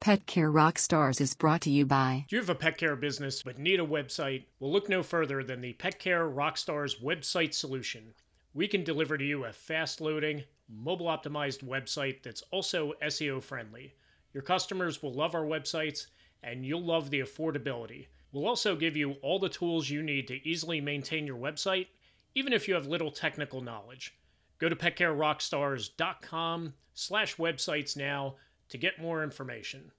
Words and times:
Pet 0.00 0.26
Care 0.26 0.52
Rockstars 0.52 1.20
is 1.20 1.34
brought 1.34 1.62
to 1.62 1.70
you 1.70 1.86
by. 1.86 2.26
Do 2.28 2.36
you 2.36 2.42
have 2.42 2.50
a 2.50 2.54
pet 2.54 2.78
care 2.78 2.94
business 2.94 3.42
but 3.42 3.58
need 3.58 3.80
a 3.80 3.86
website? 3.86 4.44
Well, 4.60 4.70
look 4.70 4.88
no 4.88 5.02
further 5.02 5.42
than 5.42 5.60
the 5.60 5.72
Pet 5.72 5.98
Care 5.98 6.28
Rockstars 6.28 7.02
website 7.02 7.54
solution. 7.54 8.14
We 8.54 8.68
can 8.68 8.84
deliver 8.84 9.18
to 9.18 9.24
you 9.24 9.46
a 9.46 9.52
fast 9.52 10.00
loading, 10.00 10.44
mobile 10.68 11.06
optimized 11.06 11.64
website 11.64 12.22
that's 12.22 12.42
also 12.52 12.92
SEO 13.02 13.42
friendly. 13.42 13.94
Your 14.32 14.42
customers 14.42 15.02
will 15.02 15.14
love 15.14 15.34
our 15.34 15.44
websites 15.44 16.06
and 16.42 16.64
you'll 16.64 16.84
love 16.84 17.10
the 17.10 17.20
affordability. 17.20 18.06
We'll 18.32 18.46
also 18.46 18.76
give 18.76 18.96
you 18.96 19.12
all 19.22 19.38
the 19.38 19.48
tools 19.48 19.90
you 19.90 20.02
need 20.02 20.28
to 20.28 20.46
easily 20.46 20.80
maintain 20.80 21.26
your 21.26 21.38
website, 21.38 21.86
even 22.34 22.52
if 22.52 22.68
you 22.68 22.74
have 22.74 22.86
little 22.86 23.10
technical 23.10 23.60
knowledge. 23.60 24.14
Go 24.58 24.68
to 24.68 24.76
petcarerockstars.com 24.76 26.74
slash 26.94 27.36
websites 27.36 27.96
now 27.96 28.36
to 28.68 28.78
get 28.78 29.00
more 29.00 29.22
information. 29.22 29.92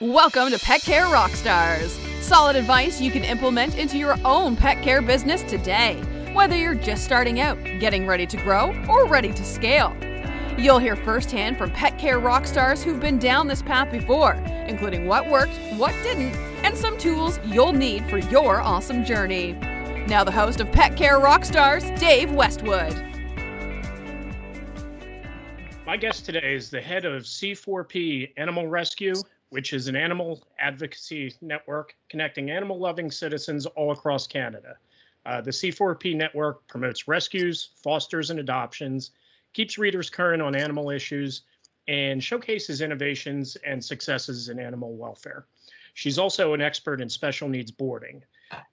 Welcome 0.00 0.50
to 0.50 0.58
Pet 0.58 0.80
Care 0.82 1.04
Rockstars. 1.04 1.90
Solid 2.22 2.56
advice 2.56 3.00
you 3.00 3.10
can 3.10 3.24
implement 3.24 3.76
into 3.76 3.98
your 3.98 4.16
own 4.24 4.56
pet 4.56 4.82
care 4.82 5.02
business 5.02 5.42
today, 5.42 6.00
whether 6.32 6.56
you're 6.56 6.74
just 6.74 7.04
starting 7.04 7.40
out, 7.40 7.62
getting 7.78 8.06
ready 8.06 8.26
to 8.26 8.36
grow, 8.38 8.74
or 8.88 9.06
ready 9.06 9.32
to 9.32 9.44
scale. 9.44 9.96
You'll 10.58 10.78
hear 10.78 10.96
firsthand 10.96 11.56
from 11.56 11.70
pet 11.70 11.98
care 11.98 12.18
rock 12.18 12.46
stars 12.46 12.82
who've 12.82 13.00
been 13.00 13.18
down 13.18 13.48
this 13.48 13.62
path 13.62 13.90
before, 13.90 14.34
including 14.66 15.06
what 15.06 15.28
worked, 15.28 15.56
what 15.76 15.92
didn't, 16.02 16.34
and 16.64 16.76
some 16.76 16.98
tools 16.98 17.40
you'll 17.44 17.72
need 17.72 18.04
for 18.08 18.18
your 18.18 18.60
awesome 18.60 19.04
journey. 19.04 19.52
Now, 20.06 20.24
the 20.24 20.32
host 20.32 20.60
of 20.60 20.70
Pet 20.72 20.96
Care 20.96 21.18
Rock 21.18 21.44
Stars, 21.44 21.84
Dave 21.98 22.32
Westwood. 22.32 23.11
My 25.92 25.98
guest 25.98 26.24
today 26.24 26.54
is 26.54 26.70
the 26.70 26.80
head 26.80 27.04
of 27.04 27.24
C4P 27.24 28.32
Animal 28.38 28.66
Rescue, 28.66 29.12
which 29.50 29.74
is 29.74 29.88
an 29.88 29.94
animal 29.94 30.42
advocacy 30.58 31.34
network 31.42 31.94
connecting 32.08 32.50
animal 32.50 32.78
loving 32.78 33.10
citizens 33.10 33.66
all 33.66 33.92
across 33.92 34.26
Canada. 34.26 34.78
Uh, 35.26 35.42
the 35.42 35.50
C4P 35.50 36.16
network 36.16 36.66
promotes 36.66 37.08
rescues, 37.08 37.72
fosters, 37.82 38.30
and 38.30 38.40
adoptions, 38.40 39.10
keeps 39.52 39.76
readers 39.76 40.08
current 40.08 40.40
on 40.40 40.56
animal 40.56 40.88
issues, 40.88 41.42
and 41.88 42.24
showcases 42.24 42.80
innovations 42.80 43.56
and 43.56 43.84
successes 43.84 44.48
in 44.48 44.58
animal 44.58 44.96
welfare. 44.96 45.44
She's 45.92 46.18
also 46.18 46.54
an 46.54 46.62
expert 46.62 47.02
in 47.02 47.10
special 47.10 47.50
needs 47.50 47.70
boarding. 47.70 48.24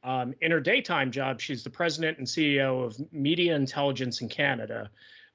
Um, 0.05 0.33
in 0.39 0.51
her 0.51 0.61
daytime 0.61 1.11
job, 1.11 1.41
she's 1.41 1.65
the 1.65 1.69
president 1.69 2.17
and 2.17 2.25
CEO 2.25 2.81
of 2.81 2.97
Media 3.11 3.57
Intelligence 3.57 4.21
in 4.21 4.29
Canada, 4.29 4.89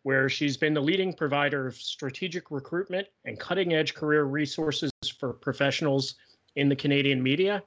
where 0.05 0.29
she's 0.29 0.57
been 0.57 0.75
the 0.75 0.81
leading 0.81 1.13
provider 1.13 1.67
of 1.67 1.75
strategic 1.75 2.51
recruitment 2.51 3.09
and 3.25 3.41
cutting 3.41 3.73
edge 3.73 3.95
career 3.95 4.25
resources 4.25 4.93
for 5.19 5.33
professionals 5.33 6.15
in 6.57 6.69
the 6.69 6.77
Canadian 6.77 7.23
media 7.23 7.63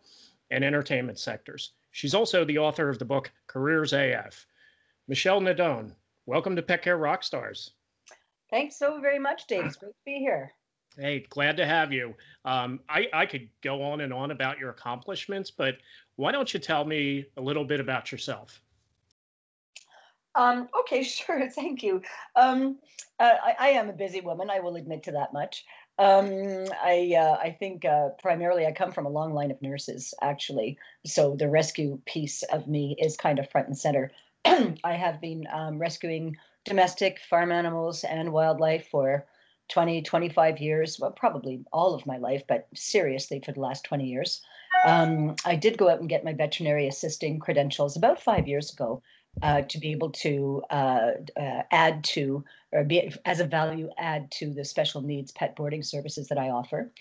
and 0.52 0.63
entertainment 0.63 1.17
sectors. 1.17 1.73
She's 1.91 2.13
also 2.13 2.45
the 2.45 2.59
author 2.59 2.89
of 2.89 2.99
the 2.99 3.05
book 3.05 3.31
Careers 3.47 3.91
AF. 3.91 4.45
Michelle 5.08 5.41
Nadone, 5.41 5.93
welcome 6.27 6.55
to 6.55 6.61
Pet 6.61 6.83
Care 6.83 6.99
Rockstars. 6.99 7.71
Thanks 8.52 8.77
so 8.77 9.02
very 9.02 9.19
much, 9.19 9.47
Dave. 9.47 9.65
It's 9.65 9.75
great 9.75 9.89
to 9.89 10.05
be 10.05 10.19
here. 10.19 10.53
Hey, 10.95 11.25
glad 11.30 11.58
to 11.58 11.65
have 11.65 11.91
you. 11.91 12.13
Um, 12.45 12.81
I, 12.88 13.08
I 13.13 13.25
could 13.25 13.49
go 13.63 13.81
on 13.81 14.02
and 14.02 14.13
on 14.13 14.30
about 14.30 14.59
your 14.59 14.69
accomplishments, 14.69 15.49
but 15.49 15.77
why 16.17 16.31
don't 16.31 16.53
you 16.53 16.59
tell 16.59 16.85
me 16.85 17.25
a 17.35 17.41
little 17.41 17.65
bit 17.65 17.80
about 17.80 18.11
yourself? 18.11 18.61
Um, 20.38 20.69
okay, 20.81 21.03
sure. 21.03 21.49
Thank 21.49 21.83
you. 21.83 22.02
Um, 22.35 22.77
uh, 23.19 23.33
I, 23.43 23.55
I, 23.59 23.67
am 23.69 23.89
a 23.89 23.93
busy 23.93 24.21
woman. 24.21 24.49
I 24.49 24.59
will 24.59 24.75
admit 24.75 25.03
to 25.03 25.11
that 25.13 25.33
much. 25.33 25.66
Um, 25.97 26.67
I 26.83 27.16
uh, 27.19 27.38
I 27.41 27.55
think 27.59 27.83
uh, 27.83 28.09
primarily 28.21 28.67
I 28.67 28.71
come 28.71 28.91
from 28.91 29.08
a 29.08 29.09
long 29.09 29.33
line 29.33 29.49
of 29.49 29.61
nurses, 29.61 30.13
actually. 30.21 30.77
So 31.05 31.35
the 31.35 31.49
rescue 31.49 31.99
piece 32.05 32.43
of 32.43 32.67
me 32.67 32.95
is 32.99 33.17
kind 33.17 33.39
of 33.39 33.49
front 33.49 33.67
and 33.67 33.77
center. 33.77 34.11
I 34.45 34.93
have 34.93 35.19
been 35.19 35.47
um, 35.52 35.80
rescuing 35.80 36.37
domestic 36.65 37.20
farm 37.27 37.52
animals 37.52 38.03
and 38.03 38.31
wildlife 38.31 38.87
for 38.92 39.26
20, 39.70 40.02
25 40.03 40.59
years, 40.59 40.99
well, 40.99 41.11
probably 41.11 41.61
all 41.73 41.93
of 41.93 42.05
my 42.05 42.17
life, 42.17 42.43
but 42.47 42.67
seriously 42.76 43.42
for 43.43 43.52
the 43.52 43.59
last 43.59 43.83
20 43.86 44.05
years. 44.05 44.42
Um, 44.86 45.36
I 45.45 45.55
did 45.55 45.77
go 45.77 45.89
out 45.89 45.99
and 45.99 46.09
get 46.09 46.23
my 46.23 46.33
veterinary 46.33 46.87
assisting 46.87 47.39
credentials 47.39 47.97
about 47.97 48.21
five 48.21 48.47
years 48.47 48.71
ago 48.71 49.02
uh, 49.42 49.61
to 49.64 49.77
be 49.80 49.92
able 49.92 50.09
to 50.11 50.64
uh, 50.70 51.11
uh, 51.36 51.61
add 51.71 52.03
to 52.03 52.43
or 52.71 52.83
be 52.83 53.14
as 53.25 53.39
a 53.39 53.45
value 53.45 53.89
add 53.98 54.30
to 54.31 54.53
the 54.53 54.65
special 54.65 55.02
needs 55.02 55.31
pet 55.31 55.55
boarding 55.55 55.83
services 55.83 56.27
that 56.27 56.37
I 56.37 56.49
offer. 56.49 56.92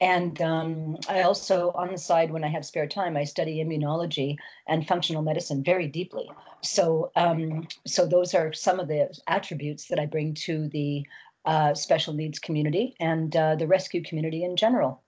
And 0.00 0.40
um, 0.40 0.96
I 1.10 1.22
also, 1.22 1.72
on 1.72 1.92
the 1.92 1.98
side, 1.98 2.30
when 2.30 2.42
I 2.42 2.48
have 2.48 2.64
spare 2.64 2.86
time, 2.86 3.18
I 3.18 3.24
study 3.24 3.62
immunology 3.62 4.36
and 4.66 4.86
functional 4.86 5.22
medicine 5.22 5.62
very 5.62 5.86
deeply. 5.86 6.30
So, 6.62 7.10
um, 7.16 7.68
so 7.86 8.06
those 8.06 8.34
are 8.34 8.52
some 8.52 8.80
of 8.80 8.88
the 8.88 9.14
attributes 9.26 9.88
that 9.88 9.98
I 9.98 10.06
bring 10.06 10.32
to 10.34 10.68
the 10.68 11.04
uh, 11.44 11.74
special 11.74 12.14
needs 12.14 12.38
community 12.38 12.94
and 12.98 13.34
uh, 13.36 13.56
the 13.56 13.66
rescue 13.66 14.02
community 14.02 14.42
in 14.42 14.56
general. 14.56 15.02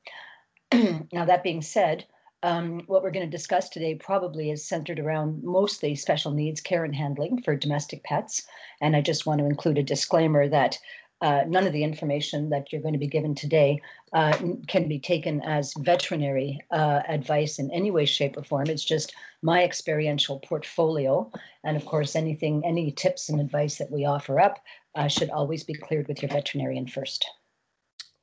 now, 0.73 1.25
that 1.25 1.43
being 1.43 1.63
said, 1.63 2.05
um, 2.43 2.83
what 2.87 3.03
we're 3.03 3.11
going 3.11 3.27
to 3.29 3.37
discuss 3.37 3.69
today 3.69 3.95
probably 3.95 4.51
is 4.51 4.67
centered 4.67 4.99
around 4.99 5.43
mostly 5.43 5.95
special 5.95 6.33
needs 6.33 6.61
care 6.61 6.85
and 6.85 6.95
handling 6.95 7.41
for 7.43 7.55
domestic 7.55 8.03
pets. 8.05 8.43
And 8.81 8.97
I 8.97 9.01
just 9.01 9.27
want 9.27 9.39
to 9.41 9.47
include 9.47 9.79
a 9.79 9.83
disclaimer 9.83 10.49
that 10.49 10.79
uh, 11.21 11.45
none 11.47 11.69
of 11.69 11.73
the 11.73 11.85
information 11.85 12.51
that 12.51 12.73
you're 12.73 12.83
going 12.83 12.95
to 12.95 12.99
be 12.99 13.07
given 13.07 13.33
today 13.33 13.81
uh, 14.13 14.37
can 14.67 14.89
be 14.89 14.99
taken 14.99 15.41
as 15.43 15.73
veterinary 15.79 16.59
uh, 16.73 17.03
advice 17.09 17.61
in 17.61 17.71
any 17.71 17.93
way, 17.93 18.05
shape, 18.05 18.37
or 18.37 18.43
form. 18.43 18.67
It's 18.67 18.85
just 18.85 19.15
my 19.41 19.63
experiential 19.63 20.41
portfolio. 20.41 21.31
And 21.63 21.77
of 21.77 21.85
course, 21.87 22.17
anything, 22.17 22.63
any 22.67 22.91
tips 22.91 23.29
and 23.29 23.41
advice 23.41 23.79
that 23.79 23.91
we 23.91 24.05
offer 24.05 24.41
up 24.41 24.59
uh, 24.97 25.07
should 25.07 25.31
always 25.31 25.63
be 25.63 25.75
cleared 25.75 26.09
with 26.09 26.21
your 26.21 26.29
veterinarian 26.29 26.89
first. 26.89 27.25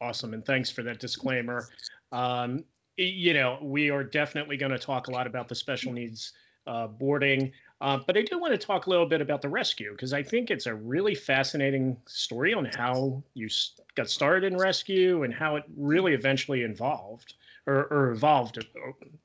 Awesome. 0.01 0.33
And 0.33 0.45
thanks 0.45 0.69
for 0.69 0.83
that 0.83 0.99
disclaimer. 0.99 1.69
Um, 2.11 2.65
you 3.03 3.33
know, 3.33 3.57
we 3.61 3.89
are 3.89 4.03
definitely 4.03 4.57
going 4.57 4.71
to 4.71 4.79
talk 4.79 5.07
a 5.07 5.11
lot 5.11 5.27
about 5.27 5.47
the 5.47 5.55
special 5.55 5.93
needs 5.93 6.33
uh, 6.67 6.87
boarding, 6.87 7.51
uh, 7.81 7.97
but 8.05 8.17
I 8.17 8.21
do 8.21 8.37
want 8.37 8.51
to 8.53 8.57
talk 8.57 8.87
a 8.87 8.89
little 8.89 9.05
bit 9.05 9.21
about 9.21 9.41
the 9.41 9.49
rescue 9.49 9.91
because 9.91 10.13
I 10.13 10.21
think 10.21 10.51
it's 10.51 10.65
a 10.65 10.75
really 10.75 11.15
fascinating 11.15 11.97
story 12.05 12.53
on 12.53 12.65
how 12.65 13.23
you 13.33 13.47
got 13.95 14.09
started 14.09 14.51
in 14.51 14.57
rescue 14.57 15.23
and 15.23 15.33
how 15.33 15.55
it 15.55 15.63
really 15.77 16.13
eventually 16.13 16.61
evolved 16.61 17.35
or, 17.65 17.85
or 17.85 18.11
evolved. 18.11 18.65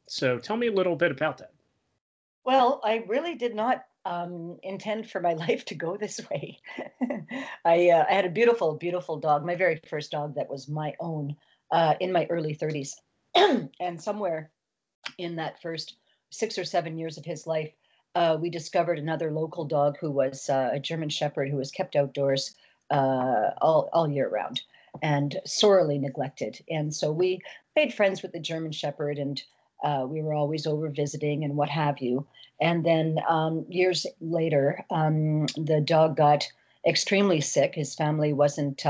So 0.07 0.39
tell 0.39 0.57
me 0.57 0.69
a 0.69 0.73
little 0.73 0.97
bit 0.97 1.11
about 1.11 1.39
that. 1.39 1.53
Well, 2.45 2.81
I 2.85 3.05
really 3.09 3.35
did 3.35 3.55
not 3.55 3.85
um, 4.05 4.59
intend 4.63 5.11
for 5.11 5.21
my 5.21 5.33
life 5.47 5.65
to 5.67 5.75
go 5.75 5.97
this 5.97 6.21
way. 6.31 6.61
I, 7.65 7.91
uh, 7.91 8.07
I 8.09 8.13
had 8.13 8.25
a 8.25 8.31
beautiful, 8.31 8.75
beautiful 8.75 9.19
dog, 9.19 9.45
my 9.45 9.57
very 9.57 9.81
first 9.89 10.13
dog 10.13 10.37
that 10.37 10.49
was 10.49 10.69
my 10.69 10.95
own 11.01 11.35
uh, 11.71 11.95
in 12.01 12.13
my 12.13 12.27
early 12.31 12.55
30s. 12.55 12.93
and 13.81 14.01
somewhere 14.01 14.51
in 15.19 15.37
that 15.37 15.61
first 15.61 15.97
six 16.31 16.59
or 16.59 16.65
seven 16.65 16.99
years 16.99 17.19
of 17.19 17.25
his 17.25 17.47
life, 17.47 17.73
uh, 18.15 18.37
we 18.41 18.51
discovered 18.51 18.99
another 18.99 19.33
local 19.33 19.65
dog 19.65 19.97
who 20.01 20.11
was 20.11 20.49
uh, 20.49 20.71
a 20.73 20.81
German 20.81 21.09
Shepherd 21.09 21.51
who 21.51 21.57
was 21.57 21.71
kept 21.71 21.97
outdoors 21.97 22.55
uh, 22.91 23.51
all, 23.61 23.89
all 23.93 24.09
year 24.09 24.29
round 24.29 24.63
and 25.03 25.41
sorely 25.45 25.99
neglected. 25.99 26.61
And 26.71 26.95
so 26.95 27.11
we 27.11 27.41
made 27.75 27.93
friends 27.93 28.23
with 28.23 28.33
the 28.33 28.41
German 28.41 28.73
Shepherd 28.73 29.19
and 29.19 29.43
uh, 29.83 30.07
we 30.09 30.23
were 30.23 30.35
always 30.35 30.67
over 30.67 30.89
visiting 30.89 31.45
and 31.45 31.57
what 31.57 31.69
have 31.69 31.99
you. 31.99 32.27
And 32.61 32.85
then 32.85 33.19
um, 33.29 33.67
years 33.69 34.07
later, 34.21 34.85
um, 34.91 35.47
the 35.57 35.83
dog 35.85 36.17
got 36.17 36.47
extremely 36.87 37.41
sick. 37.41 37.75
His 37.75 37.95
family 37.95 38.33
wasn't 38.33 38.87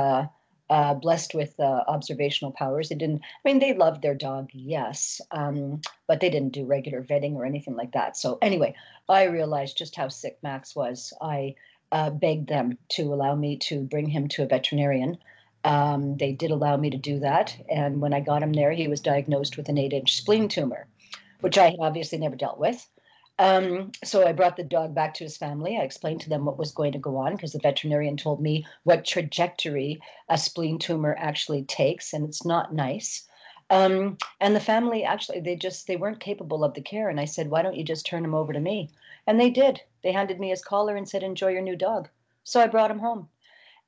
uh, 0.71 0.95
blessed 0.95 1.35
with 1.35 1.59
uh, 1.61 1.85
observational 1.89 2.53
powers. 2.53 2.89
They 2.89 2.95
didn't, 2.95 3.23
I 3.23 3.49
mean, 3.49 3.59
they 3.59 3.75
loved 3.75 4.03
their 4.03 4.15
dog, 4.15 4.51
yes, 4.53 5.21
um, 5.31 5.81
but 6.07 6.21
they 6.21 6.31
didn't 6.31 6.53
do 6.53 6.65
regular 6.65 7.03
vetting 7.03 7.35
or 7.35 7.45
anything 7.45 7.77
like 7.77 7.93
that. 7.93 8.17
So, 8.17 8.39
anyway, 8.41 8.75
I 9.09 9.25
realized 9.25 9.77
just 9.77 9.97
how 9.97 10.09
sick 10.09 10.39
Max 10.43 10.75
was. 10.75 11.13
I 11.21 11.55
uh, 11.93 12.11
begged 12.11 12.49
them 12.49 12.79
to 12.91 13.13
allow 13.13 13.35
me 13.35 13.57
to 13.59 13.83
bring 13.83 14.09
him 14.09 14.29
to 14.29 14.43
a 14.43 14.47
veterinarian. 14.47 15.19
Um, 15.65 16.17
they 16.17 16.33
did 16.33 16.51
allow 16.51 16.77
me 16.77 16.91
to 16.91 16.99
do 16.99 17.21
that. 17.21 17.57
And 17.71 18.01
when 18.01 18.13
I 18.13 18.21
got 18.21 18.43
him 18.43 18.53
there, 18.53 18.73
he 18.73 18.89
was 18.89 19.01
diagnosed 19.01 19.57
with 19.57 19.69
an 19.69 19.79
eight 19.79 19.93
inch 19.93 20.17
spleen 20.17 20.49
tumor, 20.49 20.87
which 21.41 21.57
I 21.57 21.67
had 21.71 21.77
obviously 21.81 22.19
never 22.19 22.37
dealt 22.37 22.59
with. 22.59 22.87
Um, 23.39 23.91
so 24.05 24.27
I 24.27 24.33
brought 24.33 24.57
the 24.57 24.63
dog 24.63 24.95
back 24.95 25.15
to 25.15 25.25
his 25.25 25.37
family. 25.37 25.77
I 25.77 25.83
explained 25.83 26.21
to 26.21 26.29
them 26.29 26.45
what 26.45 26.59
was 26.59 26.71
going 26.71 26.93
to 26.93 27.01
go 27.01 27.17
on 27.17 27.35
because 27.35 27.53
the 27.53 27.59
veterinarian 27.59 28.17
told 28.17 28.41
me 28.41 28.65
what 28.85 29.05
trajectory 29.05 30.01
a 30.29 30.39
spleen 30.39 30.79
tumor 30.79 31.17
actually 31.19 31.65
takes, 31.65 32.13
and 32.13 32.25
it's 32.25 32.45
not 32.45 32.73
nice. 32.73 33.27
Um, 33.71 34.19
and 34.41 34.55
the 34.55 34.61
family 34.61 35.03
actually, 35.05 35.41
they 35.41 35.57
just 35.57 35.87
they 35.89 35.97
weren't 35.97 36.21
capable 36.21 36.63
of 36.63 36.75
the 36.75 36.81
care. 36.81 37.09
And 37.09 37.19
I 37.19 37.25
said, 37.25 37.51
why 37.51 37.63
don't 37.63 37.77
you 37.77 37.83
just 37.83 38.07
turn 38.07 38.25
him 38.25 38.35
over 38.35 38.53
to 38.53 38.61
me? 38.61 38.91
And 39.27 39.41
they 39.41 39.51
did. 39.51 39.81
They 40.03 40.13
handed 40.13 40.39
me 40.39 40.51
his 40.51 40.63
collar 40.63 40.95
and 40.95 41.09
said, 41.09 41.23
enjoy 41.23 41.49
your 41.49 41.63
new 41.63 41.77
dog. 41.77 42.09
So 42.45 42.61
I 42.61 42.69
brought 42.69 42.91
him 42.91 42.99
home, 43.01 43.29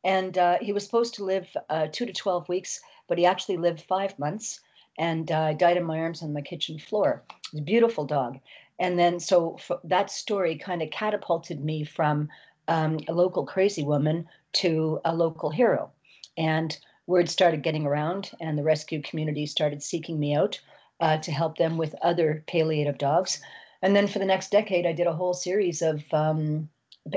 and 0.02 0.36
uh, 0.38 0.58
he 0.60 0.72
was 0.72 0.82
supposed 0.82 1.14
to 1.14 1.24
live 1.24 1.46
uh, 1.70 1.86
two 1.92 2.06
to 2.06 2.12
twelve 2.12 2.48
weeks, 2.48 2.80
but 3.06 3.18
he 3.18 3.26
actually 3.26 3.58
lived 3.58 3.82
five 3.82 4.18
months 4.18 4.60
and 4.98 5.30
uh, 5.30 5.52
died 5.52 5.76
in 5.76 5.84
my 5.84 6.00
arms 6.00 6.22
on 6.22 6.32
my 6.32 6.40
kitchen 6.40 6.78
floor. 6.78 7.22
Was 7.52 7.60
a 7.60 7.62
beautiful 7.62 8.06
dog. 8.06 8.40
And 8.78 8.98
then, 8.98 9.20
so 9.20 9.58
that 9.84 10.10
story 10.10 10.56
kind 10.56 10.82
of 10.82 10.90
catapulted 10.90 11.64
me 11.64 11.84
from 11.84 12.28
um, 12.68 12.98
a 13.08 13.12
local 13.12 13.46
crazy 13.46 13.82
woman 13.82 14.28
to 14.54 15.00
a 15.04 15.14
local 15.14 15.50
hero. 15.50 15.90
And 16.36 16.76
word 17.06 17.28
started 17.28 17.62
getting 17.62 17.86
around, 17.86 18.32
and 18.40 18.58
the 18.58 18.62
rescue 18.64 19.00
community 19.00 19.46
started 19.46 19.82
seeking 19.82 20.18
me 20.18 20.34
out 20.34 20.60
uh, 21.00 21.18
to 21.18 21.32
help 21.32 21.56
them 21.56 21.76
with 21.76 21.94
other 22.02 22.42
palliative 22.46 22.98
dogs. 22.98 23.40
And 23.82 23.94
then 23.94 24.06
for 24.06 24.18
the 24.18 24.24
next 24.24 24.50
decade, 24.50 24.86
I 24.86 24.92
did 24.92 25.06
a 25.06 25.12
whole 25.12 25.34
series 25.34 25.82
of 25.82 26.02
um, 26.12 26.68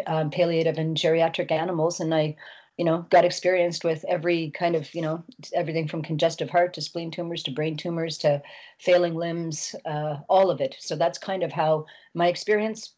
um, 0.06 0.30
palliative 0.30 0.78
and 0.78 0.96
geriatric 0.96 1.52
animals, 1.52 2.00
and 2.00 2.14
I, 2.14 2.36
you 2.80 2.86
know, 2.86 3.06
got 3.10 3.26
experienced 3.26 3.84
with 3.84 4.06
every 4.08 4.52
kind 4.52 4.74
of, 4.74 4.96
you 4.96 5.02
know, 5.02 5.22
everything 5.54 5.86
from 5.86 6.02
congestive 6.02 6.50
heart 6.50 6.74
to 6.74 6.82
spleen 6.82 7.12
tumors 7.12 7.44
to 7.44 7.52
brain 7.52 7.76
tumors 7.76 8.18
to 8.20 8.42
failing 8.78 9.16
limbs, 9.16 9.76
uh, 9.86 10.20
all 10.30 10.50
of 10.50 10.62
it. 10.62 10.78
So 10.80 10.96
that's 10.96 11.18
kind 11.18 11.44
of 11.44 11.52
how 11.52 11.86
my 12.14 12.28
experience 12.28 12.94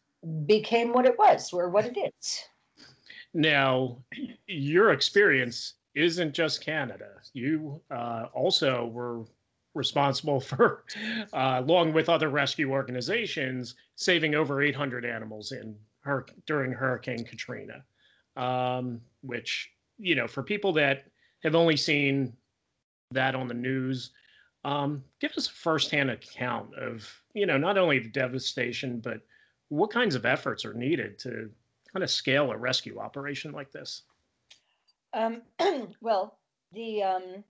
became 0.46 0.92
what 0.92 1.04
it 1.04 1.18
was, 1.18 1.52
or 1.52 1.68
what 1.68 1.84
it 1.84 1.98
is. 1.98 2.44
Now, 3.34 3.98
your 4.46 4.92
experience 4.92 5.74
isn't 5.96 6.32
just 6.32 6.64
Canada. 6.64 7.14
You 7.32 7.80
uh, 7.90 8.26
also 8.32 8.86
were 8.86 9.24
responsible 9.74 10.38
for, 10.40 10.84
uh, 11.32 11.56
along 11.58 11.92
with 11.92 12.08
other 12.08 12.28
rescue 12.28 12.70
organizations, 12.70 13.74
saving 13.96 14.36
over 14.36 14.62
800 14.62 15.04
animals 15.04 15.50
in 15.50 15.74
her 16.02 16.24
during 16.46 16.70
Hurricane 16.70 17.24
Katrina, 17.24 17.82
um, 18.36 19.00
which 19.22 19.71
you 20.02 20.14
know 20.14 20.26
for 20.26 20.42
people 20.42 20.72
that 20.74 21.04
have 21.42 21.54
only 21.54 21.76
seen 21.76 22.32
that 23.12 23.34
on 23.34 23.48
the 23.48 23.54
news, 23.54 24.10
um, 24.64 25.02
give 25.20 25.32
us 25.32 25.48
a 25.48 25.52
firsthand 25.52 26.10
account 26.10 26.74
of 26.74 27.08
you 27.34 27.46
know 27.46 27.56
not 27.56 27.78
only 27.78 27.98
the 27.98 28.08
devastation 28.08 29.00
but 29.00 29.20
what 29.68 29.90
kinds 29.90 30.14
of 30.14 30.26
efforts 30.26 30.64
are 30.66 30.74
needed 30.74 31.18
to 31.20 31.48
kind 31.92 32.02
of 32.02 32.10
scale 32.10 32.50
a 32.50 32.56
rescue 32.56 32.98
operation 32.98 33.52
like 33.52 33.70
this. 33.70 34.02
Um, 35.14 35.42
well, 36.00 36.38
the 36.72 37.02
um, 37.02 37.44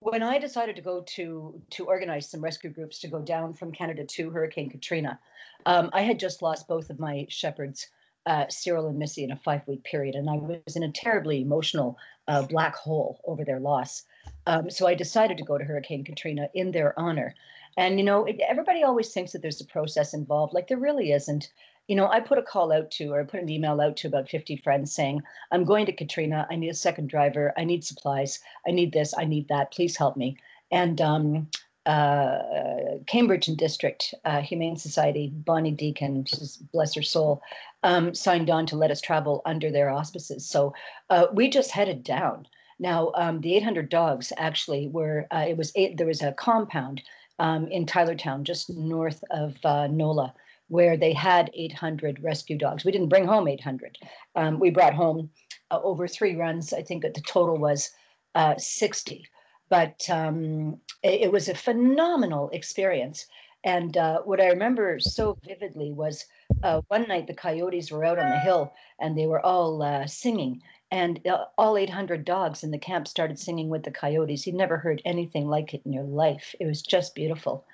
when 0.00 0.22
I 0.22 0.38
decided 0.38 0.76
to 0.76 0.82
go 0.82 1.02
to 1.02 1.60
to 1.70 1.86
organize 1.86 2.30
some 2.30 2.42
rescue 2.42 2.70
groups 2.70 2.98
to 3.00 3.08
go 3.08 3.20
down 3.20 3.52
from 3.52 3.72
Canada 3.72 4.04
to 4.04 4.30
Hurricane 4.30 4.70
Katrina, 4.70 5.18
um, 5.64 5.90
I 5.92 6.02
had 6.02 6.18
just 6.18 6.42
lost 6.42 6.68
both 6.68 6.90
of 6.90 6.98
my 6.98 7.26
shepherds, 7.28 7.88
uh, 8.26 8.46
Cyril 8.48 8.88
and 8.88 8.98
Missy, 8.98 9.24
in 9.24 9.30
a 9.30 9.36
five 9.36 9.62
week 9.66 9.84
period, 9.84 10.14
and 10.14 10.28
I 10.28 10.34
was 10.34 10.76
in 10.76 10.82
a 10.82 10.92
terribly 10.92 11.40
emotional 11.40 11.98
uh, 12.28 12.42
black 12.42 12.74
hole 12.74 13.20
over 13.24 13.44
their 13.44 13.60
loss. 13.60 14.04
Um, 14.46 14.70
so 14.70 14.86
I 14.86 14.94
decided 14.94 15.38
to 15.38 15.44
go 15.44 15.58
to 15.58 15.64
Hurricane 15.64 16.04
Katrina 16.04 16.48
in 16.54 16.72
their 16.72 16.98
honor. 16.98 17.34
And 17.76 17.98
you 17.98 18.04
know, 18.04 18.24
it, 18.24 18.40
everybody 18.40 18.82
always 18.82 19.12
thinks 19.12 19.32
that 19.32 19.42
there's 19.42 19.60
a 19.60 19.66
process 19.66 20.14
involved. 20.14 20.54
Like 20.54 20.68
there 20.68 20.78
really 20.78 21.12
isn't 21.12 21.50
you 21.88 21.94
know, 21.94 22.08
I 22.08 22.20
put 22.20 22.38
a 22.38 22.42
call 22.42 22.72
out 22.72 22.90
to, 22.92 23.12
or 23.12 23.20
I 23.20 23.24
put 23.24 23.40
an 23.40 23.48
email 23.48 23.80
out 23.80 23.96
to 23.98 24.08
about 24.08 24.28
50 24.28 24.56
friends 24.56 24.92
saying, 24.92 25.22
I'm 25.52 25.64
going 25.64 25.86
to 25.86 25.92
Katrina. 25.92 26.46
I 26.50 26.56
need 26.56 26.68
a 26.68 26.74
second 26.74 27.08
driver. 27.08 27.52
I 27.56 27.64
need 27.64 27.84
supplies. 27.84 28.40
I 28.66 28.72
need 28.72 28.92
this. 28.92 29.14
I 29.16 29.24
need 29.24 29.48
that. 29.48 29.70
Please 29.70 29.96
help 29.96 30.16
me. 30.16 30.36
And 30.72 31.00
um, 31.00 31.48
uh, 31.86 32.98
Cambridge 33.06 33.48
and 33.48 33.56
District 33.56 34.12
uh, 34.24 34.40
Humane 34.40 34.76
Society, 34.76 35.32
Bonnie 35.32 35.70
Deacon, 35.70 36.26
bless 36.72 36.94
her 36.94 37.02
soul, 37.02 37.42
um, 37.82 38.14
signed 38.14 38.50
on 38.50 38.66
to 38.66 38.76
let 38.76 38.90
us 38.90 39.00
travel 39.00 39.42
under 39.46 39.70
their 39.70 39.88
auspices. 39.88 40.48
So 40.48 40.74
uh, 41.10 41.26
we 41.32 41.48
just 41.48 41.70
headed 41.70 42.02
down. 42.02 42.46
Now, 42.78 43.12
um, 43.14 43.40
the 43.40 43.56
800 43.56 43.88
dogs 43.88 44.32
actually 44.36 44.88
were, 44.88 45.26
uh, 45.30 45.46
it 45.48 45.56
was 45.56 45.72
eight, 45.76 45.96
there 45.96 46.06
was 46.06 46.22
a 46.22 46.32
compound 46.32 47.02
um, 47.38 47.68
in 47.68 47.86
Tylertown, 47.86 48.44
just 48.44 48.68
north 48.68 49.22
of 49.30 49.56
uh, 49.64 49.86
NOLA 49.86 50.34
where 50.68 50.96
they 50.96 51.12
had 51.12 51.50
800 51.54 52.22
rescue 52.22 52.58
dogs. 52.58 52.84
We 52.84 52.92
didn't 52.92 53.08
bring 53.08 53.26
home 53.26 53.48
800. 53.48 53.98
Um, 54.34 54.58
we 54.58 54.70
brought 54.70 54.94
home 54.94 55.30
uh, 55.70 55.80
over 55.82 56.08
three 56.08 56.34
runs. 56.34 56.72
I 56.72 56.82
think 56.82 57.02
that 57.02 57.14
the 57.14 57.20
total 57.20 57.56
was 57.56 57.90
uh, 58.34 58.56
60. 58.58 59.26
But 59.68 60.08
um, 60.10 60.80
it, 61.02 61.22
it, 61.22 61.32
was 61.32 61.48
a 61.48 61.54
phenomenal 61.54 62.50
experience. 62.50 63.26
And 63.64 63.96
uh, 63.96 64.20
what 64.22 64.40
I 64.40 64.46
remember 64.46 65.00
so 65.00 65.36
vividly 65.44 65.92
was 65.92 66.24
uh, 66.62 66.82
one 66.88 67.08
night 67.08 67.26
the 67.26 67.34
coyotes 67.34 67.90
were 67.90 68.04
out 68.04 68.18
on 68.18 68.30
the 68.30 68.38
hill 68.38 68.72
and 69.00 69.18
they 69.18 69.26
were 69.26 69.44
all 69.44 69.82
uh, 69.82 70.06
singing. 70.06 70.62
And 70.92 71.26
uh, 71.26 71.46
all 71.58 71.76
800 71.76 72.24
dogs 72.24 72.62
in 72.62 72.70
the 72.70 72.78
camp 72.78 73.08
started 73.08 73.38
singing 73.38 73.68
with 73.68 73.82
the 73.82 73.90
coyotes. 73.90 74.46
You'd 74.46 74.54
never 74.54 74.76
heard 74.76 75.02
anything 75.04 75.48
like 75.48 75.74
it 75.74 75.82
in 75.84 75.92
your 75.92 76.04
life. 76.04 76.54
It 76.60 76.66
was 76.66 76.80
just 76.80 77.14
beautiful. 77.14 77.66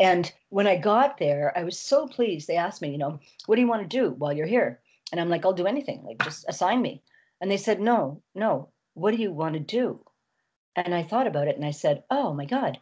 And 0.00 0.32
when 0.48 0.66
I 0.66 0.76
got 0.76 1.18
there, 1.18 1.52
I 1.56 1.62
was 1.62 1.78
so 1.78 2.08
pleased. 2.08 2.48
They 2.48 2.56
asked 2.56 2.82
me, 2.82 2.90
you 2.90 2.98
know, 2.98 3.20
what 3.46 3.56
do 3.56 3.60
you 3.60 3.68
want 3.68 3.82
to 3.82 3.96
do 3.96 4.10
while 4.10 4.32
you're 4.32 4.46
here? 4.46 4.80
And 5.12 5.20
I'm 5.20 5.28
like, 5.28 5.44
I'll 5.44 5.52
do 5.52 5.66
anything, 5.66 6.02
like 6.04 6.22
just 6.24 6.44
assign 6.48 6.82
me. 6.82 7.02
And 7.40 7.50
they 7.50 7.56
said, 7.56 7.80
no, 7.80 8.22
no, 8.34 8.68
what 8.94 9.14
do 9.14 9.22
you 9.22 9.30
want 9.30 9.54
to 9.54 9.60
do? 9.60 10.00
And 10.76 10.94
I 10.94 11.02
thought 11.02 11.26
about 11.26 11.48
it 11.48 11.56
and 11.56 11.64
I 11.64 11.70
said, 11.70 12.02
oh 12.10 12.32
my 12.32 12.44
God, 12.44 12.78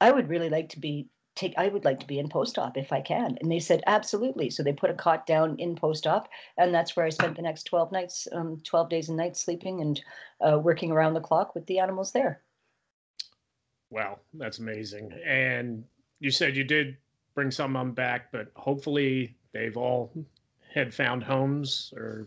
I 0.00 0.10
would 0.10 0.28
really 0.28 0.50
like 0.50 0.70
to 0.70 0.80
be 0.80 1.08
take 1.36 1.54
I 1.56 1.68
would 1.68 1.84
like 1.84 2.00
to 2.00 2.06
be 2.06 2.18
in 2.18 2.28
post 2.28 2.58
op 2.58 2.76
if 2.76 2.92
I 2.92 3.00
can. 3.00 3.36
And 3.40 3.52
they 3.52 3.60
said, 3.60 3.84
absolutely. 3.86 4.50
So 4.50 4.62
they 4.62 4.72
put 4.72 4.90
a 4.90 4.94
cot 4.94 5.26
down 5.26 5.56
in 5.58 5.76
post 5.76 6.06
op, 6.06 6.28
and 6.58 6.74
that's 6.74 6.96
where 6.96 7.06
I 7.06 7.10
spent 7.10 7.36
the 7.36 7.42
next 7.42 7.64
12 7.64 7.92
nights, 7.92 8.26
um, 8.32 8.60
12 8.64 8.88
days 8.88 9.08
and 9.08 9.16
nights 9.16 9.42
sleeping 9.42 9.80
and 9.82 10.00
uh, 10.40 10.58
working 10.58 10.90
around 10.90 11.14
the 11.14 11.20
clock 11.20 11.54
with 11.54 11.66
the 11.66 11.78
animals 11.78 12.12
there. 12.12 12.42
Wow, 13.90 14.18
that's 14.34 14.58
amazing. 14.58 15.12
And 15.24 15.84
you 16.18 16.30
said 16.30 16.56
you 16.56 16.64
did 16.64 16.96
bring 17.34 17.50
some 17.50 17.76
of 17.76 17.80
them 17.82 17.92
back, 17.92 18.32
but 18.32 18.50
hopefully 18.56 19.36
they've 19.52 19.76
all 19.76 20.12
had 20.74 20.92
found 20.92 21.22
homes 21.22 21.92
or. 21.96 22.26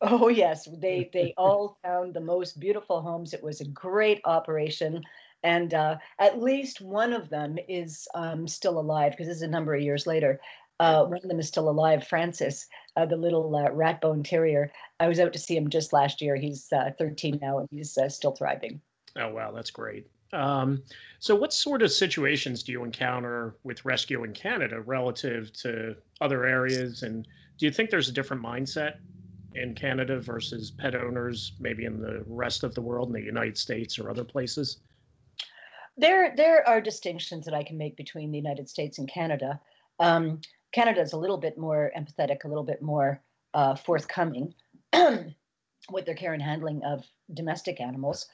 Oh 0.00 0.28
yes, 0.28 0.68
they 0.78 1.10
they 1.12 1.34
all 1.38 1.78
found 1.82 2.14
the 2.14 2.20
most 2.20 2.60
beautiful 2.60 3.00
homes. 3.00 3.34
It 3.34 3.42
was 3.42 3.60
a 3.60 3.68
great 3.68 4.20
operation, 4.24 5.02
and 5.42 5.74
uh, 5.74 5.96
at 6.18 6.40
least 6.40 6.80
one 6.80 7.12
of 7.12 7.28
them 7.28 7.58
is 7.68 8.06
um, 8.14 8.46
still 8.46 8.78
alive 8.78 9.12
because 9.12 9.26
this 9.26 9.36
is 9.36 9.42
a 9.42 9.48
number 9.48 9.74
of 9.74 9.82
years 9.82 10.06
later. 10.06 10.40
Uh, 10.80 11.04
one 11.04 11.18
of 11.18 11.28
them 11.28 11.40
is 11.40 11.48
still 11.48 11.68
alive, 11.68 12.06
Francis, 12.06 12.68
uh, 12.96 13.04
the 13.04 13.16
little 13.16 13.56
uh, 13.56 13.68
rat 13.72 14.00
bone 14.00 14.22
terrier. 14.22 14.70
I 15.00 15.08
was 15.08 15.18
out 15.18 15.32
to 15.32 15.38
see 15.38 15.56
him 15.56 15.68
just 15.68 15.92
last 15.92 16.22
year. 16.22 16.36
He's 16.36 16.72
uh, 16.72 16.90
13 16.96 17.40
now, 17.42 17.58
and 17.58 17.68
he's 17.72 17.98
uh, 17.98 18.08
still 18.08 18.30
thriving. 18.30 18.80
Oh 19.16 19.32
wow, 19.32 19.50
that's 19.50 19.70
great. 19.70 20.06
Um, 20.32 20.82
so, 21.18 21.34
what 21.34 21.52
sort 21.52 21.82
of 21.82 21.90
situations 21.90 22.62
do 22.62 22.72
you 22.72 22.84
encounter 22.84 23.56
with 23.64 23.84
rescue 23.84 24.24
in 24.24 24.32
Canada 24.32 24.80
relative 24.80 25.52
to 25.54 25.96
other 26.20 26.44
areas? 26.44 27.02
And 27.02 27.26
do 27.58 27.66
you 27.66 27.72
think 27.72 27.90
there's 27.90 28.08
a 28.08 28.12
different 28.12 28.42
mindset 28.42 28.98
in 29.58 29.74
Canada 29.74 30.20
versus 30.20 30.70
pet 30.70 30.94
owners, 30.94 31.52
maybe 31.60 31.84
in 31.84 32.00
the 32.00 32.22
rest 32.26 32.64
of 32.64 32.74
the 32.74 32.82
world, 32.82 33.08
in 33.08 33.14
the 33.14 33.22
United 33.22 33.58
States 33.58 33.98
or 33.98 34.10
other 34.10 34.24
places? 34.24 34.80
There, 35.96 36.34
there 36.36 36.66
are 36.68 36.80
distinctions 36.80 37.44
that 37.44 37.54
I 37.54 37.64
can 37.64 37.76
make 37.76 37.96
between 37.96 38.30
the 38.30 38.38
United 38.38 38.68
States 38.68 38.98
and 38.98 39.08
Canada. 39.08 39.60
Um, 39.98 40.40
Canada 40.72 41.00
is 41.00 41.12
a 41.12 41.18
little 41.18 41.38
bit 41.38 41.58
more 41.58 41.90
empathetic, 41.96 42.44
a 42.44 42.48
little 42.48 42.64
bit 42.64 42.82
more 42.82 43.20
uh, 43.54 43.74
forthcoming 43.74 44.54
with 45.90 46.04
their 46.06 46.14
care 46.14 46.34
and 46.34 46.42
handling 46.42 46.82
of 46.84 47.04
domestic 47.34 47.80
animals. 47.80 48.26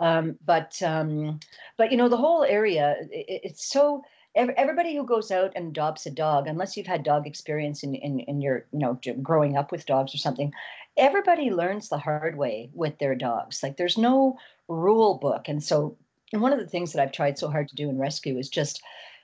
Um, 0.00 0.38
but 0.44 0.80
um, 0.82 1.40
but 1.76 1.90
you 1.90 1.96
know 1.96 2.08
the 2.08 2.16
whole 2.16 2.44
area 2.44 2.94
it, 3.10 3.40
it's 3.44 3.68
so 3.68 4.02
everybody 4.34 4.94
who 4.94 5.04
goes 5.04 5.30
out 5.30 5.52
and 5.56 5.68
adopts 5.68 6.06
a 6.06 6.10
dog 6.10 6.46
unless 6.46 6.76
you've 6.76 6.86
had 6.86 7.02
dog 7.02 7.26
experience 7.26 7.82
in, 7.82 7.94
in, 7.94 8.20
in 8.20 8.40
your 8.40 8.66
you 8.72 8.78
know 8.78 8.98
growing 9.22 9.56
up 9.56 9.72
with 9.72 9.86
dogs 9.86 10.14
or 10.14 10.18
something 10.18 10.52
everybody 10.98 11.50
learns 11.50 11.88
the 11.88 11.98
hard 11.98 12.36
way 12.36 12.70
with 12.74 12.98
their 12.98 13.14
dogs. 13.14 13.62
Like 13.62 13.76
there's 13.76 13.96
no 13.96 14.36
rule 14.66 15.16
book. 15.16 15.48
And 15.48 15.62
so 15.62 15.96
and 16.32 16.42
one 16.42 16.52
of 16.52 16.58
the 16.58 16.66
things 16.66 16.92
that 16.92 17.00
i've 17.00 17.12
tried 17.12 17.38
so 17.38 17.48
hard 17.48 17.68
to 17.68 17.74
do 17.74 17.88
in 17.88 17.96
rescue 17.96 18.36
is 18.36 18.50
just 18.50 18.82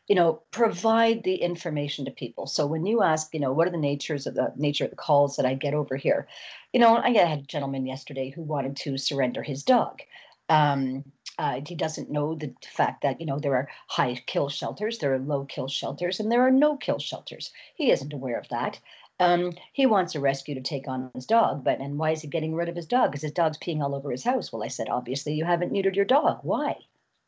you 0.08 0.14
know 0.14 0.40
provide 0.52 1.22
the 1.22 1.34
information 1.34 2.04
to 2.04 2.10
people. 2.10 2.46
So 2.46 2.66
when 2.66 2.86
you 2.86 3.02
ask 3.02 3.34
you 3.34 3.40
know 3.40 3.52
what 3.52 3.68
are 3.68 3.72
the 3.72 3.76
natures 3.76 4.26
of 4.26 4.34
the 4.34 4.52
nature 4.56 4.84
of 4.84 4.90
the 4.90 4.96
calls 4.96 5.36
that 5.36 5.44
i 5.44 5.54
get 5.54 5.74
over 5.74 5.96
here? 5.96 6.26
You 6.72 6.80
know 6.80 6.96
i 6.96 7.10
had 7.10 7.40
a 7.40 7.42
gentleman 7.42 7.86
yesterday 7.86 8.30
who 8.30 8.42
wanted 8.42 8.76
to 8.76 8.96
surrender 8.96 9.42
his 9.42 9.62
dog. 9.62 10.00
Um, 10.48 11.04
uh, 11.38 11.60
he 11.66 11.74
doesn't 11.74 12.10
know 12.10 12.34
the 12.34 12.54
fact 12.72 13.02
that 13.02 13.20
you 13.20 13.26
know 13.26 13.38
there 13.38 13.56
are 13.56 13.68
high 13.88 14.14
kill 14.26 14.48
shelters, 14.48 14.98
there 14.98 15.14
are 15.14 15.18
low 15.18 15.44
kill 15.44 15.68
shelters, 15.68 16.20
and 16.20 16.30
there 16.30 16.42
are 16.42 16.50
no 16.50 16.76
kill 16.76 16.98
shelters. 16.98 17.52
He 17.74 17.90
isn't 17.90 18.12
aware 18.12 18.38
of 18.38 18.48
that. 18.48 18.78
Um, 19.20 19.52
he 19.72 19.86
wants 19.86 20.14
a 20.14 20.20
rescue 20.20 20.54
to 20.54 20.60
take 20.60 20.88
on 20.88 21.10
his 21.14 21.26
dog, 21.26 21.62
but 21.62 21.80
and 21.80 21.98
why 21.98 22.10
is 22.10 22.22
he 22.22 22.28
getting 22.28 22.54
rid 22.54 22.68
of 22.68 22.76
his 22.76 22.86
dog? 22.86 23.10
Because 23.10 23.22
his 23.22 23.32
dog's 23.32 23.58
peeing 23.58 23.80
all 23.80 23.94
over 23.94 24.10
his 24.10 24.24
house. 24.24 24.52
Well, 24.52 24.64
I 24.64 24.68
said, 24.68 24.88
obviously 24.88 25.34
you 25.34 25.44
haven't 25.44 25.72
neutered 25.72 25.94
your 25.94 26.04
dog. 26.04 26.40
Why? 26.42 26.76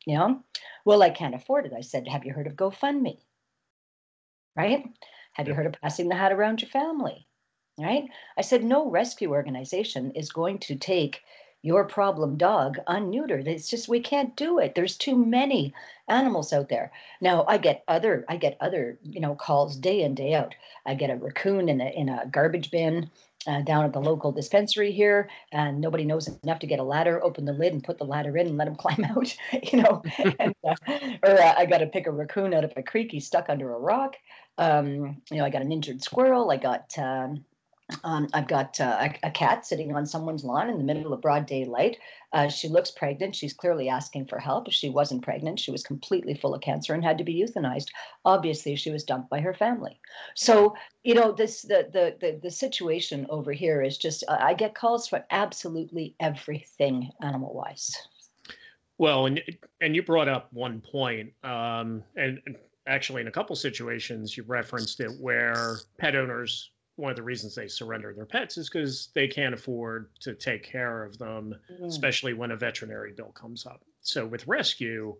You 0.05 0.17
know? 0.17 0.43
Well, 0.85 1.03
I 1.03 1.11
can't 1.11 1.35
afford 1.35 1.67
it. 1.67 1.73
I 1.77 1.83
said, 1.83 2.09
have 2.09 2.25
you 2.25 2.33
heard 2.33 2.47
of 2.49 2.55
GoFundMe? 2.55 3.19
Right? 4.57 4.85
Have 5.35 5.47
you 5.47 5.55
heard 5.55 5.67
of 5.67 5.81
passing 5.81 6.09
the 6.09 6.17
hat 6.17 6.33
around 6.33 6.63
your 6.63 6.71
family? 6.71 7.27
Right? 7.79 8.05
I 8.37 8.43
said, 8.43 8.65
no 8.65 8.91
rescue 8.91 9.31
organization 9.31 10.11
is 10.13 10.31
going 10.31 10.59
to 10.61 10.77
take 10.77 11.21
your 11.67 11.85
problem 11.85 12.37
dog 12.37 12.79
unneutered. 12.87 13.49
It's 13.49 13.69
just 13.69 13.89
we 13.89 14.01
can't 14.01 14.37
do 14.37 14.61
it. 14.61 14.75
There's 14.77 14.97
too 14.97 15.17
many 15.17 15.75
animals 16.09 16.53
out 16.53 16.69
there. 16.69 16.93
Now 17.21 17.45
I 17.49 17.59
get 17.59 17.83
other 17.89 18.25
I 18.29 18.37
get 18.37 18.57
other 18.61 18.99
you 19.03 19.21
know 19.21 19.35
calls 19.35 19.77
day 19.77 20.03
in 20.03 20.15
day 20.15 20.35
out. 20.35 20.55
I 20.87 20.95
get 20.95 21.11
a 21.11 21.17
raccoon 21.17 21.69
in 21.69 21.81
a 21.81 21.89
in 21.89 22.09
a 22.09 22.27
garbage 22.31 22.71
bin. 22.71 23.11
Uh, 23.49 23.61
down 23.61 23.85
at 23.85 23.93
the 23.93 24.01
local 24.01 24.33
dispensary 24.33 24.91
here, 24.91 25.31
and 25.53 25.81
nobody 25.81 26.05
knows 26.05 26.27
enough 26.43 26.59
to 26.59 26.67
get 26.67 26.81
a 26.81 26.83
ladder, 26.83 27.23
open 27.23 27.45
the 27.45 27.53
lid, 27.53 27.73
and 27.73 27.85
put 27.85 27.97
the 27.97 28.05
ladder 28.05 28.37
in 28.37 28.49
and 28.49 28.57
let 28.57 28.67
him 28.67 28.75
climb 28.85 29.05
out. 29.05 29.37
You 29.73 29.83
know, 29.83 30.03
and, 30.41 30.53
uh, 30.67 30.75
or 31.23 31.41
uh, 31.41 31.55
I 31.57 31.65
got 31.67 31.79
to 31.79 31.87
pick 31.87 32.09
a 32.09 32.11
raccoon 32.11 32.55
out 32.55 32.65
of 32.65 32.73
a 32.77 32.83
creek. 32.83 33.13
He's 33.13 33.25
stuck 33.25 33.49
under 33.49 33.73
a 33.73 33.79
rock. 33.79 34.17
Um, 34.59 35.23
you 35.31 35.37
know, 35.37 35.45
I 35.45 35.51
got 35.51 35.63
an 35.63 35.71
injured 35.71 36.03
squirrel. 36.03 36.51
I 36.51 36.57
got 36.57 36.99
um, 36.99 37.45
um, 38.03 38.29
I've 38.35 38.49
got 38.49 38.81
uh, 38.81 38.99
a, 39.01 39.29
a, 39.29 39.31
cat 39.31 39.65
sitting 39.65 39.95
on 39.95 40.07
someone's 40.07 40.43
lawn 40.43 40.69
in 40.69 40.79
the 40.79 40.85
middle 40.85 41.13
of 41.13 41.21
broad 41.21 41.47
daylight. 41.47 41.99
Uh, 42.33 42.49
she 42.49 42.69
looks 42.69 42.91
pregnant. 42.91 43.37
She's 43.37 43.53
clearly 43.53 43.89
asking 43.89 44.27
for 44.27 44.41
help. 44.41 44.67
If 44.67 44.75
she 44.75 44.89
wasn't 44.89 45.23
pregnant, 45.23 45.61
she 45.61 45.71
was 45.71 45.85
completely 45.85 46.35
full 46.35 46.53
of 46.53 46.61
cancer 46.63 46.95
and 46.95 47.05
had 47.05 47.17
to 47.19 47.25
be 47.25 47.41
euthanized. 47.41 47.89
Obviously, 48.25 48.75
she 48.75 48.91
was 48.91 49.05
dumped 49.05 49.31
by 49.31 49.41
her 49.41 49.55
family. 49.55 50.01
So, 50.35 50.75
you 51.05 51.15
know, 51.15 51.31
this 51.31 51.63
the 51.63 51.89
the 51.93 52.17
the, 52.21 52.41
the 52.43 52.51
situation 52.51 53.25
over 53.31 53.53
here 53.53 53.83
is 53.83 53.99
just 53.99 54.25
uh, 54.27 54.37
I 54.41 54.55
get 54.55 54.75
calls 54.75 55.07
for 55.07 55.25
absolutely 55.31 56.17
everything 56.19 57.11
animal 57.23 57.55
wise. 57.55 57.95
Well, 58.99 59.27
and 59.27 59.41
and 59.81 59.95
you 59.95 60.03
brought 60.03 60.29
up 60.29 60.53
one 60.53 60.81
point, 60.81 61.33
um, 61.45 62.03
and 62.17 62.41
actually 62.89 63.21
in 63.21 63.29
a 63.29 63.33
couple 63.33 63.55
situations 63.55 64.37
you 64.37 64.45
referenced 64.45 65.01
it 65.01 65.11
where 65.21 65.77
pet 65.99 66.15
owners 66.15 66.71
one 66.97 67.11
of 67.11 67.17
the 67.17 67.23
reasons 67.23 67.55
they 67.55 67.69
surrender 67.69 68.13
their 68.13 68.25
pets 68.27 68.57
is 68.57 68.69
because 68.69 69.11
they 69.15 69.29
can't 69.29 69.55
afford 69.55 70.09
to 70.21 70.35
take 70.35 70.63
care 70.63 71.05
of 71.05 71.19
them, 71.19 71.55
mm. 71.71 71.87
especially 71.87 72.33
when 72.33 72.51
a 72.51 72.57
veterinary 72.57 73.13
bill 73.13 73.33
comes 73.33 73.67
up. 73.67 73.83
So 74.01 74.27
with 74.27 74.47
rescue, 74.47 75.15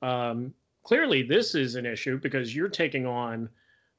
um, 0.00 0.54
clearly 0.82 1.22
this 1.22 1.54
is 1.54 1.74
an 1.74 1.84
issue 1.84 2.18
because 2.18 2.56
you're 2.56 2.68
taking 2.68 3.04
on, 3.06 3.48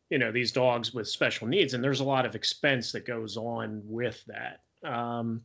you 0.10 0.18
know, 0.18 0.32
these 0.32 0.52
dogs 0.52 0.94
with 0.94 1.08
special 1.08 1.48
needs, 1.48 1.76
and 1.76 1.84
there's 1.84 2.00
a 2.00 2.06
lot 2.06 2.26
of 2.26 2.34
expense 2.34 2.92
that 2.94 3.06
goes 3.06 3.38
on 3.38 3.82
with 3.86 4.24
that. 4.26 4.62
Um, 4.84 5.42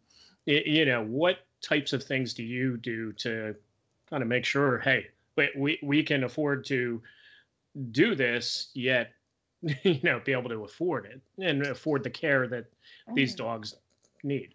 it, 0.46 0.66
you 0.66 0.86
know, 0.86 1.04
what 1.04 1.40
types 1.60 1.92
of 1.92 2.02
things 2.02 2.32
do 2.32 2.42
you 2.42 2.78
do 2.78 3.12
to 3.14 3.54
kind 4.08 4.22
of 4.22 4.28
make 4.28 4.44
sure, 4.46 4.78
hey, 4.78 5.08
we 5.56 5.78
we 5.82 6.02
can 6.02 6.24
afford 6.24 6.64
to 6.66 7.02
do 7.90 8.14
this, 8.14 8.70
yet 8.74 9.12
you 9.82 10.00
know 10.02 10.20
be 10.24 10.32
able 10.32 10.50
to 10.50 10.64
afford 10.64 11.06
it 11.06 11.20
and 11.38 11.66
afford 11.66 12.02
the 12.04 12.10
care 12.10 12.46
that 12.46 12.66
these 13.14 13.34
dogs 13.34 13.76
need. 14.22 14.50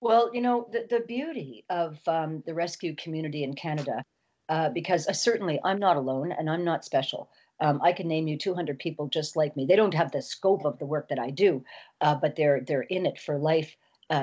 Well 0.00 0.30
you 0.34 0.40
know 0.40 0.68
the, 0.72 0.86
the 0.88 1.00
beauty 1.00 1.64
of 1.68 1.98
um, 2.06 2.42
the 2.46 2.54
rescue 2.54 2.94
community 2.96 3.44
in 3.44 3.54
canada 3.54 4.02
uh, 4.48 4.70
because 4.70 5.06
uh, 5.08 5.12
certainly 5.12 5.60
i'm 5.64 5.78
not 5.78 5.96
alone 5.96 6.32
and 6.32 6.48
i'm 6.48 6.64
not 6.64 6.84
special. 6.84 7.30
Um, 7.60 7.80
i 7.82 7.92
can 7.92 8.08
name 8.08 8.26
you 8.26 8.38
200 8.38 8.78
people 8.78 9.06
just 9.08 9.36
like 9.36 9.54
me. 9.56 9.66
They 9.66 9.76
don't 9.76 9.94
have 9.94 10.12
the 10.12 10.22
scope 10.22 10.64
of 10.64 10.78
the 10.78 10.86
work 10.86 11.08
that 11.08 11.18
i 11.18 11.30
do 11.30 11.62
uh, 12.00 12.14
but 12.14 12.36
they're 12.36 12.60
they're 12.60 12.82
in 12.82 13.06
it 13.06 13.18
for 13.18 13.38
life 13.38 13.76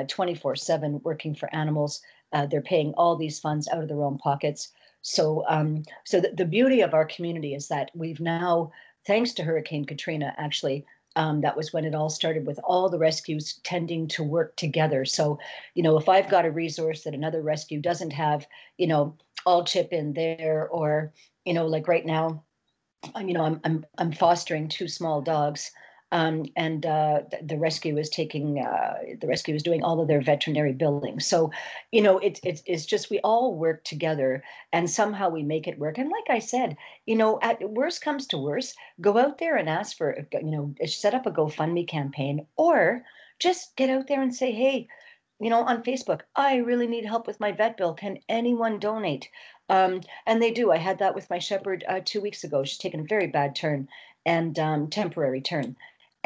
24 0.07 0.51
uh, 0.51 0.55
7 0.55 0.99
working 1.03 1.33
for 1.33 1.53
animals. 1.55 2.01
Uh, 2.33 2.45
they're 2.45 2.61
paying 2.61 2.93
all 2.95 3.15
these 3.15 3.39
funds 3.39 3.69
out 3.69 3.81
of 3.81 3.87
their 3.87 4.03
own 4.03 4.17
pockets. 4.17 4.69
So 5.01 5.45
um, 5.47 5.83
so 6.03 6.19
the, 6.19 6.33
the 6.35 6.45
beauty 6.45 6.81
of 6.81 6.93
our 6.93 7.05
community 7.05 7.53
is 7.53 7.69
that 7.69 7.91
we've 7.93 8.19
now 8.19 8.71
thanks 9.07 9.31
to 9.33 9.43
Hurricane 9.43 9.85
Katrina, 9.85 10.35
actually, 10.37 10.85
um, 11.15 11.41
that 11.41 11.57
was 11.57 11.73
when 11.73 11.85
it 11.85 11.95
all 11.95 12.09
started 12.09 12.45
with 12.45 12.59
all 12.63 12.89
the 12.89 12.99
rescues 12.99 13.59
tending 13.63 14.07
to 14.09 14.23
work 14.23 14.55
together. 14.55 15.03
So, 15.03 15.39
you 15.73 15.81
know, 15.81 15.97
if 15.97 16.07
I've 16.07 16.29
got 16.29 16.45
a 16.45 16.51
resource 16.51 17.03
that 17.03 17.15
another 17.15 17.41
rescue 17.41 17.81
doesn't 17.81 18.11
have, 18.11 18.45
you 18.77 18.85
know, 18.85 19.15
I'll 19.47 19.63
chip 19.63 19.93
in 19.93 20.13
there. 20.13 20.67
Or, 20.67 21.11
you 21.45 21.53
know, 21.53 21.65
like 21.65 21.87
right 21.87 22.05
now, 22.05 22.43
you 23.19 23.33
know, 23.33 23.43
I'm 23.43 23.59
I'm 23.63 23.85
I'm 23.97 24.11
fostering 24.11 24.67
two 24.67 24.87
small 24.87 25.21
dogs 25.21 25.71
um, 26.11 26.45
and 26.55 26.85
uh, 26.85 27.21
the 27.43 27.57
rescue 27.57 27.97
is 27.97 28.09
taking 28.09 28.59
uh, 28.59 28.93
the 29.19 29.27
rescue 29.27 29.53
is 29.55 29.63
doing 29.63 29.83
all 29.83 29.99
of 29.99 30.07
their 30.07 30.21
veterinary 30.21 30.71
billing. 30.71 31.19
So, 31.19 31.51
you 31.91 32.01
know, 32.01 32.17
it, 32.19 32.39
it, 32.43 32.61
it's 32.65 32.85
just 32.85 33.09
we 33.09 33.19
all 33.19 33.55
work 33.55 33.83
together, 33.83 34.41
and 34.71 34.89
somehow 34.89 35.29
we 35.29 35.43
make 35.43 35.67
it 35.67 35.79
work. 35.79 35.97
And 35.97 36.09
like 36.09 36.29
I 36.29 36.39
said, 36.39 36.77
you 37.05 37.17
know, 37.17 37.39
at 37.41 37.69
worst 37.69 38.01
comes 38.01 38.25
to 38.27 38.37
worst, 38.37 38.77
go 39.01 39.17
out 39.17 39.37
there 39.37 39.57
and 39.57 39.67
ask 39.67 39.97
for 39.97 40.25
you 40.31 40.43
know 40.43 40.73
set 40.85 41.13
up 41.13 41.25
a 41.25 41.31
GoFundMe 41.31 41.87
campaign, 41.87 42.45
or 42.55 43.03
just 43.39 43.75
get 43.75 43.89
out 43.89 44.07
there 44.07 44.21
and 44.21 44.33
say, 44.33 44.51
hey. 44.51 44.87
You 45.39 45.51
know, 45.51 45.61
on 45.61 45.83
Facebook, 45.83 46.21
I 46.35 46.55
really 46.55 46.87
need 46.87 47.05
help 47.05 47.27
with 47.27 47.39
my 47.39 47.51
vet 47.51 47.77
bill. 47.77 47.93
Can 47.93 48.17
anyone 48.27 48.79
donate? 48.79 49.29
Um, 49.69 50.01
and 50.25 50.41
they 50.41 50.49
do. 50.49 50.71
I 50.71 50.77
had 50.77 50.97
that 50.97 51.13
with 51.13 51.29
my 51.29 51.37
shepherd 51.37 51.85
uh, 51.87 51.99
two 52.03 52.21
weeks 52.21 52.43
ago. 52.43 52.63
She's 52.63 52.79
taken 52.79 53.01
a 53.01 53.03
very 53.03 53.27
bad 53.27 53.55
turn 53.55 53.87
and 54.25 54.57
um, 54.57 54.89
temporary 54.89 55.41
turn 55.41 55.75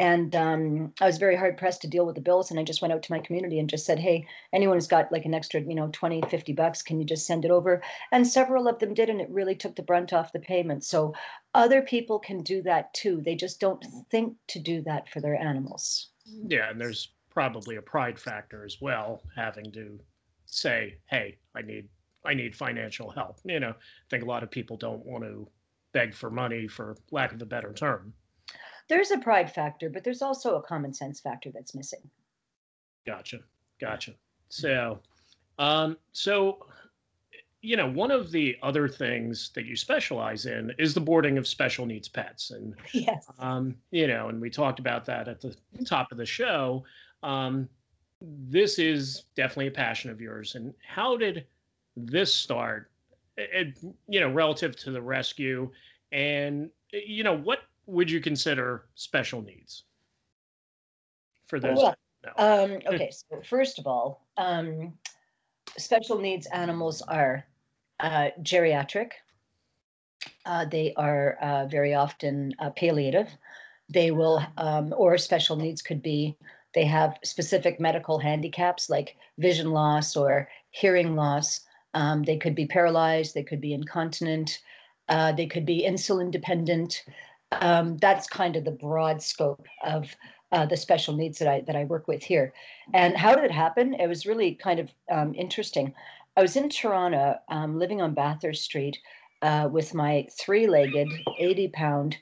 and 0.02 0.34
um, 0.34 0.92
I 1.00 1.06
was 1.06 1.18
very 1.18 1.36
hard 1.36 1.56
pressed 1.56 1.82
to 1.82 1.86
deal 1.86 2.04
with 2.04 2.16
the 2.16 2.20
bills. 2.20 2.50
And 2.50 2.58
I 2.58 2.64
just 2.64 2.82
went 2.82 2.92
out 2.92 3.04
to 3.04 3.12
my 3.12 3.20
community 3.20 3.60
and 3.60 3.70
just 3.70 3.86
said, 3.86 4.00
hey, 4.00 4.26
anyone 4.52 4.76
who's 4.76 4.88
got 4.88 5.12
like 5.12 5.26
an 5.26 5.32
extra, 5.32 5.60
you 5.60 5.76
know, 5.76 5.90
20, 5.92 6.22
50 6.22 6.52
bucks, 6.54 6.82
can 6.82 6.98
you 6.98 7.04
just 7.04 7.24
send 7.24 7.44
it 7.44 7.52
over? 7.52 7.80
And 8.10 8.26
several 8.26 8.66
of 8.66 8.80
them 8.80 8.94
did, 8.94 9.08
and 9.08 9.20
it 9.20 9.30
really 9.30 9.54
took 9.54 9.76
the 9.76 9.82
brunt 9.84 10.12
off 10.12 10.32
the 10.32 10.40
payment. 10.40 10.82
So 10.82 11.14
other 11.54 11.82
people 11.82 12.18
can 12.18 12.42
do 12.42 12.62
that 12.62 12.92
too. 12.94 13.22
They 13.24 13.36
just 13.36 13.60
don't 13.60 13.84
think 14.10 14.34
to 14.48 14.58
do 14.58 14.82
that 14.82 15.08
for 15.08 15.20
their 15.20 15.40
animals. 15.40 16.08
Yeah, 16.26 16.70
and 16.70 16.80
there's 16.80 17.12
probably 17.30 17.76
a 17.76 17.82
pride 17.82 18.18
factor 18.18 18.64
as 18.64 18.80
well, 18.80 19.22
having 19.36 19.70
to 19.70 20.00
say, 20.46 20.96
hey, 21.06 21.38
I 21.54 21.62
need 21.62 21.88
I 22.24 22.34
need 22.34 22.56
financial 22.56 23.08
help. 23.08 23.38
You 23.44 23.60
know, 23.60 23.70
I 23.70 24.08
think 24.10 24.24
a 24.24 24.26
lot 24.26 24.42
of 24.42 24.50
people 24.50 24.76
don't 24.76 25.06
want 25.06 25.22
to 25.22 25.46
beg 25.92 26.12
for 26.12 26.28
money 26.28 26.66
for 26.66 26.96
lack 27.12 27.32
of 27.32 27.40
a 27.40 27.46
better 27.46 27.72
term 27.72 28.14
there's 28.92 29.10
a 29.10 29.16
pride 29.16 29.50
factor, 29.50 29.88
but 29.88 30.04
there's 30.04 30.20
also 30.20 30.56
a 30.56 30.62
common 30.62 30.92
sense 30.92 31.18
factor 31.18 31.50
that's 31.50 31.74
missing. 31.74 32.10
Gotcha. 33.06 33.38
Gotcha. 33.80 34.12
So, 34.50 34.98
um, 35.58 35.96
so, 36.12 36.66
you 37.62 37.74
know, 37.74 37.88
one 37.90 38.10
of 38.10 38.30
the 38.30 38.54
other 38.62 38.86
things 38.88 39.50
that 39.54 39.64
you 39.64 39.76
specialize 39.76 40.44
in 40.44 40.74
is 40.78 40.92
the 40.92 41.00
boarding 41.00 41.38
of 41.38 41.48
special 41.48 41.86
needs 41.86 42.06
pets. 42.06 42.50
And, 42.50 42.74
yes. 42.92 43.24
um, 43.38 43.76
you 43.92 44.06
know, 44.06 44.28
and 44.28 44.38
we 44.38 44.50
talked 44.50 44.78
about 44.78 45.06
that 45.06 45.26
at 45.26 45.40
the 45.40 45.56
top 45.86 46.12
of 46.12 46.18
the 46.18 46.26
show. 46.26 46.84
Um, 47.22 47.70
this 48.20 48.78
is 48.78 49.22
definitely 49.34 49.68
a 49.68 49.70
passion 49.70 50.10
of 50.10 50.20
yours. 50.20 50.54
And 50.54 50.74
how 50.86 51.16
did 51.16 51.46
this 51.96 52.34
start, 52.34 52.90
it, 53.38 53.78
you 54.06 54.20
know, 54.20 54.30
relative 54.30 54.76
to 54.76 54.90
the 54.90 55.00
rescue? 55.00 55.70
And, 56.12 56.68
you 56.92 57.24
know, 57.24 57.34
what 57.38 57.60
would 57.92 58.10
you 58.10 58.20
consider 58.20 58.86
special 58.94 59.42
needs 59.42 59.84
for 61.46 61.60
those? 61.60 61.76
Well, 61.76 61.94
um, 62.38 62.78
okay, 62.86 63.10
so 63.10 63.42
first 63.48 63.78
of 63.78 63.86
all, 63.86 64.26
um, 64.38 64.94
special 65.76 66.18
needs 66.18 66.46
animals 66.46 67.02
are 67.02 67.44
uh, 68.00 68.28
geriatric. 68.40 69.10
Uh, 70.46 70.64
they 70.64 70.94
are 70.96 71.36
uh, 71.42 71.66
very 71.66 71.94
often 71.94 72.54
uh, 72.58 72.70
palliative. 72.70 73.28
They 73.92 74.10
will, 74.10 74.42
um, 74.56 74.94
or 74.96 75.18
special 75.18 75.56
needs 75.56 75.82
could 75.82 76.02
be 76.02 76.36
they 76.74 76.86
have 76.86 77.18
specific 77.22 77.78
medical 77.78 78.18
handicaps 78.18 78.88
like 78.88 79.16
vision 79.36 79.72
loss 79.72 80.16
or 80.16 80.48
hearing 80.70 81.14
loss. 81.14 81.60
Um, 81.92 82.22
they 82.22 82.38
could 82.38 82.54
be 82.54 82.64
paralyzed. 82.64 83.34
They 83.34 83.42
could 83.42 83.60
be 83.60 83.74
incontinent. 83.74 84.60
Uh, 85.10 85.32
they 85.32 85.46
could 85.46 85.66
be 85.66 85.86
insulin 85.86 86.30
dependent 86.30 87.04
um, 87.60 87.96
that's 87.98 88.26
kind 88.26 88.56
of 88.56 88.64
the 88.64 88.70
broad 88.70 89.22
scope 89.22 89.66
of 89.84 90.14
uh, 90.52 90.66
the 90.66 90.76
special 90.76 91.16
needs 91.16 91.38
that 91.38 91.48
I 91.48 91.60
that 91.62 91.76
I 91.76 91.84
work 91.84 92.06
with 92.08 92.22
here. 92.22 92.52
And 92.92 93.16
how 93.16 93.34
did 93.34 93.44
it 93.44 93.50
happen? 93.50 93.94
It 93.94 94.06
was 94.06 94.26
really 94.26 94.54
kind 94.54 94.78
of 94.80 94.90
um, 95.10 95.34
interesting. 95.34 95.94
I 96.36 96.42
was 96.42 96.56
in 96.56 96.68
Toronto, 96.68 97.38
um, 97.48 97.78
living 97.78 98.00
on 98.00 98.14
Bathurst 98.14 98.64
Street, 98.64 98.98
uh, 99.42 99.68
with 99.70 99.92
my 99.92 100.26
three-legged, 100.40 101.08
80-pound 101.40 102.16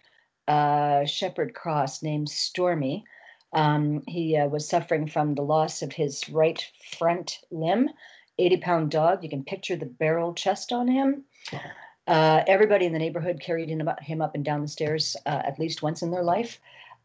uh, 0.48 1.04
Shepherd 1.04 1.54
Cross 1.54 2.02
named 2.02 2.28
Stormy. 2.28 3.04
Um, 3.52 4.02
he 4.08 4.36
uh, 4.36 4.48
was 4.48 4.68
suffering 4.68 5.06
from 5.06 5.34
the 5.34 5.42
loss 5.42 5.82
of 5.82 5.92
his 5.92 6.28
right 6.28 6.64
front 6.98 7.38
limb. 7.50 7.88
80-pound 8.40 8.90
dog. 8.90 9.22
You 9.22 9.28
can 9.28 9.44
picture 9.44 9.76
the 9.76 9.86
barrel 9.86 10.34
chest 10.34 10.72
on 10.72 10.88
him. 10.88 11.24
Uh, 12.10 12.42
everybody 12.48 12.86
in 12.86 12.92
the 12.92 12.98
neighborhood 12.98 13.38
carried 13.40 13.68
him 13.70 14.20
up, 14.22 14.34
and 14.34 14.44
down 14.44 14.60
the 14.62 14.68
stairs 14.68 15.16
uh, 15.26 15.42
at 15.44 15.60
least 15.60 15.80
once 15.80 16.02
in 16.02 16.10
their 16.10 16.24
life. 16.24 16.58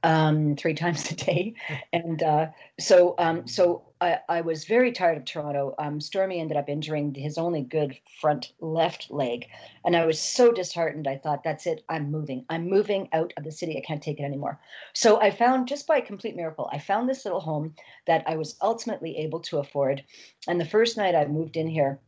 um, 0.03 0.55
three 0.55 0.73
times 0.83 1.11
a 1.11 1.15
day. 1.15 1.53
And 1.91 2.21
uh, 2.23 2.47
so, 2.79 3.15
um, 3.17 3.47
so 3.47 3.83
I, 4.01 4.19
I, 4.29 4.41
was 4.41 4.65
very 4.65 4.91
tired 4.91 5.17
of 5.17 5.25
Toronto. 5.25 5.73
Um, 5.79 5.99
Stormy 5.99 6.39
ended 6.39 6.57
up 6.57 6.69
injuring 6.69 7.13
his 7.15 7.37
only 7.37 7.61
good 7.61 7.97
front 8.21 8.53
left 8.59 9.09
leg. 9.09 9.47
And 9.83 9.95
I 9.95 10.05
was 10.05 10.19
so 10.19 10.51
disheartened. 10.51 11.07
I 11.07 11.17
thought, 11.17 11.43
that's 11.43 11.65
it. 11.65 11.83
I'm 11.89 12.11
moving. 12.11 12.45
I'm 12.49 12.69
moving 12.69 13.09
out 13.13 13.33
of 13.37 13.43
the 13.43 13.51
city. 13.51 13.77
I 13.77 13.85
can't 13.85 14.01
take 14.01 14.19
it 14.19 14.23
anymore. 14.23 14.59
So 14.93 15.19
I 15.21 15.31
found, 15.31 15.67
just 15.67 15.87
by 15.87 16.01
complete 16.01 16.35
miracle, 16.35 16.69
I 16.71 16.79
found 16.79 17.09
this 17.09 17.25
little 17.25 17.41
home 17.41 17.73
that 18.05 18.23
I 18.27 18.35
was 18.37 18.57
ultimately 18.61 19.17
able 19.17 19.39
to 19.41 19.59
afford. 19.59 20.03
And 20.47 20.59
the 20.59 20.65
first 20.65 20.97
night 20.97 21.15
I 21.15 21.25
moved 21.25 21.57
in 21.57 21.67
here, 21.67 21.99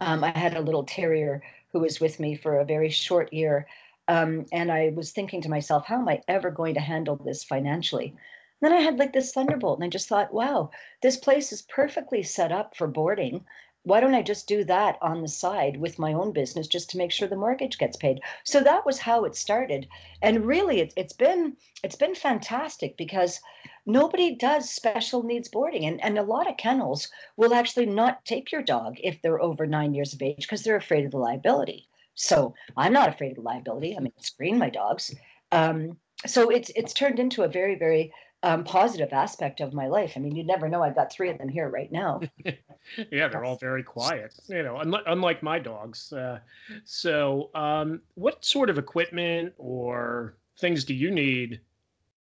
um, 0.00 0.22
I 0.22 0.36
had 0.36 0.56
a 0.56 0.60
little 0.60 0.84
terrier 0.84 1.42
who 1.72 1.80
was 1.80 2.00
with 2.00 2.20
me 2.20 2.34
for 2.36 2.58
a 2.58 2.64
very 2.64 2.90
short 2.90 3.32
year. 3.32 3.66
Um, 4.08 4.46
and 4.52 4.72
I 4.72 4.92
was 4.94 5.12
thinking 5.12 5.40
to 5.42 5.48
myself, 5.48 5.86
how 5.86 6.00
am 6.00 6.08
I 6.08 6.22
ever 6.26 6.50
going 6.50 6.74
to 6.74 6.80
handle 6.80 7.16
this 7.16 7.44
financially? 7.44 8.14
Then 8.60 8.72
I 8.72 8.80
had 8.80 8.98
like 8.98 9.12
this 9.12 9.32
thunderbolt, 9.32 9.78
and 9.78 9.84
I 9.84 9.88
just 9.88 10.08
thought, 10.08 10.34
wow, 10.34 10.70
this 11.00 11.16
place 11.16 11.52
is 11.52 11.62
perfectly 11.62 12.22
set 12.22 12.52
up 12.52 12.76
for 12.76 12.86
boarding. 12.86 13.44
Why 13.82 14.00
don't 14.00 14.14
I 14.14 14.22
just 14.22 14.46
do 14.46 14.62
that 14.64 14.98
on 15.00 15.22
the 15.22 15.28
side 15.28 15.78
with 15.78 15.98
my 15.98 16.12
own 16.12 16.32
business 16.32 16.66
just 16.66 16.90
to 16.90 16.98
make 16.98 17.10
sure 17.10 17.26
the 17.26 17.36
mortgage 17.36 17.78
gets 17.78 17.96
paid? 17.96 18.20
So 18.44 18.60
that 18.60 18.84
was 18.84 18.98
how 18.98 19.24
it 19.24 19.34
started, 19.34 19.88
and 20.20 20.46
really, 20.46 20.80
it, 20.80 20.92
it's 20.96 21.14
been 21.14 21.56
it's 21.82 21.96
been 21.96 22.14
fantastic 22.14 22.96
because 22.98 23.40
nobody 23.86 24.34
does 24.36 24.68
special 24.68 25.22
needs 25.22 25.48
boarding, 25.48 25.86
and 25.86 26.02
and 26.04 26.18
a 26.18 26.22
lot 26.22 26.48
of 26.48 26.58
kennels 26.58 27.08
will 27.36 27.54
actually 27.54 27.86
not 27.86 28.24
take 28.26 28.52
your 28.52 28.62
dog 28.62 28.96
if 29.02 29.22
they're 29.22 29.40
over 29.40 29.66
nine 29.66 29.94
years 29.94 30.12
of 30.12 30.20
age 30.20 30.42
because 30.42 30.62
they're 30.62 30.76
afraid 30.76 31.06
of 31.06 31.10
the 31.10 31.18
liability. 31.18 31.88
So 32.14 32.54
I'm 32.76 32.92
not 32.92 33.08
afraid 33.08 33.30
of 33.30 33.36
the 33.36 33.42
liability. 33.42 33.96
I 33.96 34.00
mean, 34.00 34.12
screen 34.18 34.58
my 34.58 34.68
dogs. 34.68 35.14
Um, 35.52 35.96
so 36.26 36.50
it's 36.50 36.70
it's 36.76 36.92
turned 36.92 37.18
into 37.18 37.44
a 37.44 37.48
very 37.48 37.76
very 37.76 38.12
um, 38.42 38.64
positive 38.64 39.12
aspect 39.12 39.60
of 39.60 39.74
my 39.74 39.86
life. 39.86 40.14
I 40.16 40.20
mean, 40.20 40.34
you 40.34 40.44
never 40.44 40.68
know. 40.68 40.82
I've 40.82 40.94
got 40.94 41.12
three 41.12 41.30
of 41.30 41.38
them 41.38 41.48
here 41.48 41.68
right 41.68 41.90
now. 41.92 42.20
yeah, 42.44 43.28
they're 43.28 43.44
all 43.44 43.56
very 43.56 43.82
quiet. 43.82 44.34
You 44.48 44.62
know, 44.62 44.78
unlike, 44.78 45.04
unlike 45.06 45.42
my 45.42 45.58
dogs. 45.58 46.12
Uh, 46.12 46.40
so, 46.84 47.50
um, 47.54 48.00
what 48.14 48.44
sort 48.44 48.70
of 48.70 48.78
equipment 48.78 49.52
or 49.58 50.36
things 50.58 50.84
do 50.84 50.94
you 50.94 51.10
need 51.10 51.60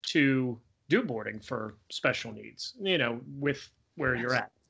to 0.04 0.60
do 0.90 1.02
boarding 1.02 1.40
for 1.40 1.76
special 1.90 2.32
needs? 2.32 2.74
You 2.80 2.98
know, 2.98 3.20
with 3.40 3.68
where 3.96 4.16
you're 4.16 4.36
at. 4.36 4.52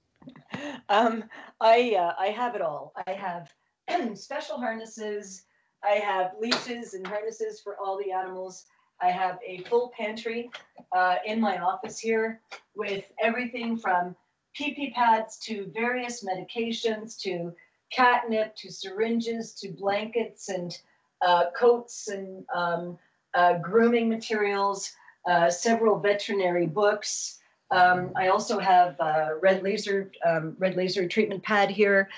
Um, 0.88 1.25
I 1.59 1.95
uh, 1.97 2.13
I 2.17 2.27
have 2.27 2.55
it 2.55 2.62
all. 2.62 2.93
I 3.07 3.12
have 3.12 3.53
special 4.17 4.57
harnesses. 4.57 5.43
I 5.83 5.95
have 5.95 6.31
leashes 6.39 6.93
and 6.93 7.05
harnesses 7.05 7.59
for 7.59 7.77
all 7.77 7.97
the 7.97 8.12
animals. 8.12 8.65
I 9.01 9.09
have 9.09 9.39
a 9.45 9.59
full 9.63 9.91
pantry 9.97 10.50
uh, 10.95 11.17
in 11.25 11.39
my 11.39 11.57
office 11.59 12.00
here 12.00 12.39
with 12.75 13.05
everything 13.21 13.77
from 13.77 14.15
PP 14.57 14.93
pads 14.93 15.38
to 15.39 15.71
various 15.73 16.23
medications 16.23 17.19
to 17.21 17.53
catnip 17.91 18.55
to 18.55 18.71
syringes 18.71 19.53
to 19.55 19.69
blankets 19.69 20.50
and 20.50 20.77
uh, 21.25 21.45
coats 21.55 22.07
and 22.09 22.45
um, 22.53 22.97
uh, 23.33 23.57
grooming 23.59 24.09
materials, 24.09 24.93
uh, 25.29 25.50
several 25.50 26.00
veterinary 26.00 26.67
books. 26.67 27.39
Um, 27.71 28.12
I 28.15 28.27
also 28.27 28.59
have 28.59 28.97
red 29.41 29.63
laser 29.63 30.12
um, 30.25 30.55
red 30.59 30.75
laser 30.75 31.07
treatment 31.07 31.41
pad 31.43 31.69
here. 31.69 32.09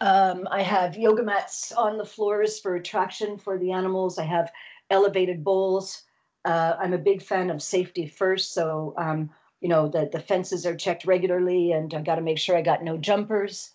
Um, 0.00 0.48
I 0.50 0.62
have 0.62 0.96
yoga 0.96 1.22
mats 1.22 1.72
on 1.72 1.98
the 1.98 2.04
floors 2.04 2.58
for 2.58 2.78
traction 2.80 3.38
for 3.38 3.58
the 3.58 3.72
animals. 3.72 4.18
I 4.18 4.24
have 4.24 4.50
elevated 4.90 5.44
bowls. 5.44 6.02
Uh, 6.44 6.76
I'm 6.78 6.92
a 6.92 6.98
big 6.98 7.22
fan 7.22 7.50
of 7.50 7.62
safety 7.62 8.06
first, 8.06 8.52
so 8.52 8.94
um, 8.96 9.30
you 9.60 9.68
know 9.68 9.88
the 9.88 10.08
the 10.12 10.20
fences 10.20 10.66
are 10.66 10.76
checked 10.76 11.04
regularly, 11.06 11.72
and 11.72 11.92
I 11.94 12.02
got 12.02 12.16
to 12.16 12.20
make 12.20 12.38
sure 12.38 12.56
I 12.56 12.62
got 12.62 12.84
no 12.84 12.96
jumpers. 12.96 13.72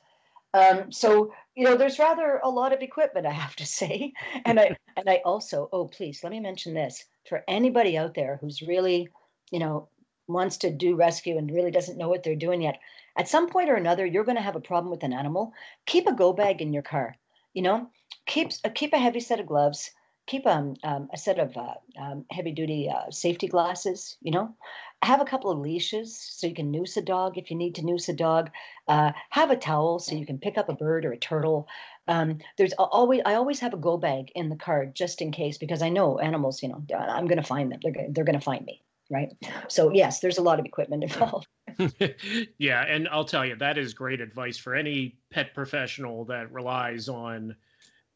Um, 0.53 0.91
so 0.91 1.33
you 1.55 1.65
know, 1.65 1.75
there's 1.75 1.99
rather 1.99 2.39
a 2.43 2.49
lot 2.49 2.73
of 2.73 2.81
equipment, 2.81 3.25
I 3.25 3.31
have 3.31 3.55
to 3.57 3.65
say, 3.65 4.13
and 4.45 4.59
I 4.59 4.77
and 4.97 5.09
I 5.09 5.21
also 5.25 5.69
oh 5.71 5.85
please 5.85 6.23
let 6.23 6.31
me 6.31 6.39
mention 6.39 6.73
this. 6.73 7.05
For 7.27 7.43
anybody 7.47 7.97
out 7.97 8.15
there 8.15 8.37
who's 8.41 8.61
really 8.61 9.09
you 9.51 9.59
know 9.59 9.89
wants 10.27 10.57
to 10.57 10.69
do 10.69 10.95
rescue 10.95 11.37
and 11.37 11.51
really 11.51 11.71
doesn't 11.71 11.97
know 11.97 12.09
what 12.09 12.21
they're 12.21 12.35
doing 12.35 12.61
yet 12.61 12.79
at 13.17 13.27
some 13.27 13.49
point 13.49 13.67
or 13.67 13.73
another 13.73 14.05
you're 14.05 14.23
going 14.23 14.37
to 14.37 14.43
have 14.43 14.55
a 14.55 14.61
problem 14.61 14.91
with 14.91 15.03
an 15.03 15.13
animal. 15.13 15.53
Keep 15.87 16.07
a 16.07 16.13
go 16.13 16.33
bag 16.33 16.61
in 16.61 16.71
your 16.71 16.83
car 16.83 17.15
you 17.53 17.61
know? 17.61 17.89
Keep 18.25 18.51
uh, 18.63 18.69
keep 18.73 18.93
a 18.93 18.97
heavy 18.97 19.19
set 19.19 19.39
of 19.39 19.47
gloves 19.47 19.91
keep 20.29 20.45
um, 20.45 20.75
um, 20.83 21.09
a 21.11 21.17
set 21.17 21.39
of 21.39 21.57
uh, 21.57 21.73
um, 21.99 22.23
heavy 22.29 22.51
duty 22.51 22.87
uh, 22.87 23.09
safety 23.09 23.47
glasses 23.47 24.15
you 24.21 24.31
know 24.31 24.55
have 25.01 25.21
a 25.21 25.25
couple 25.25 25.49
of 25.49 25.57
leashes 25.57 26.15
so 26.15 26.45
you 26.45 26.53
can 26.53 26.69
noose 26.69 26.95
a 26.97 27.01
dog 27.01 27.37
if 27.37 27.49
you 27.49 27.57
need 27.57 27.73
to 27.73 27.83
noose 27.83 28.07
a 28.07 28.13
dog 28.13 28.51
uh, 28.87 29.11
have 29.31 29.49
a 29.49 29.57
towel 29.57 29.97
so 29.97 30.15
you 30.15 30.25
can 30.25 30.37
pick 30.37 30.57
up 30.57 30.69
a 30.69 30.75
bird 30.75 31.03
or 31.03 31.11
a 31.11 31.17
turtle 31.17 31.67
um, 32.07 32.37
there's 32.57 32.73
always 32.73 33.21
i 33.25 33.33
always 33.33 33.59
have 33.59 33.73
a 33.73 33.77
go 33.77 33.97
bag 33.97 34.31
in 34.35 34.49
the 34.49 34.55
car 34.55 34.85
just 34.85 35.21
in 35.21 35.31
case 35.31 35.57
because 35.57 35.81
i 35.81 35.89
know 35.89 36.19
animals 36.19 36.61
you 36.61 36.69
know 36.69 36.83
i'm 36.95 37.25
going 37.25 37.41
to 37.41 37.43
find 37.43 37.71
them 37.71 37.79
they're, 37.81 38.07
they're 38.11 38.25
going 38.25 38.39
to 38.39 38.45
find 38.45 38.65
me 38.65 38.81
right? 39.11 39.29
So 39.69 39.91
yes, 39.91 40.19
there's 40.19 40.37
a 40.37 40.43
lot 40.43 40.59
of 40.59 40.67
equipment 40.67 41.03
involved. 41.11 41.47
yeah, 42.59 42.85
and 42.85 43.07
I'll 43.09 43.25
tell 43.25 43.43
you 43.43 43.55
that 43.55 43.79
is 43.79 43.95
great 43.95 44.21
advice 44.21 44.59
for 44.59 44.75
any 44.75 45.17
pet 45.31 45.55
professional 45.55 46.25
that 46.25 46.51
relies 46.51 47.09
on 47.09 47.55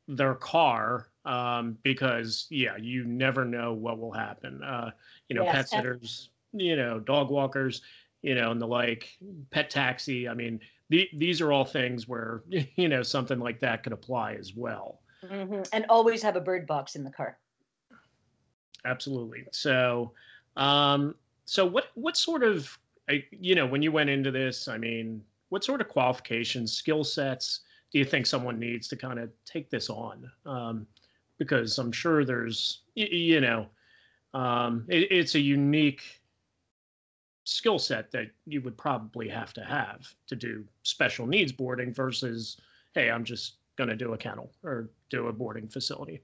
their 0.08 0.36
car 0.36 1.08
um, 1.26 1.78
because 1.84 2.48
yeah, 2.50 2.78
you 2.78 3.04
never 3.06 3.46
know 3.46 3.74
what 3.74 4.00
will 4.00 4.12
happen. 4.12 4.64
Uh, 4.64 4.92
you 5.30 5.36
know, 5.36 5.44
yes, 5.44 5.56
pet 5.56 5.70
sitters, 5.70 6.30
you 6.52 6.76
know, 6.76 7.00
dog 7.00 7.30
walkers, 7.30 7.82
you 8.22 8.36
know, 8.36 8.52
and 8.52 8.62
the 8.62 8.68
like, 8.68 9.18
pet 9.52 9.70
taxi. 9.70 10.28
I 10.28 10.34
mean, 10.34 10.60
the, 10.90 11.10
these 11.14 11.42
are 11.42 11.52
all 11.52 11.66
things 11.66 12.08
where 12.08 12.44
you 12.76 12.90
know 12.90 13.04
something 13.04 13.40
like 13.40 13.60
that 13.60 13.84
could 13.84 13.94
apply 13.94 14.34
as 14.34 14.54
well. 14.56 15.00
Mm-hmm. 15.24 15.62
And 15.72 15.86
always 15.88 16.22
have 16.22 16.36
a 16.36 16.42
bird 16.42 16.68
box 16.68 16.96
in 16.96 17.04
the 17.04 17.12
car. 17.12 17.38
Absolutely. 18.86 19.46
So 19.52 20.12
um, 20.58 21.16
so 21.46 21.66
what 21.66 21.88
what 21.96 22.18
sort 22.18 22.44
of 22.44 22.78
you 23.32 23.56
know 23.56 23.66
when 23.66 23.82
you 23.82 23.92
went 23.92 24.10
into 24.10 24.32
this? 24.32 24.68
I 24.68 24.78
mean, 24.78 25.24
what 25.50 25.64
sort 25.64 25.82
of 25.82 25.88
qualifications, 25.88 26.74
skill 26.74 27.04
sets 27.04 27.62
do 27.92 28.00
you 28.00 28.06
think 28.06 28.26
someone 28.26 28.60
needs 28.60 28.88
to 28.88 28.96
kind 28.96 29.20
of 29.20 29.30
take 29.46 29.70
this 29.70 29.90
on? 29.90 30.30
Um, 30.46 30.88
because 31.40 31.78
I'm 31.78 31.92
sure 31.92 32.26
there's 32.26 32.82
you 32.96 33.42
know 33.42 33.68
um, 34.34 34.86
it, 34.90 35.12
it's 35.12 35.36
a 35.36 35.40
unique 35.40 36.02
skill 37.46 37.78
set 37.78 38.12
that 38.12 38.28
you 38.46 38.62
would 38.62 38.78
probably 38.78 39.28
have 39.28 39.54
to 39.54 39.64
have 39.64 40.02
to 40.28 40.36
do 40.36 40.64
special 40.84 41.28
needs 41.28 41.52
boarding 41.52 41.94
versus 41.94 42.56
hey 42.94 43.12
i'm 43.12 43.26
just 43.26 43.56
going 43.78 43.90
to 43.90 43.98
do 43.98 44.14
a 44.14 44.18
kennel 44.18 44.50
or 44.64 44.90
do 45.10 45.28
a 45.28 45.34
boarding 45.34 45.68
facility 45.68 46.22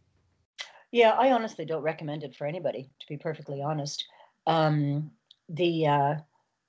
yeah 0.94 1.10
i 1.20 1.34
honestly 1.34 1.66
don't 1.66 1.82
recommend 1.82 2.24
it 2.24 2.34
for 2.34 2.48
anybody 2.48 2.90
to 3.02 3.08
be 3.10 3.18
perfectly 3.18 3.62
honest 3.62 4.06
um, 4.48 5.12
the, 5.48 5.88
uh, 5.88 6.16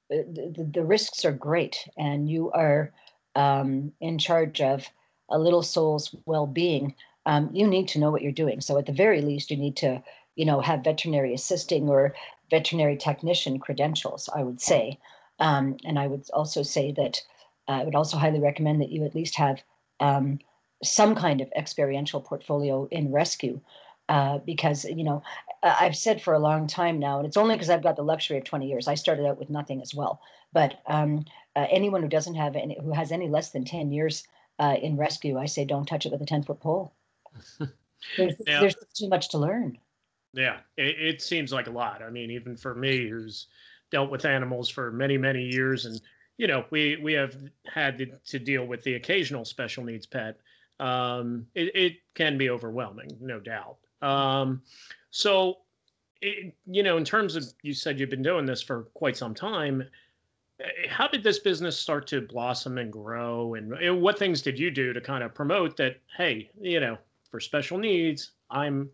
the, 0.08 0.68
the 0.72 0.84
risks 0.84 1.24
are 1.24 1.32
great, 1.32 1.88
and 1.96 2.28
you 2.28 2.50
are 2.52 2.92
um, 3.34 3.92
in 4.00 4.18
charge 4.18 4.60
of 4.60 4.86
a 5.30 5.38
little 5.38 5.62
soul's 5.62 6.14
well-being. 6.26 6.94
Um, 7.26 7.50
you 7.52 7.66
need 7.66 7.88
to 7.88 7.98
know 7.98 8.10
what 8.10 8.22
you're 8.22 8.32
doing. 8.32 8.60
So 8.60 8.78
at 8.78 8.86
the 8.86 8.92
very 8.92 9.20
least, 9.20 9.50
you 9.50 9.56
need 9.56 9.76
to, 9.78 10.02
you 10.36 10.44
know, 10.44 10.60
have 10.60 10.84
veterinary 10.84 11.34
assisting 11.34 11.88
or 11.88 12.14
veterinary 12.50 12.96
technician 12.96 13.58
credentials. 13.58 14.28
I 14.34 14.42
would 14.42 14.60
say, 14.60 14.98
um, 15.38 15.76
and 15.84 15.98
I 15.98 16.06
would 16.06 16.28
also 16.32 16.62
say 16.62 16.92
that 16.92 17.20
uh, 17.68 17.72
I 17.72 17.84
would 17.84 17.94
also 17.94 18.16
highly 18.16 18.40
recommend 18.40 18.80
that 18.80 18.90
you 18.90 19.04
at 19.04 19.14
least 19.14 19.36
have 19.36 19.62
um, 20.00 20.38
some 20.82 21.14
kind 21.14 21.40
of 21.40 21.52
experiential 21.56 22.20
portfolio 22.20 22.88
in 22.90 23.12
rescue 23.12 23.60
uh, 24.08 24.38
because 24.38 24.84
you 24.84 25.04
know 25.04 25.22
I've 25.62 25.96
said 25.96 26.20
for 26.20 26.34
a 26.34 26.38
long 26.38 26.66
time 26.66 26.98
now, 26.98 27.18
and 27.18 27.26
it's 27.26 27.36
only 27.36 27.54
because 27.54 27.70
I've 27.70 27.82
got 27.82 27.96
the 27.96 28.02
luxury 28.02 28.38
of 28.38 28.44
20 28.44 28.66
years. 28.66 28.88
I 28.88 28.94
started 28.94 29.26
out 29.26 29.38
with 29.38 29.50
nothing 29.50 29.80
as 29.82 29.94
well. 29.94 30.20
But 30.52 30.80
um, 30.86 31.26
uh, 31.54 31.66
anyone 31.70 32.02
who 32.02 32.08
doesn't 32.08 32.34
have 32.34 32.56
any, 32.56 32.78
who 32.82 32.92
has 32.92 33.12
any 33.12 33.28
less 33.28 33.50
than 33.50 33.64
10 33.64 33.92
years 33.92 34.26
uh, 34.58 34.76
in 34.82 34.96
rescue, 34.96 35.38
I 35.38 35.46
say 35.46 35.64
don't 35.64 35.86
touch 35.86 36.06
it 36.06 36.12
with 36.12 36.22
a 36.22 36.26
10 36.26 36.42
foot 36.42 36.60
pole. 36.60 36.92
there's, 38.16 38.34
yeah. 38.46 38.60
there's 38.60 38.76
too 38.94 39.08
much 39.08 39.28
to 39.30 39.38
learn. 39.38 39.78
Yeah, 40.32 40.58
it, 40.76 40.96
it 40.98 41.22
seems 41.22 41.52
like 41.52 41.66
a 41.66 41.72
lot. 41.72 42.02
I 42.02 42.10
mean, 42.10 42.30
even 42.30 42.56
for 42.56 42.74
me, 42.74 43.08
who's 43.08 43.46
dealt 43.90 44.10
with 44.10 44.24
animals 44.24 44.68
for 44.68 44.92
many, 44.92 45.18
many 45.18 45.42
years, 45.42 45.86
and 45.86 46.00
you 46.36 46.46
know, 46.46 46.64
we 46.70 46.96
we 47.02 47.12
have 47.14 47.36
had 47.66 47.98
to, 47.98 48.06
to 48.26 48.38
deal 48.38 48.64
with 48.64 48.82
the 48.82 48.94
occasional 48.94 49.44
special 49.44 49.84
needs 49.84 50.06
pet. 50.06 50.38
Um, 50.78 51.46
it, 51.54 51.74
it 51.74 51.92
can 52.14 52.38
be 52.38 52.48
overwhelming, 52.48 53.10
no 53.20 53.38
doubt. 53.38 53.76
Um, 54.00 54.62
so, 55.10 55.58
it, 56.22 56.54
you 56.66 56.82
know, 56.82 56.96
in 56.96 57.04
terms 57.04 57.36
of 57.36 57.44
you 57.62 57.74
said 57.74 58.00
you've 58.00 58.10
been 58.10 58.22
doing 58.22 58.46
this 58.46 58.62
for 58.62 58.84
quite 58.94 59.16
some 59.16 59.34
time. 59.34 59.82
Eh, 60.60 60.88
how 60.88 61.06
did 61.08 61.22
this 61.22 61.40
business 61.40 61.78
start 61.78 62.06
to 62.08 62.22
blossom 62.22 62.78
and 62.78 62.90
grow? 62.90 63.54
And, 63.54 63.74
and 63.74 64.00
what 64.00 64.18
things 64.18 64.40
did 64.40 64.58
you 64.58 64.70
do 64.70 64.94
to 64.94 65.00
kind 65.00 65.22
of 65.22 65.34
promote 65.34 65.76
that? 65.76 66.00
Hey, 66.16 66.50
you 66.58 66.80
know, 66.80 66.96
for 67.30 67.40
special 67.40 67.78
needs, 67.78 68.32
I'm, 68.50 68.90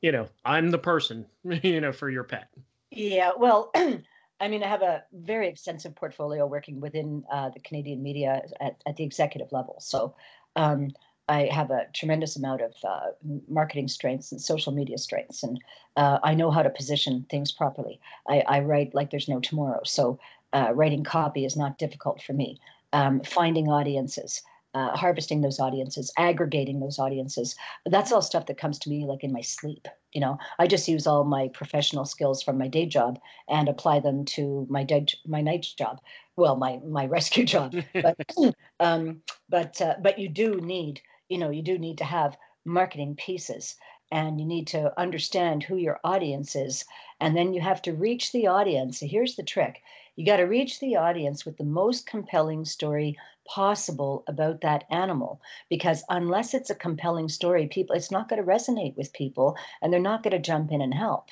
you 0.00 0.12
know, 0.12 0.28
I'm 0.44 0.70
the 0.70 0.78
person, 0.78 1.26
you 1.62 1.80
know, 1.80 1.92
for 1.92 2.10
your 2.10 2.24
pet. 2.24 2.48
Yeah, 2.90 3.30
well, 3.36 3.70
I 4.40 4.48
mean, 4.48 4.62
I 4.62 4.68
have 4.68 4.82
a 4.82 5.04
very 5.12 5.48
extensive 5.48 5.94
portfolio 5.94 6.46
working 6.46 6.80
within 6.80 7.24
uh, 7.30 7.50
the 7.50 7.60
Canadian 7.60 8.02
media 8.02 8.42
at, 8.60 8.82
at 8.86 8.96
the 8.96 9.04
executive 9.04 9.52
level. 9.52 9.76
So 9.80 10.14
um, 10.56 10.88
I 11.28 11.44
have 11.52 11.70
a 11.70 11.86
tremendous 11.92 12.36
amount 12.36 12.62
of 12.62 12.72
uh, 12.82 13.10
marketing 13.48 13.86
strengths 13.86 14.32
and 14.32 14.40
social 14.40 14.72
media 14.72 14.98
strengths, 14.98 15.42
and 15.42 15.60
uh, 15.96 16.18
I 16.24 16.34
know 16.34 16.50
how 16.50 16.62
to 16.62 16.70
position 16.70 17.26
things 17.30 17.52
properly. 17.52 18.00
I, 18.28 18.40
I 18.40 18.60
write 18.60 18.94
like 18.94 19.10
there's 19.10 19.28
no 19.28 19.40
tomorrow. 19.40 19.82
So 19.84 20.18
uh, 20.52 20.72
writing 20.74 21.04
copy 21.04 21.44
is 21.44 21.56
not 21.56 21.78
difficult 21.78 22.22
for 22.22 22.32
me. 22.32 22.58
Um, 22.92 23.20
finding 23.20 23.68
audiences, 23.68 24.42
uh, 24.74 24.96
harvesting 24.96 25.40
those 25.40 25.58
audiences, 25.58 26.12
aggregating 26.16 26.80
those 26.80 26.98
audiences. 26.98 27.56
That's 27.86 28.12
all 28.12 28.22
stuff 28.22 28.46
that 28.46 28.58
comes 28.58 28.78
to 28.80 28.90
me 28.90 29.04
like 29.04 29.24
in 29.24 29.32
my 29.32 29.40
sleep. 29.40 29.88
You 30.12 30.20
know, 30.20 30.38
I 30.58 30.66
just 30.66 30.88
use 30.88 31.06
all 31.06 31.24
my 31.24 31.48
professional 31.48 32.04
skills 32.04 32.42
from 32.42 32.58
my 32.58 32.68
day 32.68 32.86
job 32.86 33.18
and 33.48 33.68
apply 33.68 34.00
them 34.00 34.24
to 34.26 34.66
my 34.70 34.84
day, 34.84 35.06
my 35.26 35.40
night 35.40 35.66
job. 35.76 36.00
Well, 36.36 36.56
my 36.56 36.80
my 36.86 37.06
rescue 37.16 37.44
job. 37.44 37.74
But 37.94 38.16
um, 38.80 39.22
but 39.48 39.80
uh, 39.80 39.96
but 40.02 40.18
you 40.18 40.28
do 40.28 40.60
need, 40.60 41.00
you 41.28 41.38
know, 41.38 41.50
you 41.50 41.62
do 41.62 41.78
need 41.78 41.98
to 41.98 42.04
have 42.04 42.36
marketing 42.64 43.16
pieces 43.16 43.76
and 44.12 44.40
you 44.40 44.46
need 44.46 44.66
to 44.66 44.92
understand 45.00 45.62
who 45.62 45.76
your 45.76 46.00
audience 46.04 46.56
is 46.56 46.84
and 47.20 47.36
then 47.36 47.54
you 47.54 47.60
have 47.60 47.80
to 47.80 47.92
reach 47.92 48.32
the 48.32 48.46
audience 48.46 49.00
so 49.00 49.06
here's 49.06 49.36
the 49.36 49.42
trick 49.42 49.82
you 50.16 50.26
got 50.26 50.36
to 50.36 50.44
reach 50.44 50.80
the 50.80 50.96
audience 50.96 51.44
with 51.44 51.56
the 51.56 51.64
most 51.64 52.06
compelling 52.06 52.64
story 52.64 53.16
possible 53.46 54.22
about 54.28 54.60
that 54.60 54.84
animal 54.90 55.40
because 55.68 56.04
unless 56.08 56.54
it's 56.54 56.70
a 56.70 56.74
compelling 56.74 57.28
story 57.28 57.66
people 57.66 57.96
it's 57.96 58.10
not 58.10 58.28
going 58.28 58.40
to 58.40 58.46
resonate 58.46 58.96
with 58.96 59.12
people 59.12 59.56
and 59.82 59.92
they're 59.92 60.00
not 60.00 60.22
going 60.22 60.32
to 60.32 60.38
jump 60.38 60.70
in 60.70 60.80
and 60.80 60.94
help. 60.94 61.30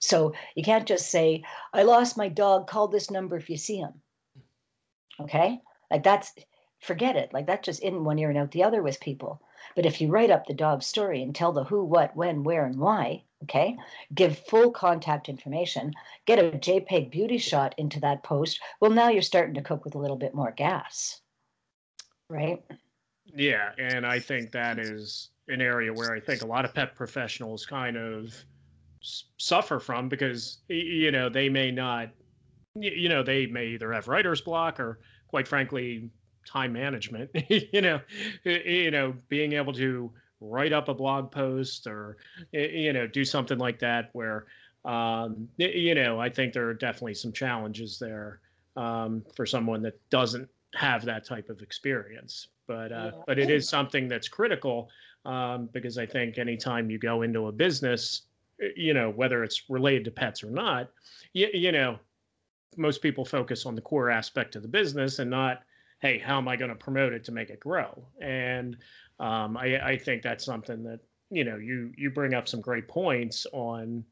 So 0.00 0.32
you 0.54 0.62
can't 0.62 0.86
just 0.86 1.10
say 1.10 1.42
i 1.72 1.82
lost 1.82 2.16
my 2.16 2.28
dog 2.28 2.66
call 2.66 2.88
this 2.88 3.10
number 3.10 3.36
if 3.36 3.50
you 3.50 3.56
see 3.56 3.78
him. 3.78 3.94
Okay? 5.20 5.60
Like 5.90 6.04
that's 6.04 6.32
forget 6.80 7.16
it. 7.16 7.32
Like 7.32 7.46
that 7.46 7.62
just 7.62 7.82
in 7.82 8.04
one 8.04 8.18
ear 8.18 8.30
and 8.30 8.38
out 8.38 8.52
the 8.52 8.62
other 8.64 8.82
with 8.82 9.00
people 9.00 9.42
but 9.74 9.86
if 9.86 10.00
you 10.00 10.08
write 10.08 10.30
up 10.30 10.46
the 10.46 10.54
dog's 10.54 10.86
story 10.86 11.22
and 11.22 11.34
tell 11.34 11.52
the 11.52 11.64
who 11.64 11.84
what 11.84 12.14
when 12.16 12.42
where 12.44 12.66
and 12.66 12.78
why 12.78 13.22
okay 13.42 13.76
give 14.14 14.38
full 14.46 14.70
contact 14.70 15.28
information 15.28 15.92
get 16.26 16.38
a 16.38 16.56
jpeg 16.58 17.10
beauty 17.10 17.38
shot 17.38 17.74
into 17.78 18.00
that 18.00 18.22
post 18.22 18.60
well 18.80 18.90
now 18.90 19.08
you're 19.08 19.22
starting 19.22 19.54
to 19.54 19.62
cook 19.62 19.84
with 19.84 19.94
a 19.94 19.98
little 19.98 20.16
bit 20.16 20.34
more 20.34 20.52
gas 20.52 21.20
right? 22.30 22.62
Yeah, 23.34 23.70
and 23.78 24.06
I 24.06 24.18
think 24.18 24.52
that 24.52 24.78
is 24.78 25.30
an 25.48 25.60
area 25.60 25.92
where 25.92 26.12
I 26.12 26.20
think 26.20 26.42
a 26.42 26.46
lot 26.46 26.64
of 26.64 26.74
pet 26.74 26.94
professionals 26.94 27.66
kind 27.66 27.96
of 27.96 28.34
suffer 29.00 29.78
from 29.78 30.08
because 30.08 30.58
you 30.68 31.12
know 31.12 31.28
they 31.28 31.48
may 31.48 31.70
not 31.70 32.10
you 32.74 33.08
know 33.08 33.22
they 33.22 33.46
may 33.46 33.68
either 33.68 33.92
have 33.92 34.08
writer's 34.08 34.40
block 34.40 34.80
or 34.80 34.98
quite 35.28 35.46
frankly 35.46 36.10
time 36.48 36.72
management 36.72 37.30
you 37.48 37.80
know 37.80 38.00
you 38.44 38.90
know 38.90 39.14
being 39.28 39.52
able 39.52 39.72
to 39.72 40.10
write 40.40 40.72
up 40.72 40.88
a 40.88 40.94
blog 40.94 41.30
post 41.30 41.86
or 41.86 42.16
you 42.52 42.92
know 42.92 43.06
do 43.06 43.24
something 43.24 43.58
like 43.58 43.78
that 43.78 44.10
where 44.12 44.46
um, 44.84 45.48
you 45.56 45.94
know 45.94 46.20
i 46.20 46.28
think 46.28 46.52
there 46.52 46.68
are 46.68 46.74
definitely 46.74 47.14
some 47.14 47.32
challenges 47.32 47.98
there 47.98 48.40
um, 48.78 49.24
for 49.34 49.44
someone 49.44 49.82
that 49.82 49.98
doesn't 50.08 50.48
have 50.74 51.04
that 51.04 51.24
type 51.24 51.48
of 51.50 51.60
experience. 51.62 52.48
But 52.66 52.92
uh, 52.92 53.10
yeah. 53.12 53.22
but 53.26 53.38
it 53.38 53.50
is 53.50 53.68
something 53.68 54.08
that's 54.08 54.28
critical 54.28 54.88
um, 55.24 55.68
because 55.72 55.98
I 55.98 56.06
think 56.06 56.38
anytime 56.38 56.90
you 56.90 56.98
go 56.98 57.22
into 57.22 57.46
a 57.46 57.52
business, 57.52 58.22
you 58.76 58.94
know 58.94 59.10
whether 59.10 59.42
it's 59.42 59.68
related 59.68 60.04
to 60.04 60.10
pets 60.10 60.44
or 60.44 60.50
not, 60.50 60.90
you, 61.32 61.48
you 61.52 61.72
know 61.72 61.98
most 62.76 63.02
people 63.02 63.24
focus 63.24 63.66
on 63.66 63.74
the 63.74 63.80
core 63.80 64.10
aspect 64.10 64.54
of 64.54 64.62
the 64.62 64.68
business 64.68 65.18
and 65.18 65.30
not 65.30 65.62
hey 66.00 66.18
how 66.18 66.38
am 66.38 66.48
I 66.48 66.56
going 66.56 66.70
to 66.70 66.76
promote 66.76 67.12
it 67.12 67.24
to 67.24 67.32
make 67.32 67.50
it 67.50 67.60
grow 67.60 68.04
and 68.20 68.76
um, 69.20 69.56
I, 69.56 69.78
I 69.80 69.98
think 69.98 70.22
that's 70.22 70.44
something 70.44 70.84
that 70.84 71.00
you 71.30 71.44
know 71.44 71.56
you 71.56 71.92
you 71.96 72.10
bring 72.10 72.34
up 72.34 72.48
some 72.48 72.60
great 72.60 72.88
points 72.88 73.46
on 73.52 74.04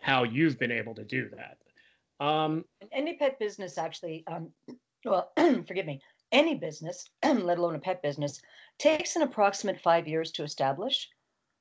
how 0.00 0.24
you've 0.24 0.58
been 0.58 0.72
able 0.72 0.94
to 0.94 1.04
do 1.04 1.28
that. 1.36 2.24
Um, 2.24 2.64
Any 2.92 3.16
pet 3.16 3.38
business 3.38 3.78
actually 3.78 4.24
um, 4.26 4.50
well, 5.04 5.32
forgive 5.36 5.86
me, 5.86 6.00
any 6.32 6.54
business, 6.54 7.08
let 7.24 7.58
alone 7.58 7.74
a 7.74 7.78
pet 7.78 8.02
business, 8.02 8.40
takes 8.78 9.16
an 9.16 9.22
approximate 9.22 9.80
five 9.80 10.06
years 10.06 10.30
to 10.32 10.42
establish. 10.42 11.08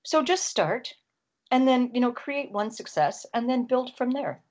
So 0.03 0.23
just 0.23 0.45
start 0.45 0.93
and 1.51 1.67
then, 1.67 1.91
you 1.93 2.01
know, 2.01 2.11
create 2.11 2.51
one 2.51 2.71
success 2.71 3.25
and 3.33 3.49
then 3.49 3.65
build 3.65 3.95
from 3.97 4.11
there. 4.11 4.41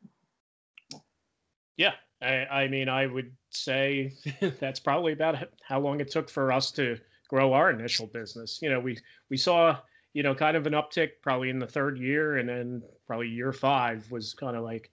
Yeah. 1.77 1.92
I, 2.20 2.46
I 2.46 2.68
mean, 2.68 2.88
I 2.88 3.07
would 3.07 3.33
say 3.50 4.12
that's 4.61 4.81
probably 4.81 5.12
about 5.12 5.37
how 5.62 5.81
long 5.81 6.00
it 6.00 6.11
took 6.11 6.28
for 6.28 6.52
us 6.52 6.70
to 6.72 6.98
grow 7.28 7.52
our 7.52 7.70
initial 7.70 8.07
business. 8.07 8.59
You 8.62 8.70
know, 8.70 8.81
we, 8.81 8.98
we 9.31 9.37
saw, 9.37 9.78
you 10.14 10.22
know, 10.22 10.35
kind 10.35 10.57
of 10.57 10.66
an 10.66 10.72
uptick 10.72 11.11
probably 11.22 11.50
in 11.50 11.59
the 11.59 11.66
third 11.66 11.98
year 11.98 12.38
and 12.38 12.48
then 12.48 12.83
probably 13.07 13.28
year 13.28 13.52
five 13.52 14.11
was 14.11 14.35
kind 14.35 14.57
of 14.57 14.64
like, 14.64 14.90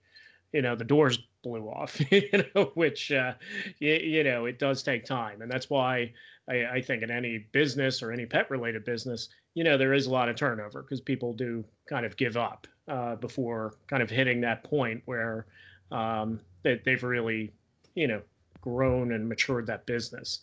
you 0.52 0.62
know, 0.62 0.76
the 0.76 0.84
doors 0.84 1.18
blew 1.42 1.68
off, 1.68 2.00
you 2.12 2.44
know, 2.54 2.70
which, 2.74 3.10
uh, 3.12 3.34
you, 3.78 3.94
you, 3.94 4.24
know, 4.24 4.46
it 4.46 4.58
does 4.58 4.82
take 4.82 5.04
time. 5.04 5.42
And 5.42 5.50
that's 5.50 5.68
why 5.70 6.12
I, 6.48 6.66
I 6.66 6.80
think 6.80 7.02
in 7.02 7.10
any 7.10 7.38
business 7.52 8.02
or 8.02 8.12
any 8.12 8.26
pet 8.26 8.50
related 8.50 8.84
business, 8.84 9.28
you 9.54 9.64
know, 9.64 9.76
there 9.76 9.94
is 9.94 10.06
a 10.06 10.10
lot 10.10 10.28
of 10.28 10.36
turnover 10.36 10.82
because 10.82 11.00
people 11.00 11.32
do 11.32 11.64
kind 11.88 12.06
of 12.06 12.16
give 12.16 12.36
up 12.36 12.66
uh, 12.88 13.16
before 13.16 13.74
kind 13.88 14.02
of 14.02 14.10
hitting 14.10 14.40
that 14.42 14.62
point 14.62 15.02
where 15.06 15.46
um, 15.90 16.40
they, 16.66 16.80
they've 16.84 17.02
really, 17.04 17.52
you 17.94 18.08
know, 18.08 18.20
grown 18.60 19.12
and 19.12 19.28
matured 19.28 19.66
that 19.68 19.86
business. 19.86 20.40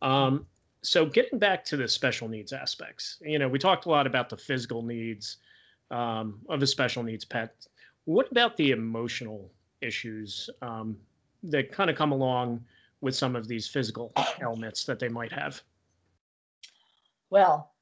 Um, 0.00 0.46
so 0.82 1.04
getting 1.04 1.38
back 1.38 1.64
to 1.66 1.76
the 1.76 1.86
special 1.86 2.28
needs 2.28 2.54
aspects, 2.54 3.18
you 3.20 3.38
know, 3.38 3.46
we 3.46 3.58
talked 3.58 3.84
a 3.84 3.90
lot 3.90 4.06
about 4.06 4.30
the 4.30 4.36
physical 4.38 4.82
needs 4.82 5.36
um, 5.90 6.40
of 6.48 6.62
a 6.62 6.66
special 6.66 7.02
needs 7.02 7.26
pet. 7.26 7.66
What 8.06 8.30
about 8.30 8.56
the 8.56 8.70
emotional 8.70 9.52
issues 9.82 10.48
um, 10.62 10.96
that 11.42 11.70
kind 11.72 11.90
of 11.90 11.96
come 11.96 12.12
along 12.12 12.64
with 13.02 13.14
some 13.14 13.36
of 13.36 13.46
these 13.46 13.68
physical 13.68 14.12
ailments 14.40 14.84
that 14.84 14.98
they 14.98 15.08
might 15.08 15.32
have? 15.32 15.60
Well, 17.28 17.72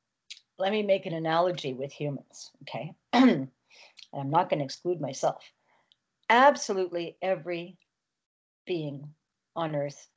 let 0.59 0.73
me 0.73 0.83
make 0.83 1.07
an 1.07 1.15
analogy 1.15 1.75
with 1.75 1.93
humans, 1.93 2.51
okay? 2.63 2.93
I'm 3.13 4.31
not 4.31 4.49
going 4.49 4.59
to 4.59 4.65
exclude 4.65 5.01
myself. 5.01 5.45
Absolutely 6.31 7.17
every 7.23 7.77
being 8.67 9.15
on 9.57 9.75
earth 9.75 10.09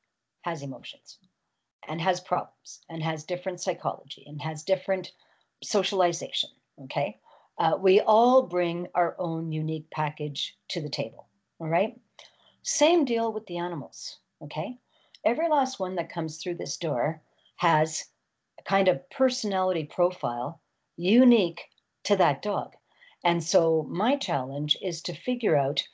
has 0.42 0.62
emotions 0.62 1.20
and 1.88 2.02
has 2.02 2.20
problems 2.20 2.82
and 2.90 3.04
has 3.04 3.24
different 3.24 3.62
psychology 3.62 4.24
and 4.28 4.42
has 4.42 4.64
different 4.64 5.12
socialization, 5.64 6.50
okay? 6.84 7.20
Uh, 7.58 7.78
we 7.80 8.00
all 8.02 8.44
bring 8.44 8.88
our 8.94 9.16
own 9.20 9.52
unique 9.52 9.90
package 9.90 10.58
to 10.70 10.82
the 10.82 10.90
table. 10.90 11.28
All 11.60 11.68
right. 11.68 12.00
Same 12.62 13.06
deal 13.06 13.34
with 13.34 13.46
the 13.48 13.58
animals. 13.58 14.20
Okay. 14.44 14.78
Every 15.26 15.50
last 15.50 15.80
one 15.80 15.96
that 15.96 16.12
comes 16.12 16.38
through 16.38 16.56
this 16.56 16.78
door 16.78 17.22
has 17.56 18.06
a 18.60 18.64
kind 18.64 18.88
of 18.88 19.10
personality 19.10 19.84
profile 19.86 20.62
unique 20.96 21.62
to 22.04 22.16
that 22.18 22.42
dog. 22.42 22.74
And 23.24 23.44
so 23.44 23.88
my 23.90 24.16
challenge 24.16 24.78
is 24.82 25.02
to 25.04 25.16
figure 25.16 25.56
out 25.58 25.88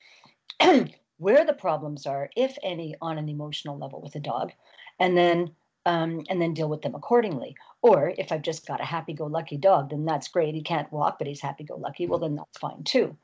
where 1.17 1.45
the 1.45 1.54
problems 1.54 2.06
are, 2.06 2.30
if 2.36 2.58
any, 2.63 2.95
on 3.02 3.17
an 3.17 3.30
emotional 3.30 3.78
level 3.78 4.02
with 4.02 4.15
a 4.15 4.19
dog, 4.19 4.52
and 4.99 5.17
then 5.17 5.52
um, 5.86 6.23
and 6.30 6.41
then 6.41 6.54
deal 6.54 6.69
with 6.69 6.82
them 6.82 6.95
accordingly. 6.95 7.56
Or 7.82 8.13
if 8.17 8.32
I've 8.32 8.41
just 8.41 8.65
got 8.65 8.82
a 8.82 8.86
happy-go-lucky 8.86 9.58
dog, 9.58 9.89
then 9.89 10.06
that's 10.06 10.30
great. 10.30 10.56
He 10.56 10.63
can't 10.63 10.91
walk, 10.93 11.17
but 11.17 11.28
he's 11.28 11.41
happy-go-lucky. 11.41 12.08
Well, 12.08 12.19
then 12.19 12.36
that's 12.36 12.58
fine 12.58 12.84
too. 12.84 13.17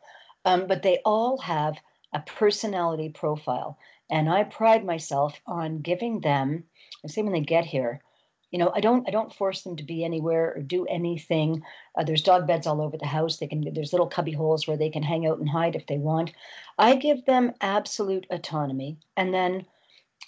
Um, 0.44 0.68
but 0.68 0.84
they 0.84 1.00
all 1.06 1.38
have 1.38 1.78
a 2.14 2.20
personality 2.20 3.10
profile. 3.10 3.78
And 4.10 4.28
I 4.30 4.44
pride 4.44 4.84
myself 4.84 5.40
on 5.46 5.80
giving 5.80 6.20
them, 6.20 6.66
I 7.06 7.08
say 7.08 7.22
when 7.22 7.32
they 7.32 7.42
get 7.42 7.66
here, 7.66 8.02
you 8.52 8.58
know, 8.60 8.72
I 8.76 8.80
don't 8.80 9.08
I 9.08 9.12
don't 9.12 9.34
force 9.34 9.64
them 9.64 9.76
to 9.78 9.84
be 9.84 10.04
anywhere 10.04 10.54
or 10.56 10.62
do 10.62 10.86
anything. 10.88 11.64
Uh, 11.98 12.04
there's 12.04 12.24
dog 12.24 12.48
beds 12.48 12.68
all 12.68 12.82
over 12.82 12.98
the 12.98 13.06
house. 13.06 13.38
They 13.38 13.48
can 13.48 13.74
there's 13.74 13.94
little 13.94 14.08
cubby 14.08 14.32
holes 14.32 14.68
where 14.68 14.78
they 14.78 14.90
can 14.90 15.04
hang 15.04 15.28
out 15.28 15.40
and 15.40 15.50
hide 15.50 15.76
if 15.76 15.88
they 15.88 15.98
want. 15.98 16.32
I 16.78 16.96
give 16.96 17.26
them 17.26 17.54
absolute 17.62 18.26
autonomy 18.30 18.98
and 19.16 19.34
then 19.34 19.66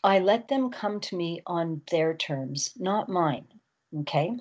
I 0.04 0.20
let 0.20 0.48
them 0.48 0.70
come 0.72 1.00
to 1.02 1.16
me 1.16 1.42
on 1.46 1.82
their 1.92 2.16
terms, 2.16 2.72
not 2.78 3.10
mine. 3.10 3.46
Okay? 4.00 4.38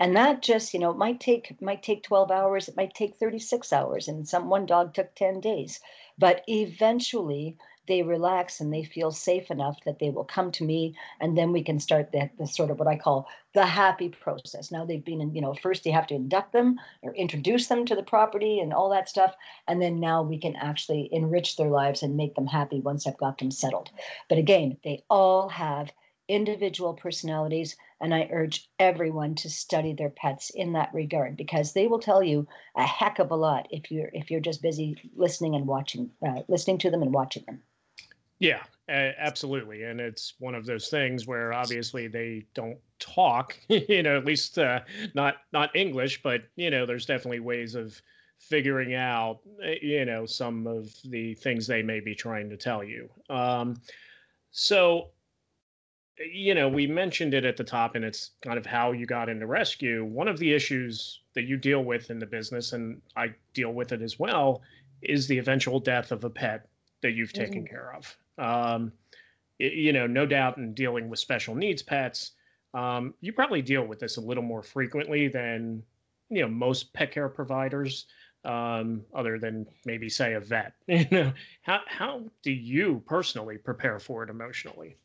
and 0.00 0.16
that 0.16 0.42
just 0.42 0.72
you 0.74 0.80
know 0.80 0.92
might 0.92 1.20
take 1.20 1.60
might 1.60 1.82
take 1.82 2.02
12 2.02 2.30
hours 2.30 2.66
it 2.66 2.76
might 2.76 2.94
take 2.94 3.16
36 3.16 3.72
hours 3.72 4.08
and 4.08 4.26
some 4.26 4.48
one 4.48 4.66
dog 4.66 4.94
took 4.94 5.14
10 5.14 5.40
days 5.40 5.78
but 6.18 6.42
eventually 6.48 7.56
they 7.90 8.02
relax 8.02 8.60
and 8.60 8.72
they 8.72 8.84
feel 8.84 9.10
safe 9.10 9.50
enough 9.50 9.76
that 9.84 9.98
they 9.98 10.10
will 10.10 10.24
come 10.24 10.52
to 10.52 10.64
me 10.64 10.94
and 11.20 11.36
then 11.36 11.50
we 11.50 11.60
can 11.60 11.80
start 11.80 12.12
the, 12.12 12.30
the 12.38 12.46
sort 12.46 12.70
of 12.70 12.78
what 12.78 12.86
i 12.86 12.96
call 12.96 13.26
the 13.52 13.66
happy 13.66 14.08
process. 14.08 14.70
Now 14.70 14.84
they've 14.84 15.04
been 15.04 15.20
in 15.20 15.34
you 15.34 15.40
know 15.40 15.54
first 15.54 15.84
you 15.84 15.92
have 15.92 16.06
to 16.06 16.14
induct 16.14 16.52
them 16.52 16.78
or 17.02 17.12
introduce 17.14 17.66
them 17.66 17.84
to 17.86 17.96
the 17.96 18.02
property 18.04 18.60
and 18.60 18.72
all 18.72 18.90
that 18.90 19.08
stuff 19.08 19.34
and 19.66 19.82
then 19.82 19.98
now 19.98 20.22
we 20.22 20.38
can 20.38 20.54
actually 20.54 21.08
enrich 21.10 21.56
their 21.56 21.68
lives 21.68 22.02
and 22.02 22.16
make 22.16 22.36
them 22.36 22.46
happy 22.46 22.80
once 22.80 23.06
i've 23.06 23.18
got 23.18 23.38
them 23.38 23.50
settled. 23.50 23.90
But 24.28 24.38
again 24.38 24.76
they 24.84 25.02
all 25.10 25.48
have 25.48 25.90
individual 26.28 26.94
personalities 26.94 27.76
and 28.00 28.14
i 28.14 28.28
urge 28.30 28.70
everyone 28.78 29.34
to 29.34 29.50
study 29.50 29.92
their 29.92 30.10
pets 30.10 30.50
in 30.50 30.74
that 30.74 30.94
regard 30.94 31.36
because 31.36 31.72
they 31.72 31.88
will 31.88 31.98
tell 31.98 32.22
you 32.22 32.46
a 32.76 32.86
heck 32.86 33.18
of 33.18 33.32
a 33.32 33.36
lot 33.36 33.66
if 33.72 33.90
you're 33.90 34.10
if 34.12 34.30
you're 34.30 34.38
just 34.38 34.62
busy 34.62 34.96
listening 35.16 35.56
and 35.56 35.66
watching 35.66 36.08
uh, 36.24 36.42
listening 36.46 36.78
to 36.78 36.88
them 36.88 37.02
and 37.02 37.12
watching 37.12 37.42
them 37.46 37.60
yeah, 38.40 38.62
uh, 38.88 39.12
absolutely. 39.18 39.84
And 39.84 40.00
it's 40.00 40.34
one 40.38 40.54
of 40.54 40.64
those 40.64 40.88
things 40.88 41.26
where 41.26 41.52
obviously 41.52 42.08
they 42.08 42.46
don't 42.54 42.78
talk, 42.98 43.56
you 43.68 44.02
know, 44.02 44.16
at 44.16 44.24
least 44.24 44.58
uh, 44.58 44.80
not 45.14 45.36
not 45.52 45.76
English, 45.76 46.22
but 46.22 46.42
you 46.56 46.70
know, 46.70 46.86
there's 46.86 47.06
definitely 47.06 47.40
ways 47.40 47.74
of 47.74 48.00
figuring 48.38 48.94
out, 48.94 49.40
eh, 49.62 49.76
you 49.82 50.04
know, 50.06 50.24
some 50.24 50.66
of 50.66 50.90
the 51.04 51.34
things 51.34 51.66
they 51.66 51.82
may 51.82 52.00
be 52.00 52.14
trying 52.14 52.48
to 52.48 52.56
tell 52.56 52.82
you. 52.82 53.10
Um, 53.28 53.76
so, 54.50 55.10
you 56.18 56.54
know, 56.54 56.68
we 56.68 56.86
mentioned 56.86 57.34
it 57.34 57.44
at 57.44 57.58
the 57.58 57.64
top, 57.64 57.94
and 57.94 58.04
it's 58.04 58.30
kind 58.42 58.56
of 58.58 58.64
how 58.64 58.92
you 58.92 59.04
got 59.04 59.28
into 59.28 59.46
rescue. 59.46 60.02
One 60.02 60.28
of 60.28 60.38
the 60.38 60.52
issues 60.54 61.20
that 61.34 61.44
you 61.44 61.58
deal 61.58 61.84
with 61.84 62.10
in 62.10 62.18
the 62.18 62.26
business, 62.26 62.72
and 62.72 63.02
I 63.16 63.34
deal 63.52 63.72
with 63.74 63.92
it 63.92 64.00
as 64.00 64.18
well, 64.18 64.62
is 65.02 65.28
the 65.28 65.38
eventual 65.38 65.78
death 65.78 66.10
of 66.10 66.24
a 66.24 66.30
pet 66.30 66.69
that 67.02 67.12
you've 67.12 67.32
taken 67.32 67.64
mm-hmm. 67.64 67.74
care 67.74 67.94
of. 67.94 68.16
Um, 68.38 68.92
it, 69.58 69.74
you 69.74 69.92
know, 69.92 70.06
no 70.06 70.26
doubt 70.26 70.56
in 70.56 70.74
dealing 70.74 71.08
with 71.08 71.18
special 71.18 71.54
needs 71.54 71.82
pets, 71.82 72.32
um, 72.74 73.14
you 73.20 73.32
probably 73.32 73.62
deal 73.62 73.84
with 73.84 73.98
this 73.98 74.16
a 74.16 74.20
little 74.20 74.42
more 74.42 74.62
frequently 74.62 75.28
than 75.28 75.82
you 76.28 76.42
know 76.42 76.48
most 76.48 76.92
pet 76.92 77.12
care 77.12 77.28
providers, 77.28 78.06
um, 78.44 79.02
other 79.14 79.38
than 79.38 79.66
maybe 79.84 80.08
say 80.08 80.34
a 80.34 80.40
vet. 80.40 80.74
You 80.88 81.06
know, 81.10 81.32
how 81.62 81.80
how 81.86 82.22
do 82.42 82.52
you 82.52 83.02
personally 83.06 83.58
prepare 83.58 83.98
for 83.98 84.22
it 84.22 84.30
emotionally? 84.30 84.96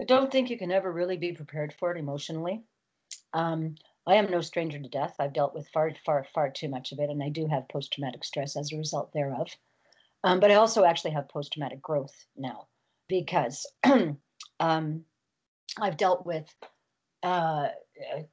I 0.00 0.04
don't 0.04 0.30
think 0.30 0.50
you 0.50 0.58
can 0.58 0.70
ever 0.70 0.92
really 0.92 1.16
be 1.16 1.32
prepared 1.32 1.72
for 1.72 1.90
it 1.90 1.98
emotionally. 1.98 2.62
Um, 3.32 3.76
I 4.06 4.16
am 4.16 4.30
no 4.30 4.40
stranger 4.40 4.78
to 4.78 4.88
death. 4.88 5.16
I've 5.18 5.32
dealt 5.32 5.54
with 5.54 5.68
far, 5.68 5.90
far, 6.04 6.24
far 6.32 6.50
too 6.50 6.68
much 6.68 6.92
of 6.92 7.00
it, 7.00 7.10
and 7.10 7.22
I 7.22 7.28
do 7.28 7.46
have 7.46 7.68
post 7.68 7.92
traumatic 7.92 8.24
stress 8.24 8.56
as 8.56 8.72
a 8.72 8.76
result 8.76 9.12
thereof. 9.12 9.48
Um, 10.26 10.40
but 10.40 10.50
I 10.50 10.54
also 10.56 10.84
actually 10.84 11.12
have 11.12 11.28
post 11.28 11.52
traumatic 11.52 11.80
growth 11.80 12.26
now 12.36 12.66
because 13.08 13.64
um, 14.60 15.04
I've 15.80 15.96
dealt 15.96 16.26
with 16.26 16.52
uh, 17.22 17.68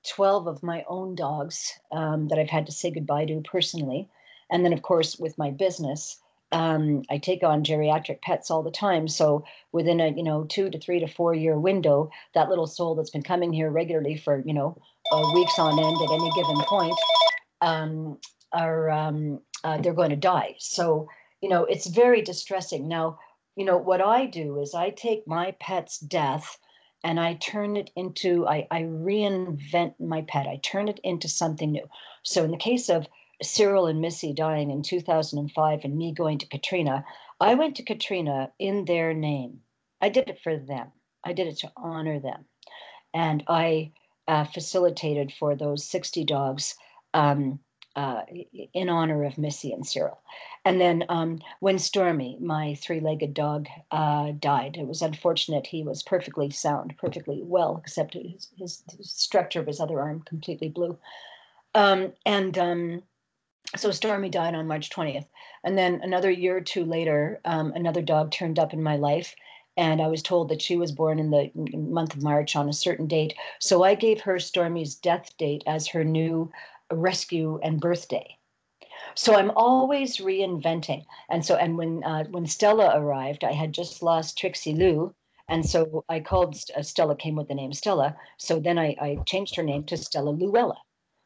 12 0.09 0.47
of 0.47 0.63
my 0.63 0.83
own 0.87 1.13
dogs 1.13 1.71
um, 1.91 2.29
that 2.29 2.39
I've 2.39 2.49
had 2.49 2.65
to 2.65 2.71
say 2.71 2.89
goodbye 2.89 3.25
to 3.25 3.41
personally. 3.41 4.09
And 4.49 4.65
then, 4.65 4.73
of 4.73 4.81
course, 4.81 5.19
with 5.19 5.37
my 5.37 5.51
business, 5.51 6.19
um, 6.51 7.03
I 7.11 7.19
take 7.19 7.43
on 7.43 7.63
geriatric 7.63 8.23
pets 8.23 8.49
all 8.49 8.63
the 8.63 8.71
time. 8.71 9.07
So 9.07 9.45
within 9.71 9.99
a 9.99 10.09
you 10.09 10.23
know 10.23 10.45
two 10.45 10.71
to 10.71 10.79
three 10.79 10.99
to 10.99 11.07
four 11.07 11.35
year 11.35 11.59
window, 11.59 12.09
that 12.33 12.49
little 12.49 12.67
soul 12.67 12.95
that's 12.95 13.09
been 13.11 13.23
coming 13.23 13.53
here 13.53 13.69
regularly 13.69 14.17
for 14.17 14.41
you 14.45 14.53
know 14.53 14.75
uh, 15.11 15.31
weeks 15.35 15.59
on 15.59 15.79
end 15.79 15.97
at 16.01 16.11
any 16.11 16.31
given 16.31 16.59
point, 16.65 16.97
um, 17.61 18.17
are 18.51 18.89
um, 18.89 19.41
uh, 19.63 19.77
they're 19.77 19.93
going 19.93 20.11
to 20.11 20.15
die. 20.15 20.55
So 20.57 21.07
you 21.43 21.49
know, 21.49 21.65
it's 21.65 21.87
very 21.87 22.21
distressing. 22.21 22.87
Now, 22.87 23.19
you 23.57 23.65
know, 23.65 23.75
what 23.77 23.99
I 23.99 24.27
do 24.27 24.61
is 24.61 24.73
I 24.73 24.91
take 24.91 25.27
my 25.27 25.51
pet's 25.59 25.99
death 25.99 26.57
and 27.03 27.19
I 27.19 27.33
turn 27.33 27.75
it 27.75 27.91
into, 27.97 28.47
I, 28.47 28.65
I 28.71 28.83
reinvent 28.83 29.99
my 29.99 30.21
pet. 30.21 30.47
I 30.47 30.61
turn 30.63 30.87
it 30.87 31.01
into 31.03 31.27
something 31.27 31.73
new. 31.73 31.85
So 32.23 32.45
in 32.45 32.51
the 32.51 32.57
case 32.57 32.87
of 32.87 33.07
Cyril 33.41 33.87
and 33.87 33.99
Missy 33.99 34.31
dying 34.31 34.71
in 34.71 34.83
2005 34.83 35.79
and 35.83 35.97
me 35.97 36.13
going 36.13 36.37
to 36.37 36.47
Katrina, 36.47 37.03
I 37.41 37.55
went 37.55 37.75
to 37.75 37.83
Katrina 37.83 38.53
in 38.57 38.85
their 38.85 39.13
name. 39.13 39.59
I 39.99 40.07
did 40.07 40.29
it 40.29 40.39
for 40.41 40.55
them. 40.55 40.93
I 41.25 41.33
did 41.33 41.47
it 41.47 41.57
to 41.57 41.71
honor 41.75 42.21
them. 42.21 42.45
And 43.13 43.43
I 43.49 43.91
uh, 44.29 44.45
facilitated 44.45 45.33
for 45.33 45.57
those 45.57 45.85
60 45.85 46.23
dogs 46.23 46.75
um, 47.13 47.59
uh, 47.95 48.21
in 48.73 48.89
honor 48.89 49.23
of 49.23 49.37
Missy 49.37 49.71
and 49.71 49.85
Cyril. 49.85 50.19
And 50.65 50.79
then 50.79 51.03
um, 51.09 51.39
when 51.59 51.77
Stormy, 51.77 52.37
my 52.39 52.75
three 52.75 52.99
legged 52.99 53.33
dog, 53.33 53.67
uh, 53.91 54.31
died, 54.39 54.77
it 54.77 54.87
was 54.87 55.01
unfortunate. 55.01 55.67
He 55.67 55.83
was 55.83 56.03
perfectly 56.03 56.49
sound, 56.49 56.95
perfectly 56.97 57.41
well, 57.43 57.77
except 57.77 58.13
his, 58.13 58.49
his, 58.57 58.83
structure 59.01 59.59
of 59.59 59.67
his 59.67 59.79
other 59.79 59.99
arm 59.99 60.23
completely 60.25 60.69
blew. 60.69 60.97
Um, 61.75 62.13
and 62.25 62.57
um, 62.57 63.03
so 63.75 63.91
Stormy 63.91 64.29
died 64.29 64.55
on 64.55 64.67
March 64.67 64.89
20th. 64.89 65.25
And 65.63 65.77
then 65.77 65.99
another 66.01 66.31
year 66.31 66.57
or 66.57 66.61
two 66.61 66.85
later, 66.85 67.41
um, 67.45 67.73
another 67.73 68.01
dog 68.01 68.31
turned 68.31 68.59
up 68.59 68.73
in 68.73 68.81
my 68.81 68.95
life. 68.95 69.35
And 69.75 70.01
I 70.01 70.07
was 70.07 70.21
told 70.21 70.49
that 70.49 70.61
she 70.61 70.77
was 70.77 70.91
born 70.91 71.17
in 71.17 71.31
the 71.31 71.49
month 71.75 72.15
of 72.15 72.21
March 72.21 72.55
on 72.55 72.69
a 72.69 72.73
certain 72.73 73.07
date. 73.07 73.33
So 73.59 73.83
I 73.83 73.95
gave 73.95 74.21
her 74.21 74.39
Stormy's 74.39 74.93
death 74.93 75.35
date 75.37 75.63
as 75.65 75.87
her 75.87 76.03
new 76.03 76.51
rescue 76.91 77.59
and 77.63 77.79
birthday. 77.79 78.37
So 79.15 79.35
I'm 79.35 79.51
always 79.55 80.17
reinventing. 80.17 81.05
And 81.29 81.45
so, 81.45 81.55
and 81.55 81.77
when 81.77 82.03
uh, 82.03 82.25
when 82.25 82.45
Stella 82.45 82.93
arrived, 82.95 83.43
I 83.43 83.51
had 83.51 83.73
just 83.73 84.01
lost 84.01 84.37
Trixie 84.37 84.73
Lou, 84.73 85.13
and 85.49 85.67
so 85.67 86.03
I 86.09 86.19
called 86.19 86.55
uh, 86.75 86.81
Stella 86.81 87.15
came 87.15 87.35
with 87.35 87.47
the 87.47 87.55
name 87.55 87.73
Stella. 87.73 88.15
So 88.37 88.59
then 88.59 88.79
I, 88.79 88.95
I 89.01 89.17
changed 89.25 89.55
her 89.55 89.63
name 89.63 89.83
to 89.85 89.97
Stella 89.97 90.29
Luella. 90.29 90.77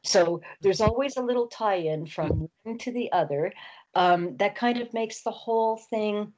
So 0.03 0.41
there's 0.61 0.81
always 0.81 1.17
a 1.17 1.21
little 1.21 1.47
tie-in 1.47 2.07
from 2.07 2.49
one 2.63 2.77
to 2.79 2.91
the 2.91 3.11
other 3.11 3.51
um, 3.93 4.37
that 4.37 4.55
kind 4.55 4.79
of 4.79 4.93
makes 4.93 5.21
the 5.21 5.31
whole 5.31 5.77
thing 5.77 6.33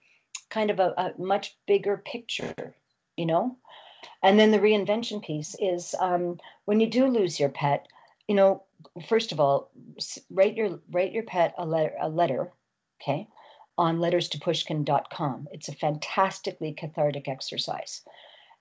kind 0.50 0.72
of 0.72 0.80
a, 0.80 0.94
a, 0.98 1.14
much 1.22 1.58
bigger 1.68 1.98
picture, 1.98 2.76
you 3.16 3.26
know. 3.26 3.58
And 4.24 4.40
then 4.40 4.52
the 4.52 4.60
reinvention 4.60 5.24
piece 5.24 5.56
is 5.60 5.94
um, 6.00 6.40
when 6.66 6.80
you 6.80 6.88
do 6.88 7.06
lose 7.08 7.40
your 7.40 7.50
pet, 7.50 7.88
you 8.28 8.36
know, 8.36 8.64
first 9.08 9.32
of 9.32 9.40
all, 9.40 9.72
write 10.30 10.56
your 10.56 10.80
write 10.92 11.12
your 11.12 11.24
pet 11.24 11.54
a 11.58 11.66
letter 11.66 11.96
a 12.00 12.10
letter, 12.10 12.52
okay, 13.02 13.28
on 13.78 14.00
letterstopushkin.com. 14.00 15.48
It's 15.52 15.70
a 15.70 15.76
fantastically 15.76 16.74
cathartic 16.74 17.28
exercise, 17.28 18.02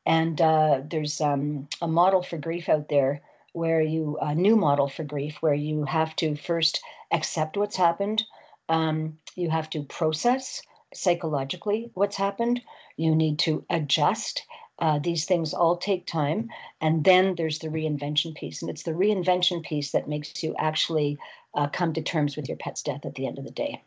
and 0.07 0.41
uh, 0.41 0.83
there's 0.89 1.21
um, 1.21 1.69
a 1.81 1.89
model 1.89 2.23
for 2.23 2.39
grief 2.39 2.69
out 2.69 2.89
there 2.89 3.23
where 3.53 3.81
you 3.81 4.19
a 4.21 4.35
new 4.35 4.57
model 4.57 4.89
for 4.89 5.05
grief 5.05 5.39
where 5.41 5.55
you 5.55 5.85
have 5.85 6.15
to 6.17 6.37
first 6.37 6.81
accept 7.11 7.57
what's 7.57 7.77
happened, 7.77 8.23
um, 8.69 9.19
you 9.35 9.51
have 9.51 9.71
to 9.71 9.83
process 9.83 10.63
psychologically 10.95 11.91
what's 11.95 12.17
happened, 12.17 12.61
you 12.97 13.15
need 13.15 13.39
to 13.39 13.65
adjust 13.71 14.45
uh, 14.79 14.99
these 14.99 15.25
things 15.25 15.53
all 15.53 15.77
take 15.77 16.07
time. 16.07 16.51
And 16.81 17.05
then 17.05 17.35
there's 17.35 17.59
the 17.59 17.69
reinvention 17.69 18.35
piece. 18.35 18.63
And 18.63 18.71
it's 18.71 18.85
the 18.85 18.93
reinvention 18.93 19.63
piece 19.63 19.91
that 19.93 20.09
makes 20.09 20.43
you 20.43 20.55
actually 20.59 21.19
uh, 21.55 21.69
come 21.69 21.93
to 21.95 22.03
terms 22.03 22.37
with 22.37 22.49
your 22.49 22.57
pet's 22.57 22.83
death 22.83 23.05
at 23.05 23.15
the 23.15 23.27
end 23.27 23.39
of 23.39 23.45
the 23.45 23.51
day. 23.51 23.83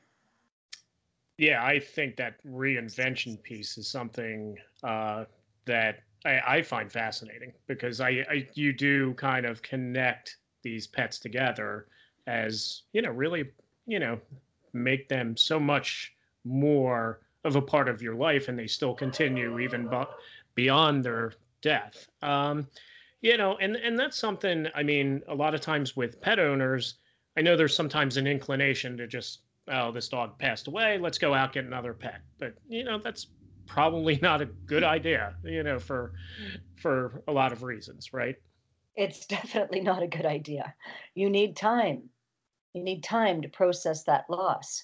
Yeah, 1.37 1.63
I 1.63 1.79
think 1.79 2.17
that 2.17 2.43
reinvention 2.45 3.41
piece 3.41 3.77
is 3.77 3.87
something 3.87 4.57
uh, 4.83 5.25
that 5.65 6.03
I, 6.25 6.39
I, 6.45 6.61
find 6.61 6.91
fascinating 6.91 7.53
because 7.67 7.99
I, 7.99 8.25
I 8.29 8.47
you 8.53 8.73
do 8.73 9.13
kind 9.15 9.45
of 9.45 9.61
connect 9.61 10.37
these 10.61 10.85
pets 10.85 11.17
together 11.17 11.87
as 12.27 12.83
you 12.93 13.01
know 13.01 13.09
really 13.09 13.49
you 13.87 13.99
know 13.99 14.19
make 14.73 15.09
them 15.09 15.35
so 15.35 15.59
much 15.59 16.13
more 16.43 17.21
of 17.43 17.55
a 17.55 17.61
part 17.61 17.89
of 17.89 18.01
your 18.01 18.15
life 18.15 18.47
and 18.47 18.57
they 18.57 18.67
still 18.67 18.93
continue 18.93 19.59
even 19.59 19.87
but 19.87 20.15
beyond 20.55 21.03
their 21.03 21.33
death. 21.61 22.09
Um, 22.21 22.67
you 23.21 23.37
know, 23.37 23.57
and 23.57 23.75
and 23.75 23.97
that's 23.97 24.17
something. 24.17 24.67
I 24.73 24.83
mean, 24.83 25.21
a 25.27 25.35
lot 25.35 25.53
of 25.53 25.61
times 25.61 25.95
with 25.95 26.19
pet 26.21 26.39
owners, 26.39 26.95
I 27.37 27.41
know 27.41 27.55
there's 27.55 27.75
sometimes 27.75 28.17
an 28.17 28.27
inclination 28.27 28.97
to 28.97 29.07
just, 29.07 29.41
oh, 29.67 29.91
this 29.91 30.09
dog 30.09 30.37
passed 30.39 30.67
away. 30.67 30.97
Let's 30.97 31.17
go 31.17 31.33
out 31.33 31.53
get 31.53 31.65
another 31.65 31.93
pet. 31.93 32.21
But 32.39 32.55
you 32.67 32.83
know, 32.83 32.97
that's 32.97 33.27
probably 33.67 34.17
not 34.21 34.41
a 34.41 34.45
good 34.45 34.83
idea. 34.83 35.35
You 35.43 35.63
know, 35.63 35.79
for 35.79 36.13
for 36.75 37.23
a 37.27 37.31
lot 37.31 37.51
of 37.51 37.63
reasons, 37.63 38.11
right? 38.11 38.35
It's 38.95 39.25
definitely 39.27 39.81
not 39.81 40.03
a 40.03 40.07
good 40.07 40.25
idea. 40.25 40.73
You 41.13 41.29
need 41.29 41.55
time. 41.55 42.09
You 42.73 42.83
need 42.83 43.03
time 43.03 43.41
to 43.41 43.49
process 43.49 44.03
that 44.05 44.29
loss. 44.29 44.83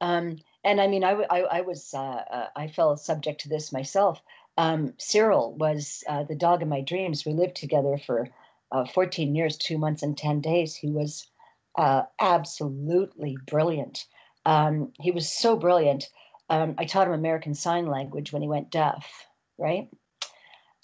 Um, 0.00 0.38
and 0.64 0.80
I 0.80 0.88
mean, 0.88 1.04
I, 1.04 1.12
I, 1.30 1.40
I 1.40 1.60
was 1.62 1.94
uh, 1.94 1.98
uh, 1.98 2.48
I 2.56 2.68
fell 2.68 2.96
subject 2.96 3.42
to 3.42 3.48
this 3.48 3.72
myself. 3.72 4.20
Um, 4.56 4.94
Cyril 4.98 5.54
was 5.54 6.04
uh, 6.08 6.24
the 6.24 6.34
dog 6.36 6.62
of 6.62 6.68
my 6.68 6.80
dreams. 6.80 7.24
We 7.26 7.32
lived 7.32 7.56
together 7.56 7.98
for 7.98 8.28
uh, 8.72 8.86
14 8.86 9.34
years, 9.34 9.56
two 9.56 9.78
months, 9.78 10.02
and 10.02 10.16
10 10.16 10.40
days. 10.40 10.74
He 10.76 10.90
was 10.90 11.28
uh, 11.78 12.02
absolutely 12.20 13.36
brilliant. 13.46 14.06
Um, 14.46 14.92
he 15.00 15.10
was 15.10 15.30
so 15.30 15.56
brilliant 15.56 16.08
Um, 16.48 16.74
I 16.78 16.84
taught 16.84 17.08
him 17.08 17.12
American 17.14 17.54
Sign 17.54 17.86
Language 17.86 18.32
when 18.32 18.42
he 18.42 18.48
went 18.48 18.70
deaf, 18.70 19.26
right? 19.58 19.88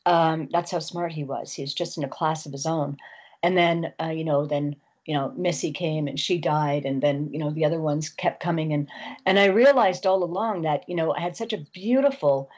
Um, 0.06 0.48
that's 0.52 0.70
how 0.70 0.80
smart 0.80 1.12
he 1.12 1.24
was. 1.24 1.52
He 1.52 1.62
was 1.62 1.74
just 1.74 1.96
in 1.96 2.04
a 2.04 2.08
class 2.08 2.46
of 2.46 2.52
his 2.52 2.66
own. 2.66 2.96
And 3.42 3.56
then, 3.56 3.92
uh, 4.02 4.08
you 4.10 4.24
know, 4.24 4.46
then 4.46 4.76
you 5.06 5.14
know 5.14 5.32
missy 5.36 5.72
came 5.72 6.06
and 6.06 6.18
she 6.20 6.38
died 6.38 6.84
and 6.84 7.02
then 7.02 7.28
you 7.32 7.38
know 7.38 7.50
the 7.50 7.64
other 7.64 7.80
ones 7.80 8.08
kept 8.08 8.40
coming 8.40 8.72
and 8.72 8.88
and 9.26 9.38
i 9.38 9.46
realized 9.46 10.06
all 10.06 10.22
along 10.22 10.62
that 10.62 10.88
you 10.88 10.94
know 10.94 11.12
i 11.14 11.20
had 11.20 11.36
such 11.36 11.52
a 11.52 11.66
beautiful 11.74 12.48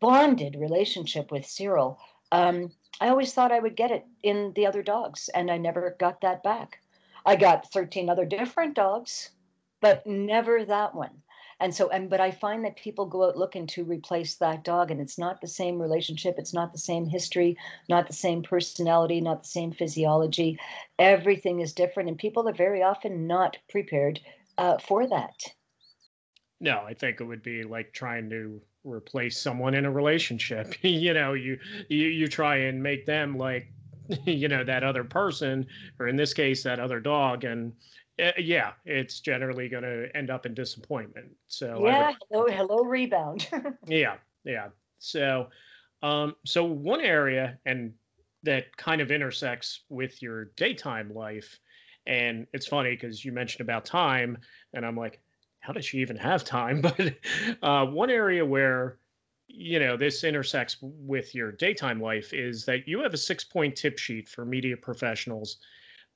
bonded 0.00 0.56
relationship 0.58 1.30
with 1.30 1.46
cyril 1.46 1.98
um, 2.32 2.70
i 3.00 3.08
always 3.08 3.32
thought 3.32 3.52
i 3.52 3.58
would 3.58 3.76
get 3.76 3.90
it 3.90 4.06
in 4.22 4.52
the 4.54 4.66
other 4.66 4.82
dogs 4.82 5.28
and 5.34 5.50
i 5.50 5.56
never 5.56 5.96
got 5.98 6.20
that 6.20 6.42
back. 6.42 6.80
I 7.26 7.36
got 7.36 7.70
13 7.72 8.08
other 8.08 8.24
different 8.24 8.74
dogs 8.74 9.30
but 9.80 10.06
never 10.06 10.64
that 10.64 10.94
one. 10.94 11.22
And 11.60 11.74
so 11.74 11.88
and 11.88 12.08
but 12.08 12.20
i 12.20 12.30
find 12.30 12.64
that 12.64 12.76
people 12.76 13.06
go 13.06 13.28
out 13.28 13.36
looking 13.36 13.66
to 13.68 13.84
replace 13.84 14.36
that 14.36 14.62
dog 14.62 14.90
and 14.90 15.00
it's 15.00 15.18
not 15.18 15.40
the 15.40 15.48
same 15.48 15.80
relationship 15.82 16.36
it's 16.38 16.54
not 16.54 16.72
the 16.72 16.78
same 16.78 17.06
history 17.06 17.56
not 17.88 18.06
the 18.06 18.12
same 18.12 18.42
personality 18.42 19.20
not 19.20 19.42
the 19.42 19.48
same 19.48 19.72
physiology. 19.72 20.58
Everything 20.98 21.60
is 21.60 21.72
different 21.72 22.08
and 22.08 22.18
people 22.18 22.48
are 22.48 22.52
very 22.52 22.82
often 22.82 23.26
not 23.26 23.56
prepared 23.68 24.20
uh, 24.56 24.78
for 24.78 25.08
that. 25.08 25.34
No 26.60 26.84
i 26.86 26.94
think 26.94 27.20
it 27.20 27.24
would 27.24 27.42
be 27.42 27.64
like 27.64 27.92
trying 27.92 28.30
to 28.30 28.60
replace 28.84 29.38
someone 29.38 29.74
in 29.74 29.84
a 29.84 29.90
relationship 29.90 30.74
you 30.82 31.12
know 31.12 31.34
you 31.34 31.58
you 31.88 32.06
you 32.06 32.28
try 32.28 32.56
and 32.56 32.82
make 32.82 33.04
them 33.06 33.36
like 33.36 33.70
you 34.24 34.48
know 34.48 34.64
that 34.64 34.84
other 34.84 35.04
person 35.04 35.66
or 35.98 36.08
in 36.08 36.16
this 36.16 36.32
case 36.32 36.62
that 36.62 36.80
other 36.80 37.00
dog 37.00 37.44
and 37.44 37.72
uh, 38.20 38.32
yeah, 38.36 38.72
it's 38.84 39.20
generally 39.20 39.68
going 39.68 39.84
to 39.84 40.08
end 40.16 40.30
up 40.30 40.46
in 40.46 40.54
disappointment. 40.54 41.28
So 41.46 41.86
yeah, 41.86 42.12
hello, 42.30 42.46
hello, 42.48 42.84
rebound. 42.84 43.48
yeah, 43.86 44.16
yeah. 44.44 44.68
So, 44.98 45.48
um, 46.02 46.34
so 46.44 46.64
one 46.64 47.00
area 47.00 47.58
and 47.64 47.92
that 48.42 48.76
kind 48.76 49.00
of 49.00 49.10
intersects 49.10 49.82
with 49.88 50.20
your 50.20 50.46
daytime 50.56 51.12
life, 51.14 51.58
and 52.06 52.46
it's 52.52 52.66
funny 52.66 52.90
because 52.90 53.24
you 53.24 53.32
mentioned 53.32 53.60
about 53.60 53.84
time, 53.84 54.38
and 54.74 54.84
I'm 54.84 54.96
like, 54.96 55.20
how 55.68 55.74
does 55.74 55.84
she 55.84 55.98
even 55.98 56.16
have 56.16 56.44
time? 56.44 56.80
But 56.88 57.14
uh, 57.62 57.84
one 57.84 58.10
area 58.10 58.44
where 58.44 58.98
you 59.48 59.78
know 59.78 59.96
this 59.98 60.24
intersects 60.24 60.78
with 60.80 61.34
your 61.34 61.52
daytime 61.52 62.00
life 62.00 62.32
is 62.32 62.64
that 62.64 62.88
you 62.88 63.02
have 63.02 63.12
a 63.12 63.18
six 63.18 63.44
point 63.44 63.76
tip 63.76 63.98
sheet 63.98 64.28
for 64.28 64.46
media 64.46 64.76
professionals 64.78 65.58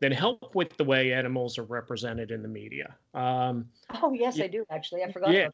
that 0.00 0.12
help 0.12 0.54
with 0.54 0.74
the 0.78 0.84
way 0.84 1.12
animals 1.12 1.58
are 1.58 1.64
represented 1.64 2.30
in 2.30 2.42
the 2.42 2.48
media. 2.48 2.96
Um, 3.12 3.66
oh 4.02 4.14
yes, 4.14 4.38
yeah, 4.38 4.44
I 4.44 4.48
do 4.48 4.64
actually. 4.70 5.02
I 5.04 5.12
forgot. 5.12 5.34
Yeah, 5.34 5.48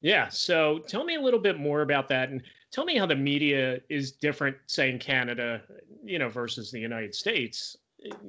yeah. 0.00 0.28
So 0.30 0.78
tell 0.78 1.04
me 1.04 1.16
a 1.16 1.20
little 1.20 1.40
bit 1.40 1.60
more 1.60 1.82
about 1.82 2.08
that, 2.08 2.30
and 2.30 2.42
tell 2.70 2.86
me 2.86 2.96
how 2.96 3.04
the 3.04 3.16
media 3.16 3.78
is 3.90 4.12
different, 4.12 4.56
say 4.68 4.88
in 4.88 4.98
Canada, 4.98 5.60
you 6.02 6.18
know, 6.18 6.30
versus 6.30 6.70
the 6.70 6.80
United 6.80 7.14
States. 7.14 7.76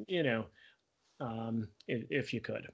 You 0.07 0.23
know, 0.23 0.45
um, 1.21 1.69
if, 1.87 2.03
if 2.09 2.33
you 2.33 2.41
could. 2.41 2.67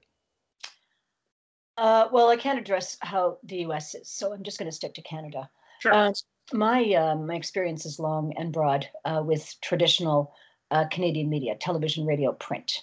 Uh, 1.76 2.08
well, 2.12 2.28
I 2.28 2.36
can't 2.36 2.58
address 2.58 2.96
how 3.00 3.38
the 3.44 3.56
U.S. 3.58 3.94
is, 3.94 4.08
so 4.08 4.32
I'm 4.32 4.42
just 4.42 4.58
going 4.58 4.70
to 4.70 4.76
stick 4.76 4.94
to 4.94 5.02
Canada. 5.02 5.48
Sure. 5.80 5.92
Uh, 5.92 6.12
my 6.52 6.82
uh, 6.92 7.16
my 7.16 7.34
experience 7.34 7.86
is 7.86 7.98
long 7.98 8.32
and 8.36 8.52
broad 8.52 8.86
uh, 9.04 9.22
with 9.24 9.54
traditional 9.62 10.34
uh, 10.70 10.84
Canadian 10.90 11.30
media, 11.30 11.54
television, 11.54 12.04
radio, 12.06 12.32
print. 12.32 12.82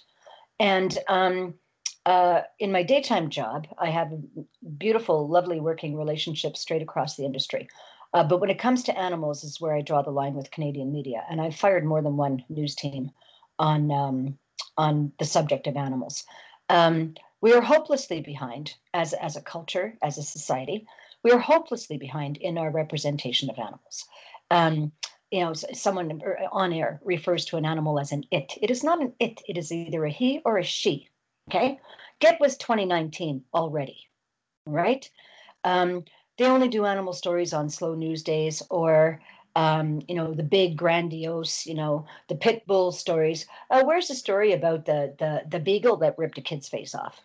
And 0.58 0.96
um, 1.08 1.54
uh, 2.04 2.42
in 2.58 2.72
my 2.72 2.82
daytime 2.82 3.30
job, 3.30 3.66
I 3.78 3.90
have 3.90 4.12
beautiful, 4.78 5.28
lovely 5.28 5.60
working 5.60 5.96
relationships 5.96 6.60
straight 6.60 6.82
across 6.82 7.16
the 7.16 7.24
industry. 7.24 7.68
Uh, 8.12 8.24
but 8.24 8.40
when 8.40 8.50
it 8.50 8.58
comes 8.58 8.82
to 8.84 8.98
animals, 8.98 9.44
is 9.44 9.60
where 9.60 9.74
I 9.74 9.82
draw 9.82 10.02
the 10.02 10.10
line 10.10 10.34
with 10.34 10.50
Canadian 10.50 10.92
media. 10.92 11.22
And 11.30 11.40
I've 11.40 11.54
fired 11.54 11.84
more 11.84 12.02
than 12.02 12.16
one 12.16 12.44
news 12.48 12.74
team 12.74 13.10
on 13.58 13.90
um, 13.90 14.38
on 14.76 15.12
the 15.18 15.24
subject 15.24 15.66
of 15.66 15.76
animals. 15.76 16.24
Um, 16.68 17.14
we 17.40 17.54
are 17.54 17.62
hopelessly 17.62 18.20
behind 18.20 18.74
as 18.94 19.12
as 19.14 19.36
a 19.36 19.42
culture, 19.42 19.96
as 20.02 20.18
a 20.18 20.22
society. 20.22 20.86
We 21.22 21.32
are 21.32 21.38
hopelessly 21.38 21.98
behind 21.98 22.36
in 22.38 22.58
our 22.58 22.70
representation 22.70 23.50
of 23.50 23.58
animals. 23.58 24.06
Um, 24.50 24.92
you 25.30 25.40
know, 25.40 25.52
someone 25.52 26.22
er, 26.24 26.38
on 26.50 26.72
air 26.72 27.00
refers 27.04 27.44
to 27.46 27.56
an 27.56 27.64
animal 27.64 28.00
as 28.00 28.12
an 28.12 28.24
it. 28.30 28.54
It 28.60 28.70
is 28.70 28.82
not 28.82 29.00
an 29.00 29.14
it. 29.20 29.40
It 29.48 29.56
is 29.56 29.70
either 29.72 30.04
a 30.04 30.10
he 30.10 30.40
or 30.44 30.58
a 30.58 30.64
she. 30.64 31.08
Okay. 31.48 31.80
Get 32.20 32.40
was 32.40 32.56
2019 32.58 33.44
already, 33.54 34.08
right? 34.66 35.08
Um, 35.64 36.04
they 36.36 36.46
only 36.46 36.68
do 36.68 36.84
animal 36.84 37.12
stories 37.12 37.52
on 37.52 37.70
slow 37.70 37.94
news 37.94 38.22
days 38.22 38.62
or, 38.70 39.20
um, 39.56 40.00
you 40.08 40.14
know, 40.14 40.32
the 40.32 40.42
big 40.42 40.76
grandiose, 40.76 41.66
you 41.66 41.74
know, 41.74 42.06
the 42.28 42.34
pit 42.34 42.66
bull 42.66 42.92
stories. 42.92 43.46
Uh, 43.70 43.84
where's 43.84 44.08
the 44.08 44.14
story 44.14 44.52
about 44.52 44.84
the 44.84 45.14
the 45.18 45.42
the 45.48 45.60
beagle 45.60 45.96
that 45.98 46.18
ripped 46.18 46.38
a 46.38 46.42
kid's 46.42 46.68
face 46.68 46.94
off? 46.94 47.20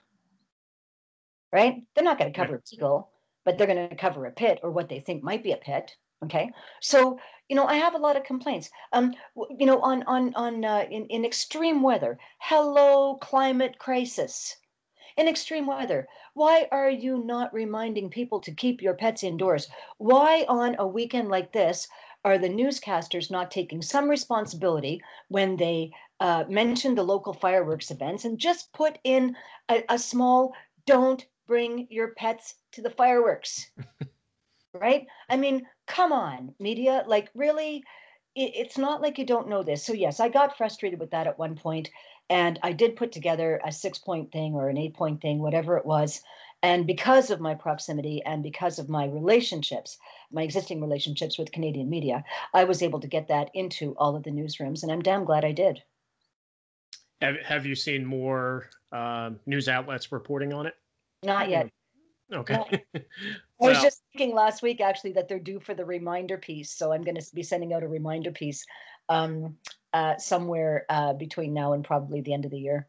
Right? 1.56 1.84
They're 1.94 2.04
not 2.04 2.20
going 2.20 2.34
to 2.34 2.38
cover 2.38 2.56
a 2.56 2.62
beagle, 2.70 3.10
but 3.46 3.58
they're 3.58 3.74
going 3.74 3.88
to 3.88 3.96
cover 3.96 4.26
a 4.26 4.32
pit 4.32 4.60
or 4.62 4.72
what 4.72 4.90
they 4.90 5.00
think 5.00 5.24
might 5.24 5.42
be 5.42 5.54
a 5.54 5.58
pit. 5.58 5.96
Okay, 6.26 6.52
so 6.82 7.18
you 7.48 7.56
know, 7.56 7.66
I 7.66 7.76
have 7.76 7.96
a 7.96 8.04
lot 8.06 8.18
of 8.18 8.26
complaints. 8.26 8.70
Um, 8.92 9.14
you 9.60 9.66
know, 9.66 9.80
on 9.80 10.04
on 10.04 10.34
on 10.36 10.66
uh, 10.66 10.84
in 10.92 11.06
in 11.06 11.24
extreme 11.24 11.82
weather. 11.82 12.20
Hello, 12.40 13.16
climate 13.22 13.80
crisis. 13.80 14.58
In 15.16 15.30
extreme 15.30 15.66
weather, 15.66 16.10
why 16.34 16.68
are 16.74 16.90
you 16.90 17.24
not 17.24 17.54
reminding 17.54 18.10
people 18.10 18.42
to 18.42 18.54
keep 18.54 18.82
your 18.82 18.96
pets 18.96 19.24
indoors? 19.24 19.70
Why 19.98 20.46
on 20.50 20.76
a 20.78 20.86
weekend 20.86 21.30
like 21.30 21.54
this 21.54 21.88
are 22.26 22.38
the 22.38 22.50
newscasters 22.50 23.32
not 23.32 23.50
taking 23.50 23.82
some 23.82 24.10
responsibility 24.10 25.02
when 25.30 25.56
they 25.56 25.92
uh, 26.20 26.44
mention 26.50 26.96
the 26.96 27.10
local 27.14 27.34
fireworks 27.34 27.92
events 27.92 28.26
and 28.26 28.38
just 28.38 28.74
put 28.74 29.00
in 29.06 29.38
a, 29.70 29.84
a 29.88 29.98
small 29.98 30.54
"Don't 30.86 31.26
bring 31.48 31.88
your 31.90 32.14
pets 32.16 32.56
to 32.74 32.82
the 32.82 32.90
fireworks." 32.90 33.72
right? 34.80 35.08
I 35.30 35.38
mean, 35.38 35.66
come 35.88 36.12
on, 36.12 36.54
media. 36.60 37.04
Like, 37.08 37.30
really, 37.34 37.84
it, 38.36 38.52
it's 38.56 38.78
not 38.78 39.02
like 39.02 39.18
you 39.18 39.26
don't 39.26 39.50
know 39.50 39.64
this. 39.64 39.84
So, 39.84 39.94
yes, 39.94 40.20
I 40.20 40.30
got 40.30 40.58
frustrated 40.58 41.00
with 41.00 41.12
that 41.12 41.28
at 41.28 41.40
one 41.40 41.56
point, 41.56 41.90
and 42.30 42.60
I 42.64 42.74
did 42.74 42.96
put 42.96 43.12
together 43.12 43.62
a 43.66 43.72
six 43.72 43.98
point 43.98 44.32
thing 44.32 44.54
or 44.54 44.70
an 44.70 44.78
eight 44.78 44.96
point 44.96 45.22
thing, 45.22 45.40
whatever 45.40 45.78
it 45.78 45.86
was. 45.86 46.22
And 46.64 46.88
because 46.88 47.30
of 47.30 47.40
my 47.40 47.54
proximity 47.54 48.24
and 48.26 48.42
because 48.42 48.80
of 48.80 48.90
my 48.90 49.06
relationships, 49.06 49.98
my 50.32 50.42
existing 50.42 50.82
relationships 50.82 51.38
with 51.38 51.52
Canadian 51.52 51.90
media, 51.90 52.24
I 52.54 52.64
was 52.64 52.82
able 52.82 53.00
to 53.02 53.08
get 53.08 53.28
that 53.28 53.52
into 53.54 53.94
all 53.98 54.16
of 54.16 54.24
the 54.24 54.32
newsrooms, 54.32 54.82
and 54.82 54.92
I'm 54.92 55.02
damn 55.02 55.26
glad 55.26 55.46
I 55.46 55.52
did. 55.52 55.84
Have, 57.22 57.38
have 57.38 57.66
you 57.66 57.76
seen 57.76 58.04
more 58.04 58.70
uh, 58.92 59.32
news 59.46 59.70
outlets 59.70 60.12
reporting 60.12 60.54
on 60.54 60.66
it? 60.66 60.74
Not 61.26 61.50
yet. 61.50 61.70
Okay. 62.34 62.84
I 62.96 63.02
was 63.60 63.82
just 63.82 64.02
thinking 64.12 64.36
last 64.36 64.62
week 64.62 64.82
actually 64.82 65.14
that 65.14 65.28
they're 65.28 65.40
due 65.40 65.60
for 65.60 65.74
the 65.74 65.86
reminder 65.86 66.38
piece, 66.38 66.72
so 66.72 66.92
I'm 66.92 67.04
going 67.04 67.16
to 67.16 67.36
be 67.36 67.44
sending 67.44 67.74
out 67.74 67.84
a 67.84 67.88
reminder 67.88 68.32
piece 68.32 68.66
um, 69.10 69.56
uh, 69.94 70.18
somewhere 70.18 70.86
uh, 70.90 71.14
between 71.14 71.54
now 71.54 71.74
and 71.74 71.84
probably 71.84 72.22
the 72.22 72.34
end 72.34 72.46
of 72.46 72.52
the 72.52 72.60
year. 72.60 72.88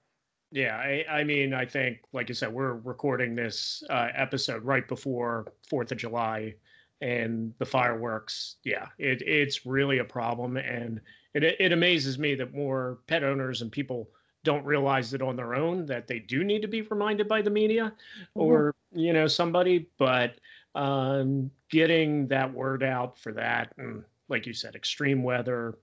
Yeah, 0.53 0.77
I, 0.77 1.05
I 1.11 1.25
mean, 1.25 1.53
I 1.53 1.67
think, 1.67 1.99
like 2.13 2.29
you 2.29 2.35
said, 2.35 2.53
we're 2.53 2.75
recording 2.75 3.35
this 3.35 3.83
uh, 3.91 4.09
episode 4.15 4.65
right 4.65 4.87
before 4.87 5.53
Fourth 5.69 5.93
of 5.93 5.99
July, 5.99 6.55
and 7.01 7.53
the 7.59 7.67
fireworks. 7.67 8.57
Yeah, 8.65 8.87
it, 8.99 9.23
it's 9.23 9.67
really 9.67 9.99
a 9.99 10.05
problem, 10.05 10.57
and 10.57 11.01
it 11.35 11.45
it 11.45 11.73
amazes 11.73 12.19
me 12.19 12.35
that 12.37 12.55
more 12.55 13.01
pet 13.07 13.25
owners 13.25 13.61
and 13.61 13.71
people 13.71 14.09
don't 14.47 14.65
realize 14.65 15.13
it 15.13 15.21
on 15.21 15.35
their 15.35 15.57
own 15.57 15.85
that 15.87 16.07
they 16.07 16.21
do 16.21 16.45
need 16.45 16.63
to 16.63 16.69
be 16.69 16.81
reminded 16.83 17.27
by 17.27 17.43
the 17.43 17.51
media 17.51 17.93
mm-hmm. 18.21 18.41
or 18.41 18.75
you 18.93 19.13
know 19.13 19.27
somebody 19.27 19.89
but 19.99 20.37
um, 20.77 21.51
getting 21.69 22.29
that 22.29 22.53
word 22.53 22.85
out 22.85 23.19
for 23.19 23.33
that 23.33 23.75
and 23.77 24.05
like 24.29 24.47
you 24.47 24.53
said 24.53 24.77
extreme 24.77 25.25
weather 25.25 25.77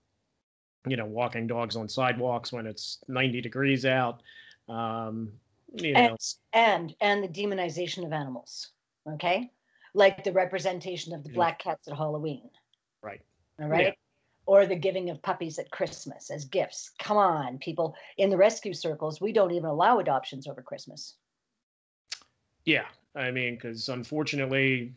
you 0.88 0.96
know 0.96 1.06
walking 1.06 1.46
dogs 1.46 1.76
on 1.76 1.90
sidewalks 1.90 2.54
when 2.54 2.66
it's 2.66 3.00
90 3.10 3.42
degrees 3.42 3.86
out 3.86 4.24
um, 4.70 5.30
you 5.74 5.92
know. 5.92 6.00
and, 6.00 6.18
and 6.54 6.96
and 7.02 7.24
the 7.24 7.28
demonization 7.28 8.06
of 8.06 8.14
animals 8.14 8.72
okay? 9.12 9.52
Like 9.94 10.24
the 10.24 10.32
representation 10.32 11.14
of 11.14 11.26
the 11.26 11.30
black 11.30 11.60
cats 11.60 11.88
at 11.90 11.98
halloween. 11.98 12.50
Right. 13.02 13.22
All 13.62 13.68
right 13.68 13.96
or 14.46 14.66
the 14.66 14.76
giving 14.76 15.10
of 15.10 15.22
puppies 15.22 15.58
at 15.60 15.72
Christmas 15.72 16.30
as 16.30 16.46
gifts. 16.46 16.92
Come 17.00 17.18
on, 17.18 17.58
people. 17.60 17.96
In 18.18 18.30
the 18.30 18.38
rescue 18.38 18.74
circles, 18.74 19.22
we 19.22 19.32
don't 19.32 19.52
even 19.52 19.70
allow 19.70 20.00
adoptions 20.00 20.48
over 20.48 20.62
Christmas. 20.62 21.16
Yeah. 22.66 22.86
I 23.16 23.32
mean, 23.32 23.56
because 23.56 23.90
unfortunately, 23.90 24.94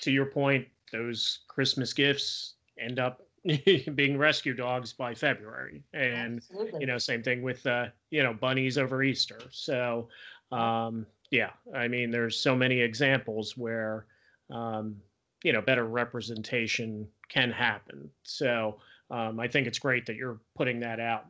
to 0.00 0.10
your 0.10 0.26
point, 0.26 0.66
those 0.92 1.40
Christmas 1.48 1.92
gifts 1.92 2.54
end 2.78 2.98
up 2.98 3.22
being 3.94 4.18
rescue 4.18 4.54
dogs 4.54 4.92
by 4.92 5.14
February. 5.14 5.82
And, 5.92 6.38
Absolutely. 6.38 6.80
you 6.80 6.86
know, 6.86 6.98
same 6.98 7.22
thing 7.22 7.42
with, 7.42 7.66
uh, 7.66 7.86
you 8.10 8.22
know, 8.22 8.34
bunnies 8.34 8.78
over 8.78 9.02
Easter. 9.02 9.40
So, 9.50 10.08
um, 10.52 11.06
yeah, 11.30 11.50
I 11.74 11.88
mean, 11.88 12.10
there's 12.10 12.36
so 12.36 12.54
many 12.54 12.80
examples 12.80 13.56
where 13.56 14.06
um, 14.50 14.96
you 15.44 15.52
know 15.52 15.60
better 15.60 15.84
representation 15.84 17.06
can 17.28 17.50
happen. 17.50 18.10
So 18.22 18.78
um, 19.10 19.40
I 19.40 19.48
think 19.48 19.66
it's 19.66 19.78
great 19.78 20.06
that 20.06 20.16
you're 20.16 20.40
putting 20.56 20.80
that 20.80 21.00
out. 21.00 21.26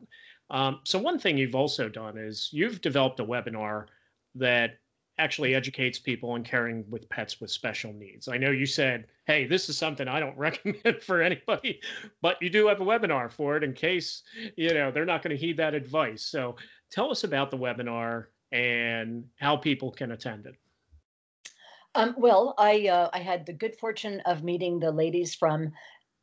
Um, 0.49 0.79
so 0.83 0.97
one 0.97 1.19
thing 1.19 1.37
you've 1.37 1.55
also 1.55 1.89
done 1.89 2.17
is 2.17 2.49
you've 2.51 2.81
developed 2.81 3.19
a 3.19 3.25
webinar 3.25 3.85
that 4.35 4.79
actually 5.19 5.53
educates 5.53 5.99
people 5.99 6.31
on 6.31 6.43
caring 6.43 6.85
with 6.89 7.07
pets 7.09 7.41
with 7.41 7.51
special 7.51 7.93
needs. 7.93 8.27
I 8.27 8.37
know 8.37 8.51
you 8.51 8.65
said, 8.65 9.05
hey, 9.25 9.45
this 9.45 9.67
is 9.69 9.77
something 9.77 10.07
I 10.07 10.19
don't 10.19 10.37
recommend 10.37 11.01
for 11.01 11.21
anybody, 11.21 11.81
but 12.21 12.41
you 12.41 12.49
do 12.49 12.67
have 12.67 12.81
a 12.81 12.85
webinar 12.85 13.31
for 13.31 13.57
it 13.57 13.63
in 13.63 13.73
case, 13.73 14.23
you 14.55 14.73
know, 14.73 14.91
they're 14.91 15.05
not 15.05 15.21
going 15.21 15.35
to 15.35 15.39
heed 15.39 15.57
that 15.57 15.73
advice. 15.73 16.23
So 16.23 16.55
tell 16.89 17.11
us 17.11 17.25
about 17.25 17.51
the 17.51 17.57
webinar 17.57 18.27
and 18.51 19.25
how 19.39 19.57
people 19.57 19.91
can 19.91 20.11
attend 20.13 20.45
it. 20.47 20.55
Um, 21.99 22.15
well, 22.17 22.55
I 22.57 22.87
uh, 22.87 23.09
I 23.11 23.19
had 23.19 23.45
the 23.45 23.51
good 23.51 23.75
fortune 23.75 24.21
of 24.21 24.41
meeting 24.41 24.79
the 24.79 24.89
ladies 24.89 25.35
from 25.35 25.73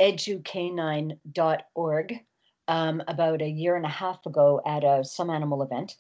educanine.org 0.01 2.21
um, 2.67 3.03
about 3.07 3.43
a 3.43 3.49
year 3.49 3.77
and 3.77 3.85
a 3.85 3.91
half 3.91 4.25
ago 4.25 4.63
at 4.65 4.85
a 4.85 5.05
some 5.05 5.29
animal 5.29 5.63
event. 5.63 5.97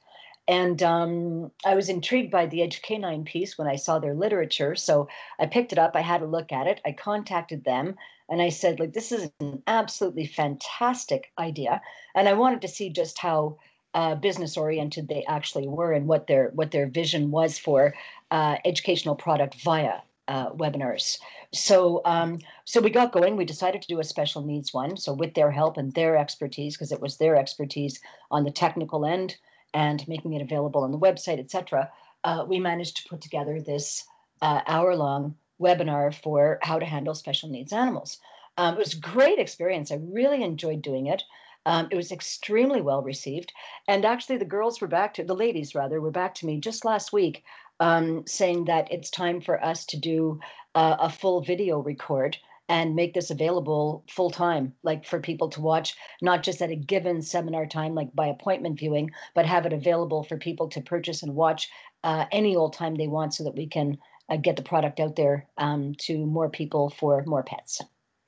And 0.49 0.83
um, 0.83 1.51
I 1.66 1.74
was 1.74 1.91
intrigued 1.91 2.31
by 2.31 2.47
the 2.47 2.61
Educanine 2.61 3.27
piece 3.27 3.59
when 3.59 3.68
I 3.68 3.77
saw 3.77 3.99
their 3.99 4.14
literature. 4.14 4.77
So 4.77 5.09
I 5.39 5.45
picked 5.45 5.72
it 5.72 5.79
up, 5.79 5.95
I 5.95 6.01
had 6.01 6.22
a 6.22 6.27
look 6.27 6.53
at 6.53 6.66
it, 6.66 6.81
I 6.87 6.93
contacted 6.93 7.64
them, 7.64 7.97
and 8.31 8.41
I 8.41 8.49
said, 8.49 8.81
like, 8.81 8.95
this 8.95 9.12
is 9.12 9.31
an 9.41 9.62
absolutely 9.66 10.24
fantastic 10.24 11.33
idea. 11.39 11.83
And 12.14 12.31
I 12.31 12.33
wanted 12.33 12.62
to 12.62 12.68
see 12.68 12.89
just 12.89 13.18
how 13.18 13.59
uh, 13.97 14.14
business 14.14 14.59
oriented 14.59 15.09
they 15.09 15.24
actually 15.24 15.66
were 15.66 15.93
and 15.93 16.07
what 16.07 16.27
their 16.27 16.51
what 16.55 16.70
their 16.70 16.87
vision 16.87 17.31
was 17.31 17.59
for 17.59 17.95
uh, 18.31 18.57
educational 18.64 19.14
product 19.14 19.55
via 19.62 20.01
uh, 20.29 20.51
webinars. 20.51 21.18
So 21.53 22.03
um, 22.05 22.39
so 22.64 22.81
we 22.81 22.91
got 22.91 23.12
going. 23.12 23.37
We 23.37 23.45
decided 23.45 23.83
to 23.83 23.89
do 23.89 24.01
a 24.01 24.05
special 24.05 24.43
needs 24.43 24.74
one. 24.74 24.97
So 24.97 25.12
with 25.12 25.35
their 25.35 25.51
help 25.51 25.77
and 25.77 25.93
their 25.93 26.16
expertise, 26.16 26.77
because 26.77 26.93
it 26.93 27.01
was 27.01 27.16
their 27.16 27.37
expertise 27.37 28.01
on 28.31 28.45
the 28.45 28.51
technical 28.51 29.07
end 29.07 29.37
and 29.72 30.07
making 30.09 30.33
it 30.33 30.43
available 30.43 30.83
on 30.83 30.91
the 30.91 30.99
website, 30.99 31.39
etc., 31.39 31.91
uh, 32.24 32.45
we 32.49 32.59
managed 32.59 32.97
to 32.97 33.09
put 33.09 33.20
together 33.20 33.61
this 33.61 34.05
uh, 34.43 34.61
hour-long 34.66 35.35
webinar 35.61 36.14
for 36.14 36.59
how 36.62 36.79
to 36.79 36.85
handle 36.85 37.14
special 37.14 37.49
needs 37.49 37.72
animals. 37.72 38.18
Um, 38.59 38.74
it 38.74 38.79
was 38.79 38.95
a 38.95 39.01
great 39.01 39.39
experience. 39.39 39.93
I 39.93 40.01
really 40.03 40.43
enjoyed 40.43 40.83
doing 40.83 41.07
it. 41.07 41.22
Um, 41.66 41.89
it 41.91 41.97
was 41.97 42.12
extremely 42.12 42.81
well 42.81 43.03
received. 43.03 43.53
And 43.89 44.05
actually, 44.05 44.39
the 44.39 44.45
girls 44.45 44.81
were 44.81 44.87
back 44.87 45.14
to 45.14 45.24
the 45.24 45.35
ladies, 45.35 45.74
rather, 45.74 46.01
were 46.01 46.11
back 46.11 46.35
to 46.37 46.47
me 46.47 46.59
just 46.61 46.85
last 46.85 47.12
week 47.12 47.45
um, 47.81 48.27
saying 48.27 48.66
that 48.66 48.91
it's 48.93 49.11
time 49.11 49.41
for 49.41 49.62
us 49.62 49.85
to 49.87 49.97
do 49.97 50.41
uh, 50.74 50.97
a 51.01 51.11
full 51.11 51.43
video 51.43 51.79
record 51.79 52.37
and 52.68 52.97
make 52.97 53.14
this 53.14 53.31
available 53.31 54.05
full 54.11 54.31
time, 54.31 54.72
like 54.83 55.05
for 55.05 55.20
people 55.20 55.49
to 55.49 55.61
watch, 55.61 55.95
not 56.20 56.43
just 56.43 56.61
at 56.61 56.70
a 56.70 56.77
given 56.77 57.22
seminar 57.22 57.66
time, 57.66 57.95
like 57.95 58.12
by 58.14 58.27
appointment 58.27 58.79
viewing, 58.79 59.11
but 59.35 59.47
have 59.47 59.66
it 59.66 59.72
available 59.72 60.24
for 60.24 60.37
people 60.37 60.68
to 60.68 60.81
purchase 60.81 61.22
and 61.22 61.35
watch 61.35 61.68
uh, 62.03 62.24
any 62.33 62.57
old 62.57 62.72
time 62.72 62.97
they 62.97 63.07
want 63.07 63.35
so 63.35 63.45
that 63.45 63.55
we 63.55 63.66
can 63.66 63.97
uh, 64.29 64.37
get 64.37 64.57
the 64.57 64.62
product 64.62 64.99
out 64.99 65.14
there 65.14 65.47
um, 65.59 65.95
to 65.99 66.27
more 66.27 66.51
people 66.51 66.91
for 66.91 67.22
more 67.27 67.45
pets. 67.45 67.81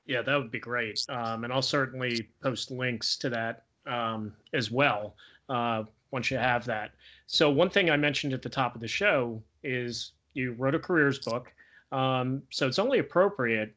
Yeah, 0.05 0.21
that 0.21 0.37
would 0.37 0.51
be 0.51 0.59
great. 0.59 1.05
Um, 1.09 1.43
and 1.43 1.51
I'll 1.51 1.61
certainly 1.61 2.29
post 2.41 2.71
links 2.71 3.17
to 3.17 3.29
that 3.29 3.65
um, 3.85 4.33
as 4.53 4.71
well 4.71 5.15
uh, 5.49 5.83
once 6.11 6.31
you 6.31 6.37
have 6.37 6.65
that. 6.65 6.91
So, 7.27 7.49
one 7.49 7.69
thing 7.69 7.89
I 7.89 7.97
mentioned 7.97 8.33
at 8.33 8.41
the 8.41 8.49
top 8.49 8.75
of 8.75 8.81
the 8.81 8.87
show 8.87 9.41
is 9.63 10.13
you 10.33 10.53
wrote 10.53 10.75
a 10.75 10.79
careers 10.79 11.19
book. 11.19 11.53
Um, 11.91 12.41
so, 12.49 12.67
it's 12.67 12.79
only 12.79 12.99
appropriate 12.99 13.75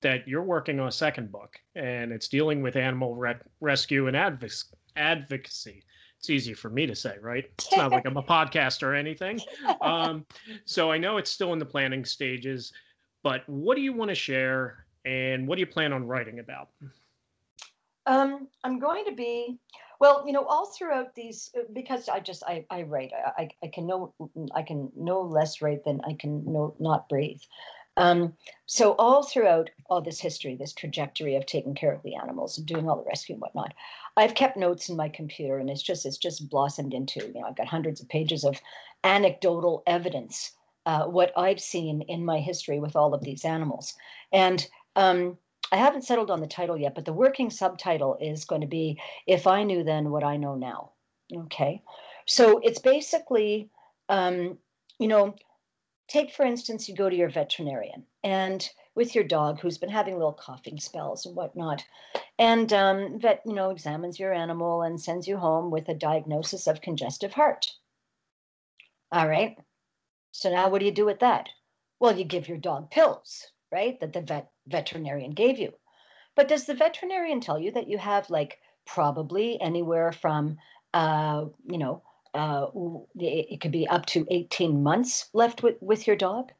that 0.00 0.26
you're 0.28 0.42
working 0.42 0.78
on 0.80 0.88
a 0.88 0.92
second 0.92 1.32
book 1.32 1.58
and 1.74 2.12
it's 2.12 2.28
dealing 2.28 2.62
with 2.62 2.76
animal 2.76 3.16
re- 3.16 3.34
rescue 3.60 4.06
and 4.06 4.16
adv- 4.16 4.64
advocacy. 4.96 5.82
It's 6.18 6.30
easy 6.30 6.54
for 6.54 6.70
me 6.70 6.86
to 6.86 6.94
say, 6.94 7.16
right? 7.20 7.44
It's 7.58 7.76
not 7.76 7.92
like 7.92 8.06
I'm 8.06 8.16
a 8.16 8.22
podcast 8.22 8.82
or 8.82 8.94
anything. 8.94 9.40
Um, 9.80 10.24
so, 10.64 10.90
I 10.90 10.98
know 10.98 11.16
it's 11.18 11.30
still 11.30 11.52
in 11.52 11.58
the 11.58 11.66
planning 11.66 12.04
stages, 12.04 12.72
but 13.22 13.48
what 13.48 13.76
do 13.76 13.82
you 13.82 13.92
want 13.92 14.10
to 14.10 14.14
share 14.14 14.86
and 15.04 15.46
what 15.46 15.56
do 15.56 15.60
you 15.60 15.66
plan 15.66 15.92
on 15.92 16.06
writing 16.06 16.38
about? 16.38 16.68
Um, 18.06 18.48
I'm 18.64 18.78
going 18.78 19.04
to 19.04 19.12
be, 19.12 19.58
well, 20.00 20.24
you 20.26 20.32
know, 20.32 20.44
all 20.44 20.66
throughout 20.66 21.14
these, 21.14 21.50
uh, 21.56 21.62
because 21.72 22.08
I 22.08 22.20
just, 22.20 22.42
I, 22.44 22.64
I 22.70 22.82
write, 22.82 23.12
I, 23.14 23.48
I 23.62 23.68
can 23.68 23.86
no, 23.86 24.14
I 24.54 24.62
can 24.62 24.90
no 24.96 25.20
less 25.22 25.60
write 25.60 25.84
than 25.84 26.00
I 26.06 26.14
can 26.14 26.44
no, 26.44 26.74
not 26.78 27.08
breathe. 27.08 27.40
Um, 27.96 28.34
so 28.66 28.92
all 28.92 29.24
throughout 29.24 29.70
all 29.90 30.00
this 30.00 30.20
history, 30.20 30.54
this 30.54 30.72
trajectory 30.72 31.34
of 31.34 31.46
taking 31.46 31.74
care 31.74 31.92
of 31.92 32.02
the 32.04 32.14
animals 32.14 32.56
and 32.56 32.66
doing 32.66 32.88
all 32.88 32.96
the 32.96 33.08
rescue 33.08 33.34
and 33.34 33.42
whatnot, 33.42 33.74
I've 34.16 34.36
kept 34.36 34.56
notes 34.56 34.88
in 34.88 34.96
my 34.96 35.08
computer 35.08 35.58
and 35.58 35.68
it's 35.68 35.82
just, 35.82 36.06
it's 36.06 36.16
just 36.16 36.48
blossomed 36.48 36.94
into, 36.94 37.26
you 37.26 37.40
know, 37.40 37.48
I've 37.48 37.56
got 37.56 37.66
hundreds 37.66 38.00
of 38.00 38.08
pages 38.08 38.44
of 38.44 38.60
anecdotal 39.02 39.82
evidence, 39.88 40.52
uh, 40.86 41.06
what 41.06 41.32
I've 41.36 41.60
seen 41.60 42.02
in 42.02 42.24
my 42.24 42.38
history 42.38 42.78
with 42.78 42.94
all 42.94 43.14
of 43.14 43.22
these 43.22 43.44
animals. 43.44 43.94
And 44.32 44.64
um, 44.94 45.36
I 45.70 45.76
haven't 45.76 46.04
settled 46.04 46.30
on 46.30 46.40
the 46.40 46.46
title 46.46 46.76
yet, 46.76 46.94
but 46.94 47.04
the 47.04 47.12
working 47.12 47.50
subtitle 47.50 48.16
is 48.20 48.44
going 48.44 48.62
to 48.62 48.66
be 48.66 49.00
If 49.26 49.46
I 49.46 49.64
Knew 49.64 49.84
Then 49.84 50.10
What 50.10 50.24
I 50.24 50.36
Know 50.36 50.54
Now. 50.54 50.92
Okay. 51.34 51.82
So 52.26 52.58
it's 52.62 52.78
basically, 52.78 53.70
um, 54.08 54.58
you 54.98 55.08
know, 55.08 55.34
take 56.08 56.32
for 56.32 56.44
instance, 56.44 56.88
you 56.88 56.94
go 56.94 57.08
to 57.08 57.16
your 57.16 57.30
veterinarian 57.30 58.04
and 58.24 58.68
with 58.94 59.14
your 59.14 59.24
dog 59.24 59.60
who's 59.60 59.78
been 59.78 59.90
having 59.90 60.14
little 60.14 60.32
coughing 60.32 60.80
spells 60.80 61.24
and 61.24 61.36
whatnot. 61.36 61.84
And 62.38 62.72
um, 62.72 63.20
vet, 63.20 63.42
you 63.46 63.54
know, 63.54 63.70
examines 63.70 64.18
your 64.18 64.32
animal 64.32 64.82
and 64.82 65.00
sends 65.00 65.28
you 65.28 65.36
home 65.36 65.70
with 65.70 65.88
a 65.88 65.94
diagnosis 65.94 66.66
of 66.66 66.80
congestive 66.80 67.32
heart. 67.32 67.72
All 69.12 69.28
right. 69.28 69.56
So 70.32 70.50
now 70.50 70.68
what 70.68 70.80
do 70.80 70.86
you 70.86 70.92
do 70.92 71.06
with 71.06 71.20
that? 71.20 71.48
Well, 72.00 72.16
you 72.16 72.24
give 72.24 72.48
your 72.48 72.58
dog 72.58 72.90
pills, 72.90 73.46
right? 73.72 73.98
That 74.00 74.12
the 74.12 74.20
vet 74.20 74.50
veterinarian 74.68 75.32
gave 75.32 75.58
you. 75.58 75.72
But 76.36 76.48
does 76.48 76.66
the 76.66 76.74
veterinarian 76.74 77.40
tell 77.40 77.58
you 77.58 77.72
that 77.72 77.88
you 77.88 77.98
have 77.98 78.30
like 78.30 78.60
probably 78.86 79.60
anywhere 79.60 80.12
from, 80.12 80.58
uh, 80.94 81.46
you 81.64 81.78
know, 81.78 82.02
uh, 82.34 82.66
it 83.16 83.60
could 83.60 83.72
be 83.72 83.88
up 83.88 84.06
to 84.06 84.26
18 84.30 84.82
months 84.82 85.30
left 85.32 85.62
with, 85.62 85.76
with 85.80 86.06
your 86.06 86.16
dog? 86.16 86.52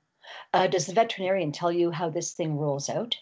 Uh, 0.52 0.66
does 0.66 0.86
the 0.86 0.92
veterinarian 0.92 1.52
tell 1.52 1.72
you 1.72 1.90
how 1.90 2.10
this 2.10 2.32
thing 2.32 2.56
rolls 2.56 2.88
out? 2.88 3.16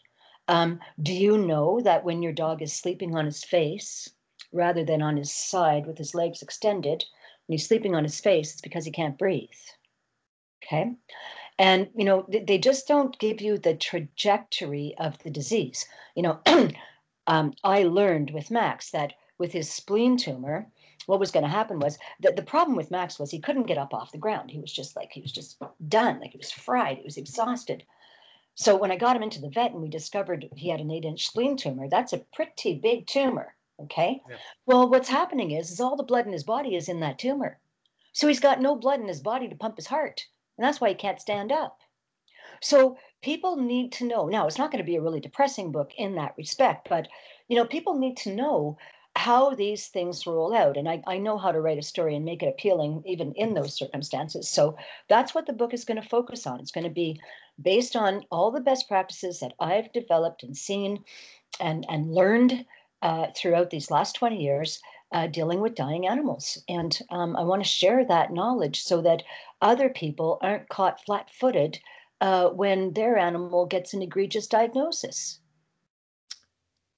Um, 0.48 0.80
do 1.02 1.12
you 1.12 1.36
know 1.36 1.80
that 1.80 2.04
when 2.04 2.22
your 2.22 2.32
dog 2.32 2.62
is 2.62 2.72
sleeping 2.72 3.16
on 3.16 3.26
his 3.26 3.44
face 3.44 4.08
rather 4.52 4.84
than 4.84 5.02
on 5.02 5.16
his 5.16 5.32
side 5.32 5.86
with 5.86 5.98
his 5.98 6.14
legs 6.14 6.42
extended, 6.42 7.04
when 7.46 7.58
he's 7.58 7.66
sleeping 7.66 7.94
on 7.94 8.04
his 8.04 8.20
face, 8.20 8.52
it's 8.52 8.60
because 8.60 8.84
he 8.84 8.90
can't 8.90 9.18
breathe? 9.18 9.50
Okay 10.64 10.96
and 11.58 11.88
you 11.94 12.04
know 12.04 12.26
they 12.28 12.58
just 12.58 12.86
don't 12.86 13.18
give 13.18 13.40
you 13.40 13.58
the 13.58 13.74
trajectory 13.74 14.94
of 14.98 15.18
the 15.22 15.30
disease. 15.30 15.86
You 16.14 16.22
know 16.22 16.40
um, 17.26 17.52
i 17.64 17.82
learned 17.82 18.30
with 18.30 18.50
max 18.50 18.90
that 18.90 19.14
with 19.38 19.52
his 19.52 19.70
spleen 19.70 20.16
tumor 20.16 20.66
what 21.06 21.20
was 21.20 21.30
going 21.30 21.44
to 21.44 21.50
happen 21.50 21.78
was 21.78 21.98
that 22.20 22.36
the 22.36 22.42
problem 22.42 22.76
with 22.76 22.90
max 22.90 23.18
was 23.18 23.30
he 23.30 23.38
couldn't 23.38 23.66
get 23.68 23.78
up 23.78 23.94
off 23.94 24.10
the 24.10 24.18
ground. 24.18 24.50
He 24.50 24.58
was 24.58 24.72
just 24.72 24.96
like 24.96 25.12
he 25.12 25.20
was 25.20 25.30
just 25.32 25.62
done 25.88 26.20
like 26.20 26.32
he 26.32 26.38
was 26.38 26.50
fried 26.50 26.98
he 26.98 27.04
was 27.04 27.16
exhausted. 27.16 27.84
So 28.54 28.76
when 28.76 28.90
i 28.90 28.96
got 28.96 29.16
him 29.16 29.22
into 29.22 29.40
the 29.40 29.50
vet 29.50 29.72
and 29.72 29.82
we 29.82 29.88
discovered 29.88 30.48
he 30.54 30.68
had 30.68 30.80
an 30.80 30.90
eight 30.90 31.04
inch 31.04 31.26
spleen 31.26 31.56
tumor 31.56 31.88
that's 31.88 32.12
a 32.12 32.24
pretty 32.34 32.74
big 32.74 33.06
tumor 33.06 33.54
okay? 33.80 34.20
Yeah. 34.28 34.36
well 34.66 34.88
what's 34.88 35.08
happening 35.08 35.52
is 35.52 35.70
is 35.70 35.80
all 35.80 35.96
the 35.96 36.02
blood 36.02 36.26
in 36.26 36.32
his 36.32 36.44
body 36.44 36.76
is 36.76 36.88
in 36.88 37.00
that 37.00 37.18
tumor. 37.18 37.58
So 38.12 38.28
he's 38.28 38.40
got 38.40 38.62
no 38.62 38.74
blood 38.74 39.00
in 39.00 39.08
his 39.08 39.20
body 39.20 39.48
to 39.48 39.54
pump 39.54 39.76
his 39.76 39.86
heart 39.86 40.26
and 40.56 40.66
that's 40.66 40.80
why 40.80 40.88
he 40.88 40.94
can't 40.94 41.20
stand 41.20 41.52
up. 41.52 41.80
So 42.62 42.96
people 43.22 43.56
need 43.56 43.92
to 43.92 44.06
know. 44.06 44.26
Now, 44.26 44.46
it's 44.46 44.58
not 44.58 44.70
going 44.70 44.82
to 44.82 44.86
be 44.86 44.96
a 44.96 45.02
really 45.02 45.20
depressing 45.20 45.72
book 45.72 45.92
in 45.96 46.14
that 46.14 46.34
respect, 46.36 46.88
but 46.88 47.08
you 47.48 47.56
know, 47.56 47.64
people 47.64 47.98
need 47.98 48.16
to 48.18 48.34
know 48.34 48.78
how 49.16 49.54
these 49.54 49.86
things 49.88 50.26
roll 50.26 50.54
out. 50.54 50.76
And 50.76 50.88
I, 50.88 51.02
I 51.06 51.16
know 51.16 51.38
how 51.38 51.50
to 51.50 51.60
write 51.60 51.78
a 51.78 51.82
story 51.82 52.14
and 52.14 52.24
make 52.24 52.42
it 52.42 52.48
appealing 52.48 53.02
even 53.06 53.32
in 53.32 53.54
those 53.54 53.74
circumstances. 53.74 54.48
So 54.48 54.76
that's 55.08 55.34
what 55.34 55.46
the 55.46 55.54
book 55.54 55.72
is 55.72 55.86
going 55.86 56.00
to 56.00 56.08
focus 56.08 56.46
on. 56.46 56.60
It's 56.60 56.70
going 56.70 56.84
to 56.84 56.90
be 56.90 57.18
based 57.60 57.96
on 57.96 58.24
all 58.30 58.50
the 58.50 58.60
best 58.60 58.88
practices 58.88 59.40
that 59.40 59.54
I've 59.58 59.92
developed 59.92 60.42
and 60.42 60.54
seen 60.54 61.02
and, 61.60 61.86
and 61.88 62.12
learned 62.12 62.66
uh, 63.00 63.28
throughout 63.34 63.70
these 63.70 63.90
last 63.90 64.14
20 64.16 64.42
years 64.42 64.80
uh, 65.12 65.26
dealing 65.26 65.60
with 65.60 65.74
dying 65.74 66.06
animals. 66.06 66.62
And 66.68 66.98
um, 67.10 67.36
I 67.36 67.42
want 67.42 67.62
to 67.62 67.68
share 67.68 68.04
that 68.04 68.32
knowledge 68.32 68.82
so 68.82 69.00
that 69.02 69.22
other 69.60 69.88
people 69.88 70.38
aren't 70.42 70.68
caught 70.68 71.04
flat 71.04 71.30
footed 71.30 71.78
uh, 72.20 72.48
when 72.48 72.92
their 72.92 73.16
animal 73.16 73.66
gets 73.66 73.94
an 73.94 74.02
egregious 74.02 74.46
diagnosis. 74.46 75.40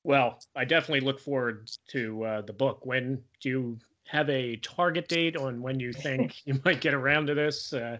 Well, 0.04 0.40
I 0.56 0.64
definitely 0.64 1.00
look 1.00 1.20
forward 1.20 1.70
to 1.90 2.24
uh, 2.24 2.40
the 2.42 2.52
book. 2.52 2.86
When 2.86 3.22
do 3.40 3.48
you 3.48 3.78
have 4.06 4.30
a 4.30 4.56
target 4.56 5.08
date 5.08 5.36
on 5.36 5.60
when 5.60 5.78
you 5.78 5.92
think 5.92 6.36
you 6.46 6.60
might 6.64 6.80
get 6.80 6.94
around 6.94 7.26
to 7.26 7.34
this? 7.34 7.72
Uh, 7.72 7.98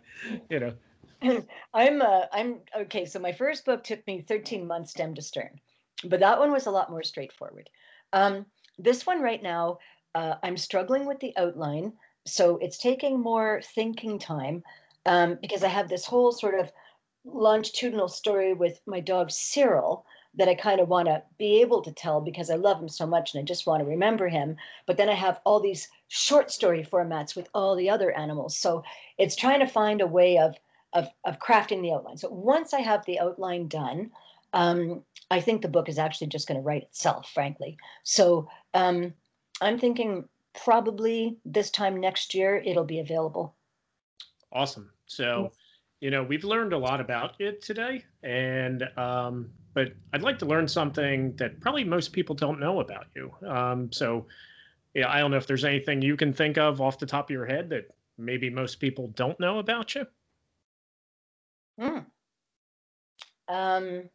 you 0.49 0.61
know. 0.61 0.73
I'm 1.75 2.01
uh, 2.01 2.23
I'm 2.33 2.61
okay. 2.77 3.05
So 3.05 3.19
my 3.19 3.33
first 3.33 3.65
book 3.65 3.83
took 3.83 4.07
me 4.07 4.23
13 4.23 4.67
months 4.67 4.93
stem 4.93 5.15
to 5.17 5.23
stern, 5.23 5.61
but 6.05 6.21
that 6.21 6.39
one 6.39 6.53
was 6.53 6.67
a 6.67 6.71
lot 6.71 6.91
more 6.91 7.03
straightforward. 7.03 7.69
Um, 8.13 8.47
this 8.79 9.05
one 9.05 9.21
right 9.21 9.43
now, 9.43 9.79
uh, 10.15 10.35
I'm 10.43 10.57
struggling 10.57 11.07
with 11.07 11.21
the 11.21 11.37
outline, 11.37 11.93
so 12.27 12.59
it's 12.59 12.79
taking 12.79 13.21
more 13.21 13.61
thinking 13.75 14.19
time 14.19 14.63
um, 15.07 15.39
because 15.41 15.63
I 15.65 15.69
have 15.69 15.89
this 15.89 16.05
whole 16.05 16.33
sort 16.33 16.59
of 16.59 16.71
longitudinal 17.25 18.09
story 18.09 18.53
with 18.53 18.81
my 18.87 19.01
dog 19.01 19.31
Cyril 19.31 20.05
that 20.35 20.49
I 20.49 20.55
kind 20.55 20.81
of 20.81 20.89
want 20.89 21.09
to 21.09 21.23
be 21.39 21.61
able 21.61 21.83
to 21.83 21.93
tell 21.93 22.21
because 22.21 22.51
I 22.51 22.55
love 22.55 22.81
him 22.81 22.89
so 22.89 23.07
much 23.07 23.35
and 23.35 23.43
I 23.43 23.45
just 23.45 23.67
want 23.67 23.81
to 23.81 23.89
remember 23.89 24.29
him. 24.29 24.57
But 24.87 24.97
then 24.97 25.09
I 25.09 25.15
have 25.15 25.41
all 25.45 25.61
these 25.61 25.89
short 26.09 26.51
story 26.51 26.87
formats 26.91 27.35
with 27.35 27.49
all 27.55 27.75
the 27.75 27.91
other 27.91 28.13
animals. 28.13 28.57
So 28.57 28.85
it's 29.19 29.35
trying 29.35 29.61
to 29.61 29.67
find 29.67 30.01
a 30.01 30.07
way 30.07 30.39
of 30.39 30.57
of, 30.95 31.07
of 31.27 31.39
crafting 31.39 31.83
the 31.83 31.93
outline. 31.93 32.17
So 32.17 32.31
once 32.31 32.73
I 32.73 32.81
have 32.81 33.05
the 33.05 33.21
outline 33.21 33.69
done, 33.69 34.11
um, 34.55 35.03
I 35.31 35.41
think 35.41 35.61
the 35.61 35.69
book 35.69 35.87
is 35.87 35.99
actually 35.99 36.29
just 36.29 36.49
going 36.49 36.57
to 36.57 36.65
write 36.65 36.85
itself, 36.85 37.31
frankly. 37.31 37.77
So 38.05 38.49
um, 38.73 39.13
I'm 39.61 39.79
thinking 39.79 40.29
probably 40.55 41.37
this 41.45 41.71
time 41.71 42.01
next 42.01 42.35
year 42.35 42.57
it'll 42.65 42.85
be 42.85 43.01
available. 43.01 43.55
Awesome. 44.53 44.91
So, 45.07 45.53
you 46.01 46.11
know, 46.11 46.23
we've 46.23 46.45
learned 46.45 46.73
a 46.73 46.79
lot 46.79 47.01
about 47.01 47.41
it 47.41 47.63
today, 47.63 48.05
and 48.23 48.89
um, 48.97 49.51
but 49.75 49.93
I'd 50.13 50.23
like 50.23 50.39
to 50.41 50.47
learn 50.47 50.67
something 50.69 51.35
that 51.37 51.61
probably 51.61 51.85
most 51.85 52.13
people 52.13 52.35
don't 52.35 52.61
know 52.61 52.81
about 52.81 53.07
you. 53.15 53.33
Um, 53.47 53.93
so, 53.93 54.27
yeah, 54.95 55.11
I 55.11 55.19
don't 55.19 55.31
know 55.31 55.37
if 55.37 55.47
there's 55.47 55.65
anything 55.65 56.03
you 56.03 56.17
can 56.17 56.33
think 56.33 56.59
of 56.59 56.81
off 56.81 56.99
the 56.99 57.07
top 57.07 57.27
of 57.27 57.31
your 57.31 57.47
head 57.47 57.69
that 57.71 57.91
maybe 58.17 58.51
most 58.51 58.81
people 58.81 59.09
don't 59.09 59.39
know 59.39 59.59
about 59.59 59.95
you. 59.95 60.07
Hmm. 61.79 61.99
Um, 63.49 64.11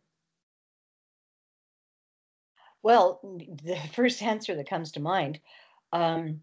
well, 2.83 3.19
the 3.63 3.77
first 3.93 4.21
answer 4.21 4.55
that 4.55 4.69
comes 4.69 4.91
to 4.91 4.99
mind 4.99 5.39
um, 5.91 6.41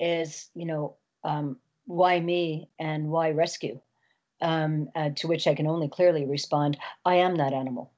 is, 0.00 0.48
you 0.54 0.64
know, 0.64 0.96
um, 1.24 1.56
why 1.86 2.18
me 2.18 2.68
and 2.78 3.08
why 3.08 3.30
rescue? 3.30 3.80
Um, 4.40 4.88
uh, 4.96 5.10
to 5.16 5.28
which 5.28 5.46
I 5.46 5.54
can 5.54 5.68
only 5.68 5.88
clearly 5.88 6.24
respond 6.24 6.76
I 7.04 7.16
am 7.16 7.36
that 7.36 7.52
animal. 7.52 7.92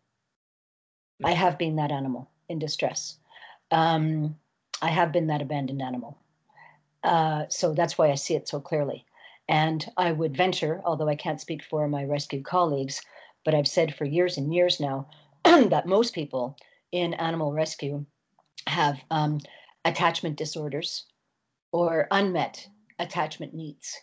I 1.22 1.30
mm-hmm. 1.30 1.40
have 1.40 1.58
been 1.58 1.76
that 1.76 1.90
animal 1.90 2.28
in 2.50 2.58
distress. 2.58 3.16
Um, 3.70 4.36
I 4.82 4.90
have 4.90 5.10
been 5.10 5.28
that 5.28 5.40
abandoned 5.40 5.80
animal. 5.80 6.18
Uh, 7.02 7.44
so 7.48 7.72
that's 7.72 7.96
why 7.96 8.10
I 8.10 8.14
see 8.14 8.34
it 8.34 8.48
so 8.48 8.60
clearly. 8.60 9.06
And 9.48 9.90
I 9.96 10.12
would 10.12 10.36
venture, 10.36 10.82
although 10.84 11.08
I 11.08 11.16
can't 11.16 11.40
speak 11.40 11.62
for 11.62 11.88
my 11.88 12.04
rescue 12.04 12.42
colleagues, 12.42 13.00
but 13.44 13.54
I've 13.54 13.68
said 13.68 13.94
for 13.94 14.04
years 14.04 14.36
and 14.36 14.54
years 14.54 14.80
now 14.80 15.08
that 15.44 15.86
most 15.86 16.14
people 16.14 16.56
in 16.94 17.12
animal 17.14 17.52
rescue 17.52 18.06
have 18.68 19.00
um, 19.10 19.40
attachment 19.84 20.36
disorders 20.36 21.06
or 21.72 22.06
unmet 22.12 22.68
attachment 23.00 23.52
needs. 23.52 24.00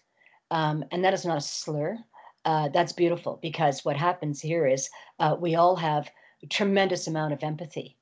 Um, 0.52 0.84
and 0.92 1.04
that 1.06 1.14
is 1.14 1.26
not 1.26 1.38
a 1.38 1.42
slur. 1.42 1.98
Uh, 2.44 2.68
that's 2.70 2.92
beautiful 2.92 3.39
because 3.42 3.86
what 3.86 3.96
happens 3.96 4.42
here 4.42 4.68
is 4.68 4.89
uh, 5.20 5.38
we 5.39 5.56
all 5.56 5.78
have 5.78 6.12
a 6.44 6.48
tremendous 6.48 7.08
amount 7.08 7.32
of 7.32 7.44
empathy. 7.44 7.96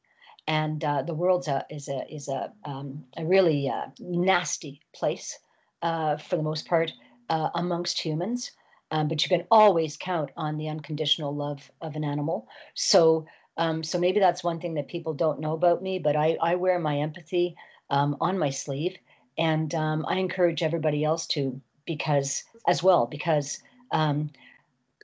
And 0.47 0.83
uh, 0.83 1.03
the 1.03 1.13
world 1.13 1.47
is 1.69 1.87
a 1.87 2.01
is 2.11 2.27
a 2.27 2.51
um, 2.65 3.03
a 3.15 3.23
really 3.23 3.69
uh, 3.69 3.89
nasty 3.99 4.81
place 4.95 5.37
uh, 5.83 6.17
for 6.17 6.35
the 6.35 6.41
most 6.51 6.67
part 6.67 6.91
uh, 7.29 7.49
amongst 7.53 8.01
humans. 8.01 8.51
Um, 8.89 9.07
but 9.07 9.21
you 9.23 9.29
can 9.29 9.45
always 9.51 9.97
count 9.97 10.31
on 10.35 10.57
the 10.57 10.67
unconditional 10.67 11.35
love 11.35 11.69
of 11.81 11.95
an 11.95 12.03
animal. 12.03 12.47
So 12.73 13.27
um, 13.59 13.83
so 13.83 13.99
maybe 13.99 14.21
that's 14.21 14.41
one 14.41 14.61
thing 14.61 14.73
that 14.75 14.87
people 14.87 15.13
don't 15.13 15.41
know 15.41 15.51
about 15.51 15.83
me, 15.83 15.99
but 15.99 16.15
I, 16.15 16.37
I 16.41 16.55
wear 16.55 16.79
my 16.79 16.97
empathy 16.97 17.57
um, 17.89 18.15
on 18.21 18.39
my 18.39 18.49
sleeve. 18.49 18.97
And 19.37 19.75
um, 19.75 20.05
I 20.07 20.15
encourage 20.15 20.63
everybody 20.63 21.03
else 21.03 21.27
to, 21.27 21.59
because 21.85 22.45
as 22.67 22.81
well, 22.81 23.05
because 23.05 23.59
uh, 23.91 24.23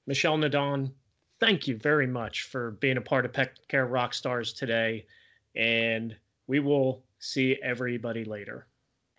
Michelle 0.06 0.38
Nadon, 0.38 0.92
thank 1.40 1.68
you 1.68 1.78
very 1.78 2.08
much 2.08 2.44
for 2.44 2.72
being 2.72 2.98
a 2.98 3.02
part 3.02 3.26
of 3.26 3.32
Pet 3.32 3.58
Care 3.70 3.88
Rockstars 3.88 4.56
today. 4.56 5.06
And 5.56 6.16
we 6.48 6.60
will 6.60 7.04
see 7.20 7.58
everybody 7.64 8.26
later. 8.26 8.68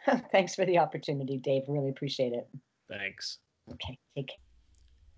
Thanks 0.33 0.55
for 0.55 0.67
the 0.67 0.79
opportunity, 0.79 1.39
Dave. 1.39 1.63
Really 1.67 1.89
appreciate 1.89 2.33
it. 2.35 2.47
Thanks. 2.89 3.39
Okay, 3.73 3.99
take 4.15 4.29
care. 4.29 4.44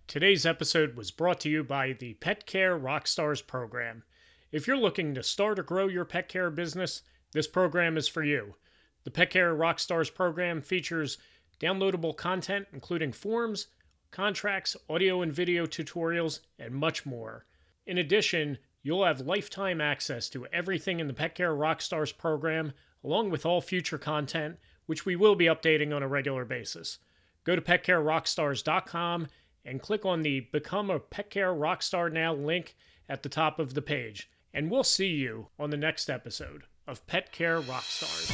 Today's 0.09 0.47
episode 0.47 0.95
was 0.95 1.11
brought 1.11 1.41
to 1.41 1.49
you 1.49 1.65
by 1.65 1.93
the 1.93 2.15
Pet 2.15 2.47
Care 2.47 2.79
Rockstars 2.79 3.45
program. 3.45 4.05
If 4.53 4.69
you're 4.69 4.77
looking 4.77 5.15
to 5.15 5.23
start 5.25 5.59
or 5.59 5.65
grow 5.65 5.89
your 5.89 6.05
pet 6.05 6.29
care 6.29 6.49
business, 6.49 7.03
this 7.33 7.49
program 7.49 7.97
is 7.97 8.07
for 8.07 8.23
you. 8.23 8.55
The 9.03 9.11
Pet 9.11 9.31
Care 9.31 9.53
Rockstars 9.57 10.15
program 10.15 10.61
features 10.61 11.19
downloadable 11.61 12.17
content 12.17 12.69
including 12.73 13.11
forms, 13.11 13.67
contracts, 14.13 14.77
audio 14.89 15.23
and 15.23 15.33
video 15.33 15.67
tutorials, 15.67 16.39
and 16.57 16.73
much 16.73 17.05
more. 17.05 17.45
In 17.85 17.99
addition, 17.99 18.59
you'll 18.85 19.05
have 19.05 19.23
lifetime 19.23 19.81
access 19.81 20.29
to 20.29 20.47
everything 20.53 21.01
in 21.01 21.09
the 21.09 21.15
Pet 21.15 21.35
Care 21.35 21.53
Rockstars 21.53 22.17
program, 22.17 22.73
along 23.03 23.31
with 23.31 23.45
all 23.45 23.61
future 23.61 23.99
content, 23.99 24.59
which 24.87 25.05
we 25.05 25.17
will 25.17 25.35
be 25.35 25.47
updating 25.47 25.93
on 25.93 26.05
a 26.05 26.09
regular 26.09 26.45
basis. 26.45 27.01
Go 27.43 27.57
to 27.57 27.63
petcarerockstars.com 27.63 29.27
and 29.67 29.83
click 29.83 30.07
on 30.07 30.23
the 30.23 30.41
Become 30.53 30.89
a 30.89 31.01
Pet 31.01 31.29
Care 31.29 31.53
Rockstar 31.53 32.11
Now 32.11 32.33
link 32.33 32.77
at 33.09 33.23
the 33.23 33.29
top 33.29 33.59
of 33.59 33.75
the 33.75 33.83
page. 33.83 34.31
And 34.55 34.71
we'll 34.71 34.85
see 34.85 35.09
you 35.09 35.49
on 35.59 35.71
the 35.71 35.77
next 35.77 36.09
episode 36.09 36.63
of 36.87 37.07
Pet 37.07 37.33
Care 37.33 37.61
Rockstars. 37.61 38.33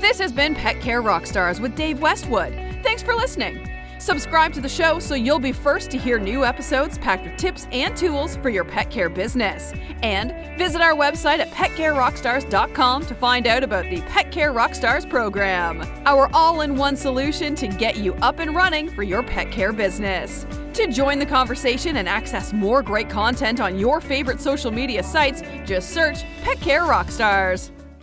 This 0.00 0.18
has 0.20 0.32
been 0.32 0.54
Pet 0.54 0.80
Care 0.80 1.02
Rockstars 1.02 1.60
with 1.60 1.74
Dave 1.74 2.00
Westwood. 2.00 2.54
Thanks 2.82 3.02
for 3.02 3.14
listening. 3.14 3.67
Subscribe 3.98 4.52
to 4.52 4.60
the 4.60 4.68
show 4.68 4.98
so 4.98 5.14
you'll 5.14 5.38
be 5.38 5.52
first 5.52 5.90
to 5.90 5.98
hear 5.98 6.18
new 6.18 6.44
episodes 6.44 6.98
packed 6.98 7.24
with 7.24 7.36
tips 7.36 7.66
and 7.72 7.96
tools 7.96 8.36
for 8.36 8.48
your 8.48 8.64
pet 8.64 8.90
care 8.90 9.08
business. 9.08 9.72
And 10.02 10.32
visit 10.56 10.80
our 10.80 10.94
website 10.94 11.38
at 11.38 11.50
petcarerockstars.com 11.50 13.06
to 13.06 13.14
find 13.14 13.46
out 13.46 13.64
about 13.64 13.84
the 13.90 14.00
Pet 14.02 14.30
Care 14.30 14.52
Rockstars 14.52 15.08
program, 15.08 15.82
our 16.06 16.30
all 16.32 16.60
in 16.60 16.76
one 16.76 16.96
solution 16.96 17.54
to 17.56 17.66
get 17.66 17.96
you 17.96 18.14
up 18.14 18.38
and 18.38 18.54
running 18.54 18.88
for 18.88 19.02
your 19.02 19.22
pet 19.22 19.50
care 19.50 19.72
business. 19.72 20.46
To 20.74 20.86
join 20.86 21.18
the 21.18 21.26
conversation 21.26 21.96
and 21.96 22.08
access 22.08 22.52
more 22.52 22.82
great 22.82 23.10
content 23.10 23.58
on 23.60 23.78
your 23.78 24.00
favorite 24.00 24.40
social 24.40 24.70
media 24.70 25.02
sites, 25.02 25.42
just 25.66 25.90
search 25.90 26.22
Pet 26.42 26.60
Care 26.60 26.82
Rockstars. 26.82 27.72